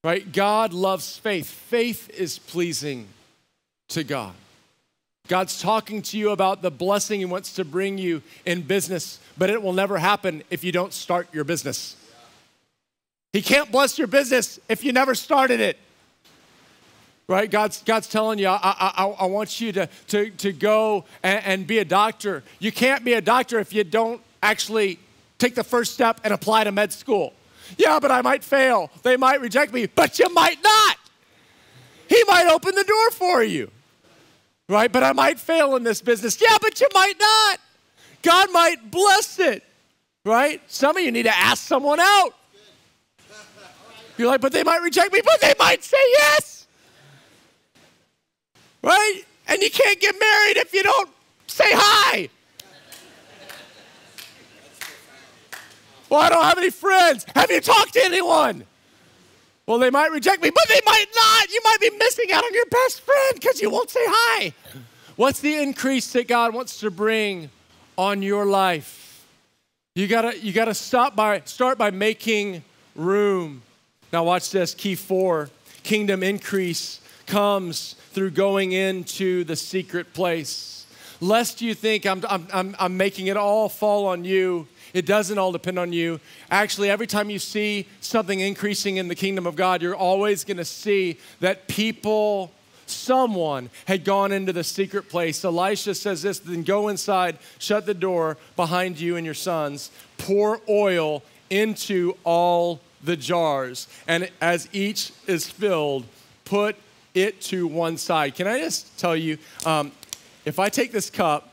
Right? 0.02 0.32
God 0.32 0.72
loves 0.72 1.18
faith. 1.18 1.50
Faith 1.50 2.08
is 2.08 2.38
pleasing 2.38 3.08
to 3.88 4.02
God. 4.02 4.32
God's 5.26 5.60
talking 5.60 6.00
to 6.00 6.16
you 6.16 6.30
about 6.30 6.62
the 6.62 6.70
blessing 6.70 7.20
He 7.20 7.26
wants 7.26 7.52
to 7.56 7.64
bring 7.66 7.98
you 7.98 8.22
in 8.46 8.62
business, 8.62 9.20
but 9.36 9.50
it 9.50 9.62
will 9.62 9.74
never 9.74 9.98
happen 9.98 10.42
if 10.48 10.64
you 10.64 10.72
don't 10.72 10.94
start 10.94 11.28
your 11.30 11.44
business. 11.44 11.94
He 13.34 13.42
can't 13.42 13.70
bless 13.70 13.98
your 13.98 14.06
business 14.06 14.58
if 14.70 14.82
you 14.82 14.94
never 14.94 15.14
started 15.14 15.60
it. 15.60 15.78
Right? 17.28 17.50
God's, 17.50 17.82
God's 17.82 18.08
telling 18.08 18.38
you, 18.38 18.48
I, 18.48 18.58
I, 18.62 19.04
I 19.06 19.26
want 19.26 19.60
you 19.60 19.70
to, 19.72 19.88
to, 20.08 20.30
to 20.30 20.52
go 20.52 21.04
and, 21.22 21.44
and 21.44 21.66
be 21.66 21.78
a 21.78 21.84
doctor. 21.84 22.42
You 22.58 22.72
can't 22.72 23.04
be 23.04 23.12
a 23.12 23.20
doctor 23.20 23.58
if 23.58 23.72
you 23.72 23.84
don't 23.84 24.22
actually 24.42 24.98
take 25.38 25.54
the 25.54 25.64
first 25.64 25.92
step 25.92 26.20
and 26.24 26.32
apply 26.32 26.64
to 26.64 26.72
med 26.72 26.92
school. 26.92 27.34
Yeah, 27.76 28.00
but 28.00 28.10
I 28.10 28.22
might 28.22 28.42
fail. 28.42 28.90
They 29.02 29.18
might 29.18 29.42
reject 29.42 29.74
me, 29.74 29.86
but 29.86 30.18
you 30.18 30.32
might 30.32 30.62
not. 30.62 30.96
He 32.08 32.24
might 32.26 32.46
open 32.46 32.74
the 32.74 32.84
door 32.84 33.10
for 33.10 33.44
you 33.44 33.70
right? 34.68 34.92
But 34.92 35.02
I 35.02 35.12
might 35.12 35.40
fail 35.40 35.76
in 35.76 35.82
this 35.82 36.00
business. 36.00 36.40
Yeah, 36.40 36.56
but 36.60 36.80
you 36.80 36.88
might 36.94 37.14
not. 37.18 37.60
God 38.22 38.52
might 38.52 38.90
bless 38.90 39.38
it, 39.38 39.64
right? 40.24 40.60
Some 40.66 40.96
of 40.96 41.02
you 41.02 41.10
need 41.10 41.24
to 41.24 41.36
ask 41.36 41.64
someone 41.64 42.00
out. 42.00 42.30
You're 44.16 44.28
like, 44.28 44.40
but 44.40 44.52
they 44.52 44.64
might 44.64 44.82
reject 44.82 45.12
me, 45.12 45.20
but 45.24 45.40
they 45.40 45.54
might 45.58 45.84
say 45.84 45.96
yes, 46.12 46.57
right? 48.82 49.22
And 49.48 49.62
you 49.62 49.70
can't 49.70 50.00
get 50.00 50.14
married 50.18 50.56
if 50.58 50.72
you 50.72 50.82
don't 50.82 51.10
say 51.46 51.70
hi. 51.70 52.28
Well, 56.10 56.20
I 56.20 56.28
don't 56.30 56.44
have 56.44 56.58
any 56.58 56.70
friends. 56.70 57.26
Have 57.34 57.50
you 57.50 57.60
talked 57.60 57.92
to 57.94 58.04
anyone? 58.04 58.64
Well, 59.66 59.78
they 59.78 59.90
might 59.90 60.10
reject 60.10 60.42
me, 60.42 60.50
but 60.50 60.66
they 60.68 60.80
might 60.86 61.06
not. 61.14 61.50
You 61.50 61.60
might 61.64 61.80
be 61.80 61.90
missing 61.90 62.32
out 62.32 62.42
on 62.42 62.54
your 62.54 62.64
best 62.66 63.02
friend 63.02 63.34
because 63.34 63.60
you 63.60 63.68
won't 63.68 63.90
say 63.90 64.00
hi. 64.02 64.52
What's 65.16 65.40
the 65.40 65.56
increase 65.56 66.10
that 66.12 66.26
God 66.28 66.54
wants 66.54 66.80
to 66.80 66.90
bring 66.90 67.50
on 67.98 68.22
your 68.22 68.46
life? 68.46 69.26
You 69.94 70.06
gotta, 70.06 70.38
you 70.38 70.52
gotta 70.52 70.74
stop 70.74 71.14
by, 71.14 71.42
start 71.44 71.76
by 71.76 71.90
making 71.90 72.62
room. 72.94 73.62
Now, 74.12 74.24
watch 74.24 74.50
this 74.50 74.74
key 74.74 74.94
four 74.94 75.50
kingdom 75.82 76.22
increase 76.22 77.00
comes 77.26 77.96
through 78.18 78.30
going 78.32 78.72
into 78.72 79.44
the 79.44 79.54
secret 79.54 80.12
place. 80.12 80.86
Lest 81.20 81.62
you 81.62 81.72
think 81.72 82.04
I'm, 82.04 82.24
I'm, 82.28 82.74
I'm, 82.76 82.96
making 82.96 83.28
it 83.28 83.36
all 83.36 83.68
fall 83.68 84.06
on 84.06 84.24
you 84.24 84.66
it 84.92 85.06
doesn't 85.06 85.38
all 85.38 85.52
depend 85.52 85.78
on 85.78 85.92
you. 85.92 86.18
Actually, 86.50 86.90
every 86.90 87.06
time 87.06 87.30
you 87.30 87.38
see 87.38 87.86
something 88.00 88.40
increasing 88.40 88.96
in 88.96 89.06
the 89.06 89.14
kingdom 89.14 89.46
of 89.46 89.54
God, 89.54 89.82
you're 89.82 89.94
always 89.94 90.42
going 90.42 90.56
to 90.56 90.64
see 90.64 91.18
that 91.38 91.68
people, 91.68 92.50
someone 92.86 93.70
had 93.84 94.04
gone 94.04 94.32
into 94.32 94.52
the 94.52 94.64
secret 94.64 95.08
place. 95.08 95.44
Elisha 95.44 95.94
says 95.94 96.22
this 96.22 96.40
then 96.40 96.64
go 96.64 96.88
inside, 96.88 97.38
shut 97.60 97.86
the 97.86 97.94
door 97.94 98.36
behind 98.56 98.98
you 98.98 99.14
and 99.14 99.24
your 99.24 99.34
sons, 99.34 99.92
pour 100.16 100.60
oil 100.68 101.22
into 101.50 102.16
all 102.24 102.80
the 103.04 103.16
jars. 103.16 103.86
And 104.08 104.28
as 104.40 104.68
each 104.72 105.12
is 105.28 105.46
filled, 105.46 106.06
put 106.44 106.74
it 107.22 107.40
to 107.42 107.66
one 107.66 107.96
side. 107.96 108.34
Can 108.34 108.46
I 108.46 108.58
just 108.58 108.98
tell 108.98 109.16
you, 109.16 109.38
um, 109.64 109.92
if 110.44 110.58
I 110.58 110.68
take 110.68 110.92
this 110.92 111.10
cup, 111.10 111.52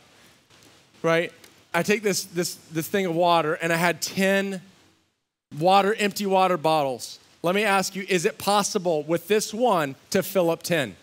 right, 1.02 1.32
I 1.74 1.84
take 1.84 2.04
this, 2.04 2.24
this, 2.26 2.56
this 2.72 2.88
thing 2.88 3.06
of 3.06 3.16
water 3.16 3.56
and 3.56 3.74
I 3.74 3.76
had 3.76 4.02
10 4.02 4.62
water, 5.60 5.94
empty 5.96 6.26
water 6.26 6.58
bottles. 6.58 7.20
Let 7.44 7.54
me 7.54 7.64
ask 7.64 7.96
you, 7.96 8.06
is 8.10 8.26
it 8.26 8.38
possible 8.38 9.04
with 9.04 9.28
this 9.28 9.54
one 9.54 9.96
to 10.10 10.24
fill 10.24 10.50
up 10.50 10.64
10? 10.64 10.96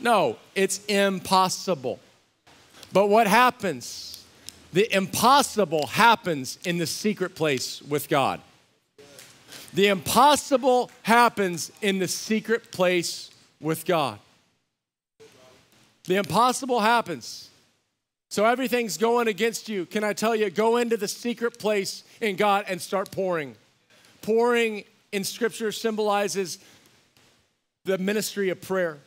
No, 0.00 0.36
it's 0.54 0.84
impossible. 0.86 2.00
But 2.92 3.08
what 3.08 3.26
happens? 3.26 4.24
The 4.72 4.92
impossible 4.94 5.88
happens 5.88 6.58
in 6.64 6.78
the 6.78 6.86
secret 6.86 7.34
place 7.34 7.82
with 7.82 8.08
God. 8.08 8.40
The 9.72 9.88
impossible 9.88 10.90
happens 11.02 11.70
in 11.80 11.98
the 11.98 12.08
secret 12.08 12.72
place 12.72 13.29
with 13.60 13.84
God. 13.84 14.18
The 16.04 16.16
impossible 16.16 16.80
happens. 16.80 17.50
So 18.30 18.44
everything's 18.44 18.96
going 18.96 19.28
against 19.28 19.68
you. 19.68 19.86
Can 19.86 20.04
I 20.04 20.12
tell 20.12 20.36
you, 20.36 20.50
go 20.50 20.76
into 20.76 20.96
the 20.96 21.08
secret 21.08 21.58
place 21.58 22.04
in 22.20 22.36
God 22.36 22.64
and 22.68 22.80
start 22.80 23.10
pouring. 23.10 23.56
Pouring 24.22 24.84
in 25.12 25.24
Scripture 25.24 25.72
symbolizes 25.72 26.58
the 27.84 27.98
ministry 27.98 28.50
of 28.50 28.60
prayer. 28.60 28.98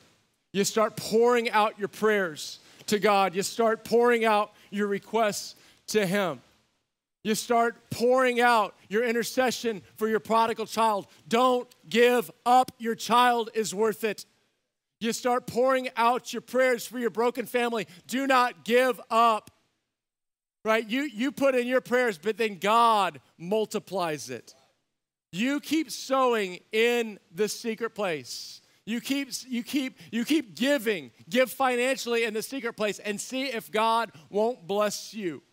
You 0.52 0.64
start 0.64 0.98
pouring 0.98 1.50
out 1.52 1.80
your 1.80 1.88
prayers 1.88 2.60
to 2.88 3.00
God, 3.00 3.34
you 3.34 3.44
start 3.44 3.86
pouring 3.86 4.26
out 4.26 4.52
your 4.70 4.88
requests 4.88 5.56
to 5.88 6.06
Him. 6.06 6.42
You 7.24 7.36
start 7.36 7.78
pouring 7.90 8.42
out 8.42 8.76
your 8.90 9.06
intercession 9.06 9.82
for 9.96 10.10
your 10.10 10.20
prodigal 10.20 10.66
child. 10.66 11.08
Don't 11.30 11.68
give 11.90 12.30
up. 12.46 12.74
Your 12.80 12.96
child 12.96 13.50
is 13.54 13.74
worth 13.74 14.04
it. 14.04 14.26
You 15.04 15.12
start 15.12 15.48
pouring 15.48 15.90
out 15.98 16.32
your 16.32 16.42
prayers 16.42 16.88
for 16.88 16.98
your 16.98 17.10
broken 17.10 17.46
family. 17.46 17.88
Do 18.08 18.26
not 18.26 18.64
give 18.64 19.02
up. 19.10 19.52
Right? 20.64 20.90
You, 20.90 21.02
you 21.02 21.34
put 21.34 21.56
in 21.56 21.68
your 21.68 21.82
prayers, 21.82 22.18
but 22.18 22.38
then 22.38 22.58
God 22.58 23.20
multiplies 23.38 24.30
it. 24.30 24.56
You 25.34 25.60
keep 25.60 25.92
sowing 25.92 26.60
in 26.72 27.20
the 27.36 27.50
secret 27.50 27.96
place. 27.96 28.62
You 28.86 29.02
keep, 29.02 29.28
you 29.46 29.62
keep, 29.62 30.00
you 30.10 30.24
keep 30.24 30.56
giving. 30.56 31.12
Give 31.30 31.52
financially 31.52 32.24
in 32.24 32.34
the 32.34 32.42
secret 32.42 32.78
place 32.78 33.00
and 33.00 33.20
see 33.20 33.48
if 33.48 33.70
God 33.70 34.10
won't 34.30 34.68
bless 34.68 35.14
you. 35.14 35.44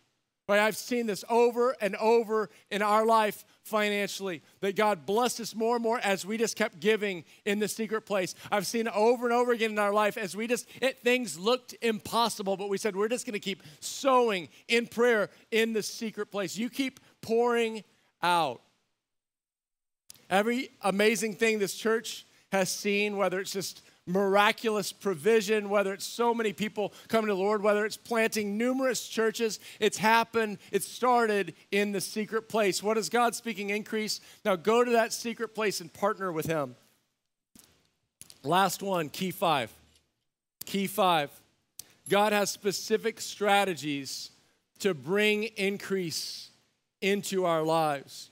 Right? 0.51 0.59
I've 0.59 0.75
seen 0.75 1.05
this 1.05 1.23
over 1.29 1.77
and 1.79 1.95
over 1.95 2.49
in 2.69 2.81
our 2.81 3.05
life 3.05 3.45
financially, 3.63 4.41
that 4.59 4.75
God 4.75 5.05
blessed 5.05 5.39
us 5.39 5.55
more 5.55 5.77
and 5.77 5.83
more 5.83 5.97
as 5.99 6.25
we 6.25 6.37
just 6.37 6.57
kept 6.57 6.81
giving 6.81 7.23
in 7.45 7.59
the 7.59 7.69
secret 7.69 8.01
place. 8.01 8.35
I've 8.51 8.67
seen 8.67 8.87
it 8.87 8.93
over 8.93 9.25
and 9.25 9.33
over 9.33 9.53
again 9.53 9.71
in 9.71 9.79
our 9.79 9.93
life 9.93 10.17
as 10.17 10.35
we 10.35 10.47
just, 10.47 10.67
it, 10.81 10.99
things 10.99 11.39
looked 11.39 11.73
impossible, 11.81 12.57
but 12.57 12.67
we 12.67 12.77
said, 12.77 12.97
we're 12.97 13.07
just 13.07 13.25
going 13.25 13.31
to 13.31 13.39
keep 13.39 13.63
sowing 13.79 14.49
in 14.67 14.87
prayer 14.87 15.29
in 15.51 15.71
the 15.71 15.81
secret 15.81 16.31
place. 16.33 16.57
You 16.57 16.69
keep 16.69 16.99
pouring 17.21 17.85
out. 18.21 18.61
Every 20.29 20.71
amazing 20.81 21.35
thing 21.35 21.59
this 21.59 21.75
church 21.75 22.25
has 22.51 22.69
seen, 22.69 23.15
whether 23.15 23.39
it's 23.39 23.53
just 23.53 23.83
miraculous 24.07 24.91
provision, 24.91 25.69
whether 25.69 25.93
it's 25.93 26.05
so 26.05 26.33
many 26.33 26.53
people 26.53 26.93
coming 27.07 27.27
to 27.27 27.33
the 27.33 27.39
Lord, 27.39 27.61
whether 27.61 27.85
it's 27.85 27.97
planting 27.97 28.57
numerous 28.57 29.07
churches, 29.07 29.59
it's 29.79 29.97
happened, 29.97 30.57
it 30.71 30.83
started 30.83 31.53
in 31.71 31.91
the 31.91 32.01
secret 32.01 32.49
place. 32.49 32.81
What 32.81 32.97
is 32.97 33.09
God 33.09 33.35
speaking 33.35 33.69
increase? 33.69 34.19
Now 34.43 34.55
go 34.55 34.83
to 34.83 34.91
that 34.91 35.13
secret 35.13 35.53
place 35.53 35.81
and 35.81 35.93
partner 35.93 36.31
with 36.31 36.45
Him. 36.45 36.75
Last 38.43 38.81
one, 38.81 39.09
key 39.09 39.31
five. 39.31 39.71
Key 40.65 40.87
five 40.87 41.29
God 42.09 42.33
has 42.33 42.49
specific 42.49 43.21
strategies 43.21 44.31
to 44.79 44.93
bring 44.93 45.43
increase 45.43 46.49
into 47.01 47.45
our 47.45 47.63
lives. 47.63 48.31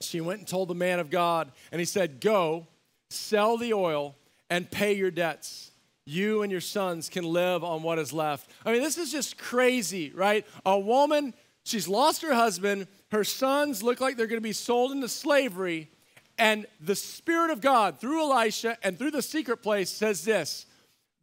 She 0.00 0.22
went 0.22 0.40
and 0.40 0.48
told 0.48 0.68
the 0.68 0.74
man 0.74 1.00
of 1.00 1.10
God, 1.10 1.52
and 1.70 1.80
he 1.80 1.84
said, 1.84 2.20
Go, 2.20 2.66
sell 3.10 3.58
the 3.58 3.74
oil, 3.74 4.16
and 4.50 4.70
pay 4.70 4.94
your 4.94 5.10
debts. 5.10 5.70
You 6.06 6.42
and 6.42 6.52
your 6.52 6.60
sons 6.60 7.08
can 7.08 7.24
live 7.24 7.64
on 7.64 7.82
what 7.82 7.98
is 7.98 8.12
left. 8.12 8.50
I 8.64 8.72
mean, 8.72 8.82
this 8.82 8.98
is 8.98 9.10
just 9.10 9.38
crazy, 9.38 10.10
right? 10.14 10.46
A 10.66 10.78
woman, 10.78 11.32
she's 11.64 11.88
lost 11.88 12.22
her 12.22 12.34
husband, 12.34 12.88
her 13.10 13.24
sons 13.24 13.82
look 13.82 14.00
like 14.00 14.16
they're 14.16 14.26
gonna 14.26 14.40
be 14.40 14.52
sold 14.52 14.92
into 14.92 15.08
slavery, 15.08 15.90
and 16.36 16.66
the 16.80 16.96
Spirit 16.96 17.50
of 17.50 17.60
God, 17.60 18.00
through 18.00 18.20
Elisha 18.20 18.76
and 18.82 18.98
through 18.98 19.12
the 19.12 19.22
secret 19.22 19.58
place, 19.58 19.88
says 19.88 20.24
this 20.24 20.66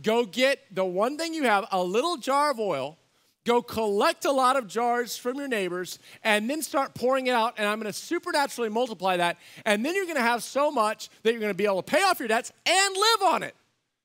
Go 0.01 0.26
get 0.26 0.59
the 0.74 0.86
one 0.86 1.17
thing 1.17 1.34
you 1.34 1.43
have, 1.43 1.67
a 1.72 1.84
little 1.84 2.17
jar 2.17 2.51
of 2.51 2.59
oil, 2.59 2.97
Go 3.45 3.61
collect 3.63 4.25
a 4.25 4.31
lot 4.31 4.55
of 4.55 4.67
jars 4.67 5.17
from 5.17 5.37
your 5.37 5.47
neighbors 5.47 5.97
and 6.23 6.47
then 6.47 6.61
start 6.61 6.93
pouring 6.93 7.25
it 7.27 7.31
out, 7.31 7.55
and 7.57 7.67
I'm 7.67 7.79
gonna 7.79 7.91
supernaturally 7.91 8.69
multiply 8.69 9.17
that. 9.17 9.37
And 9.65 9.83
then 9.83 9.95
you're 9.95 10.05
gonna 10.05 10.21
have 10.21 10.43
so 10.43 10.71
much 10.71 11.09
that 11.23 11.31
you're 11.31 11.41
gonna 11.41 11.53
be 11.55 11.65
able 11.65 11.81
to 11.81 11.91
pay 11.91 12.03
off 12.03 12.19
your 12.19 12.27
debts 12.27 12.51
and 12.65 12.95
live 12.95 13.33
on 13.33 13.43
it. 13.43 13.55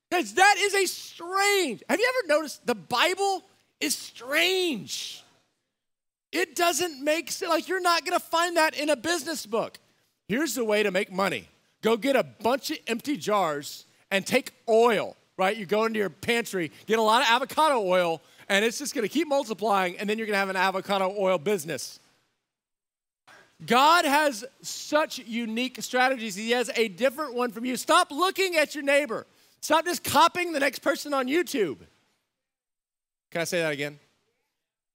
Because 0.09 0.35
that 0.35 0.57
is 0.59 0.75
a 0.75 0.87
strange. 0.87 1.83
Have 1.91 1.99
you 1.99 2.13
ever 2.19 2.29
noticed 2.29 2.67
the 2.67 2.75
Bible 2.75 3.45
is 3.81 3.95
strange? 3.95 5.23
It 6.33 6.57
doesn't 6.57 7.03
make 7.03 7.31
sense. 7.31 7.51
Like, 7.51 7.69
you're 7.69 7.81
not 7.81 8.07
gonna 8.07 8.21
find 8.21 8.57
that 8.57 8.75
in 8.75 8.89
a 8.89 8.97
business 8.97 9.45
book. 9.45 9.79
Here's 10.29 10.55
the 10.55 10.65
way 10.65 10.83
to 10.83 10.91
make 10.91 11.13
money 11.13 11.49
go 11.83 11.97
get 11.97 12.17
a 12.17 12.23
bunch 12.23 12.71
of 12.71 12.79
empty 12.87 13.17
jars 13.17 13.85
and 14.11 14.27
take 14.27 14.53
oil, 14.69 15.15
right? 15.37 15.57
You 15.57 15.67
go 15.67 15.85
into 15.85 15.99
your 15.99 16.11
pantry, 16.11 16.73
get 16.87 16.99
a 16.99 17.03
lot 17.03 17.23
of 17.23 17.29
avocado 17.29 17.83
oil 17.85 18.23
and 18.49 18.65
it's 18.65 18.79
just 18.79 18.95
gonna 18.95 19.09
keep 19.09 19.29
multiplying, 19.29 19.99
and 19.99 20.09
then 20.09 20.19
you're 20.19 20.27
gonna 20.27 20.39
have 20.39 20.51
an 20.51 20.57
avocado 20.57 21.15
oil 21.19 21.39
business. 21.39 22.01
God 23.65 24.05
has 24.05 24.45
such 24.61 25.19
unique 25.19 25.81
strategies. 25.81 26.35
He 26.35 26.51
has 26.51 26.71
a 26.77 26.89
different 26.89 27.35
one 27.35 27.53
from 27.53 27.65
you. 27.65 27.77
Stop 27.77 28.11
looking 28.11 28.57
at 28.57 28.75
your 28.75 28.85
neighbor. 28.85 29.27
Stop 29.63 29.87
just 29.87 30.05
copying 30.05 30.53
the 30.53 30.61
next 30.61 30.81
person 30.81 31.15
on 31.15 31.27
YouTube. 31.27 31.79
Can 33.31 33.41
I 33.41 33.45
say 33.45 33.61
that 33.61 33.73
again? 33.73 33.99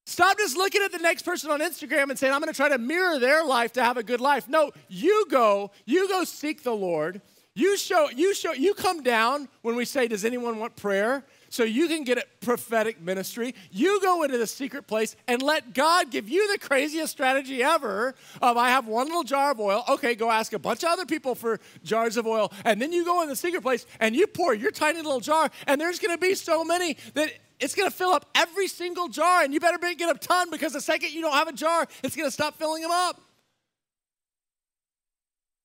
Stop 0.05 0.37
just 0.37 0.55
looking 0.55 0.81
at 0.81 0.91
the 0.91 0.99
next 0.99 1.23
person 1.23 1.51
on 1.51 1.59
Instagram 1.59 2.09
and 2.09 2.19
saying, 2.19 2.33
I'm 2.33 2.39
gonna 2.39 2.53
try 2.53 2.69
to 2.69 2.77
mirror 2.77 3.19
their 3.19 3.43
life 3.43 3.73
to 3.73 3.83
have 3.83 3.97
a 3.97 4.03
good 4.03 4.21
life. 4.21 4.47
No, 4.47 4.71
you 4.87 5.25
go, 5.29 5.71
you 5.85 6.07
go 6.07 6.23
seek 6.23 6.63
the 6.63 6.75
Lord. 6.75 7.21
You 7.53 7.77
show, 7.77 8.09
you 8.09 8.33
show, 8.33 8.53
you 8.53 8.73
come 8.73 9.03
down 9.03 9.49
when 9.61 9.75
we 9.75 9.85
say, 9.85 10.07
Does 10.07 10.23
anyone 10.23 10.59
want 10.59 10.75
prayer? 10.75 11.23
So 11.51 11.63
you 11.63 11.87
can 11.89 12.05
get 12.05 12.17
a 12.17 12.25
prophetic 12.39 13.01
ministry. 13.01 13.53
You 13.71 14.01
go 14.01 14.23
into 14.23 14.37
the 14.37 14.47
secret 14.47 14.87
place 14.87 15.17
and 15.27 15.41
let 15.41 15.73
God 15.73 16.09
give 16.09 16.29
you 16.29 16.51
the 16.51 16.57
craziest 16.57 17.11
strategy 17.11 17.61
ever 17.61 18.15
of 18.41 18.55
I 18.55 18.69
have 18.69 18.87
one 18.87 19.07
little 19.07 19.23
jar 19.23 19.51
of 19.51 19.59
oil. 19.59 19.83
Okay, 19.89 20.15
go 20.15 20.31
ask 20.31 20.53
a 20.53 20.59
bunch 20.59 20.83
of 20.83 20.89
other 20.89 21.05
people 21.05 21.35
for 21.35 21.59
jars 21.83 22.15
of 22.15 22.25
oil. 22.25 22.51
And 22.63 22.81
then 22.81 22.93
you 22.93 23.03
go 23.03 23.21
in 23.21 23.27
the 23.27 23.35
secret 23.35 23.61
place 23.61 23.85
and 23.99 24.15
you 24.15 24.27
pour 24.27 24.53
your 24.53 24.71
tiny 24.71 25.01
little 25.01 25.19
jar, 25.19 25.51
and 25.67 25.79
there's 25.79 25.99
gonna 25.99 26.17
be 26.17 26.35
so 26.35 26.63
many 26.63 26.95
that 27.15 27.33
it's 27.59 27.75
gonna 27.75 27.91
fill 27.91 28.11
up 28.11 28.29
every 28.33 28.69
single 28.69 29.09
jar, 29.09 29.43
and 29.43 29.53
you 29.53 29.59
better 29.59 29.77
get 29.77 30.09
a 30.09 30.17
ton 30.17 30.49
because 30.51 30.71
the 30.71 30.81
second 30.81 31.11
you 31.11 31.21
don't 31.21 31.33
have 31.33 31.49
a 31.49 31.53
jar, 31.53 31.85
it's 32.01 32.15
gonna 32.15 32.31
stop 32.31 32.57
filling 32.57 32.81
them 32.81 32.91
up. 32.91 33.21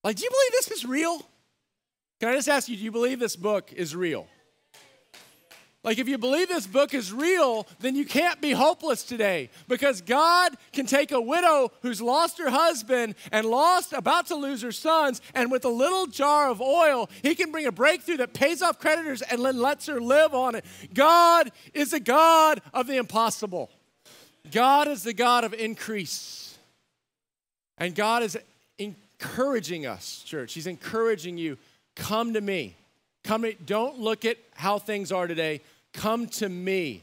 Like, 0.03 0.17
do 0.17 0.25
you 0.25 0.31
believe 0.31 0.53
this 0.53 0.71
is 0.73 0.85
real? 0.85 1.23
Can 2.19 2.29
I 2.29 2.35
just 2.35 2.49
ask 2.49 2.69
you, 2.69 2.77
do 2.77 2.83
you 2.83 2.93
believe 2.93 3.21
this 3.21 3.37
book 3.37 3.73
is 3.73 3.95
real? 3.95 4.27
Like, 5.87 5.99
if 5.99 6.09
you 6.09 6.19
believe 6.19 6.49
this 6.49 6.67
book 6.67 6.95
is 6.95 7.13
real, 7.13 7.65
then 7.79 7.95
you 7.95 8.05
can't 8.05 8.41
be 8.41 8.51
hopeless 8.51 9.05
today 9.05 9.51
because 9.69 10.01
God 10.01 10.57
can 10.73 10.85
take 10.85 11.13
a 11.13 11.21
widow 11.21 11.71
who's 11.83 12.03
lost 12.03 12.39
her 12.39 12.51
husband 12.51 13.15
and 13.31 13.47
lost, 13.47 13.93
about 13.93 14.27
to 14.27 14.35
lose 14.35 14.63
her 14.63 14.73
sons, 14.73 15.23
and 15.33 15.49
with 15.49 15.65
a 15.65 15.69
little 15.69 16.09
jar 16.09 16.51
of 16.51 16.61
oil, 16.61 17.09
He 17.23 17.37
can 17.37 17.53
bring 17.53 17.67
a 17.67 17.73
breakthrough 17.73 18.17
that 18.17 18.35
pays 18.35 18.63
off 18.63 18.81
creditors 18.81 19.23
and 19.23 19.45
then 19.45 19.59
lets 19.59 19.87
her 19.87 20.01
live 20.01 20.35
on 20.35 20.57
it. 20.57 20.65
God 20.93 21.53
is 21.73 21.93
a 21.93 22.01
God 22.01 22.61
of 22.75 22.89
the 22.89 22.97
impossible. 22.97 23.71
God 24.51 24.89
is 24.89 25.05
the 25.05 25.15
God 25.15 25.45
of 25.45 25.55
increase. 25.55 26.59
And 27.79 27.95
God 27.95 28.25
is 28.25 28.37
encouraging 28.77 29.87
us, 29.87 30.25
church. 30.25 30.55
He's 30.55 30.67
encouraging 30.67 31.39
you 31.39 31.59
come 31.95 32.33
to 32.35 32.41
me. 32.41 32.75
Come 33.23 33.45
don't 33.65 34.01
look 34.01 34.25
at 34.25 34.39
how 34.55 34.79
things 34.79 35.13
are 35.13 35.27
today. 35.27 35.61
Come 35.97 36.27
to 36.27 36.49
me 36.49 37.03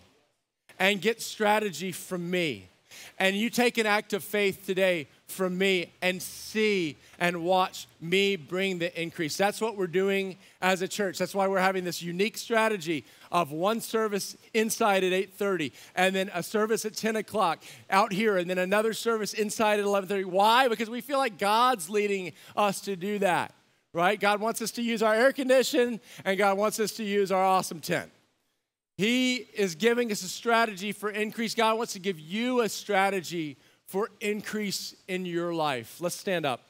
and 0.78 1.02
get 1.02 1.22
strategy 1.22 1.92
from 1.92 2.30
me. 2.30 2.70
And 3.18 3.36
you 3.36 3.50
take 3.50 3.80
an 3.80 3.88
act 3.88 4.14
of 4.14 4.24
faith 4.24 4.66
today 4.68 5.08
from 5.26 5.58
me 5.58 5.92
and 6.04 6.22
see 6.22 6.98
and 7.18 7.44
watch 7.44 7.88
me 8.00 8.36
bring 8.36 8.78
the 8.78 9.02
increase. 9.02 9.36
That's 9.36 9.60
what 9.60 9.78
we're 9.78 9.88
doing 9.88 10.38
as 10.62 10.84
a 10.84 10.88
church. 10.88 11.18
That's 11.18 11.34
why 11.34 11.48
we're 11.48 11.60
having 11.60 11.84
this 11.84 12.04
unique 12.04 12.38
strategy 12.38 13.04
of 13.32 13.52
one 13.52 13.82
service 13.82 14.38
inside 14.54 15.04
at 15.04 15.12
8:30 15.12 15.72
and 15.96 16.16
then 16.16 16.30
a 16.32 16.44
service 16.44 16.86
at 16.86 16.96
10 16.96 17.16
o'clock 17.16 17.64
out 17.90 18.14
here 18.14 18.38
and 18.38 18.48
then 18.48 18.60
another 18.60 18.94
service 18.94 19.34
inside 19.34 19.80
at 19.80 19.86
11:30. 19.86 20.26
Why? 20.26 20.68
Because 20.68 20.90
we 20.90 21.02
feel 21.02 21.18
like 21.18 21.40
God's 21.40 21.90
leading 21.90 22.34
us 22.56 22.80
to 22.82 22.96
do 22.96 23.18
that. 23.20 23.56
Right? 23.92 24.20
God 24.20 24.40
wants 24.40 24.62
us 24.62 24.70
to 24.72 24.84
use 24.84 25.02
our 25.02 25.16
air 25.16 25.34
condition 25.34 26.00
and 26.26 26.38
God 26.38 26.60
wants 26.60 26.80
us 26.80 26.92
to 26.94 27.04
use 27.04 27.32
our 27.32 27.44
awesome 27.44 27.80
tent. 27.80 28.12
He 28.96 29.36
is 29.36 29.76
giving 29.76 30.12
us 30.12 30.24
a 30.24 30.30
strategy 30.30 30.92
for 30.92 31.10
increase. 31.10 31.56
God 31.56 31.78
wants 31.78 31.94
to 31.94 32.00
give 32.00 32.20
you 32.20 32.62
a 32.62 32.70
strategy 32.70 33.58
for 33.88 34.10
increase 34.22 34.96
in 35.08 35.26
your 35.26 35.54
life. 35.54 36.00
Let's 36.00 36.16
stand 36.16 36.46
up. 36.46 36.62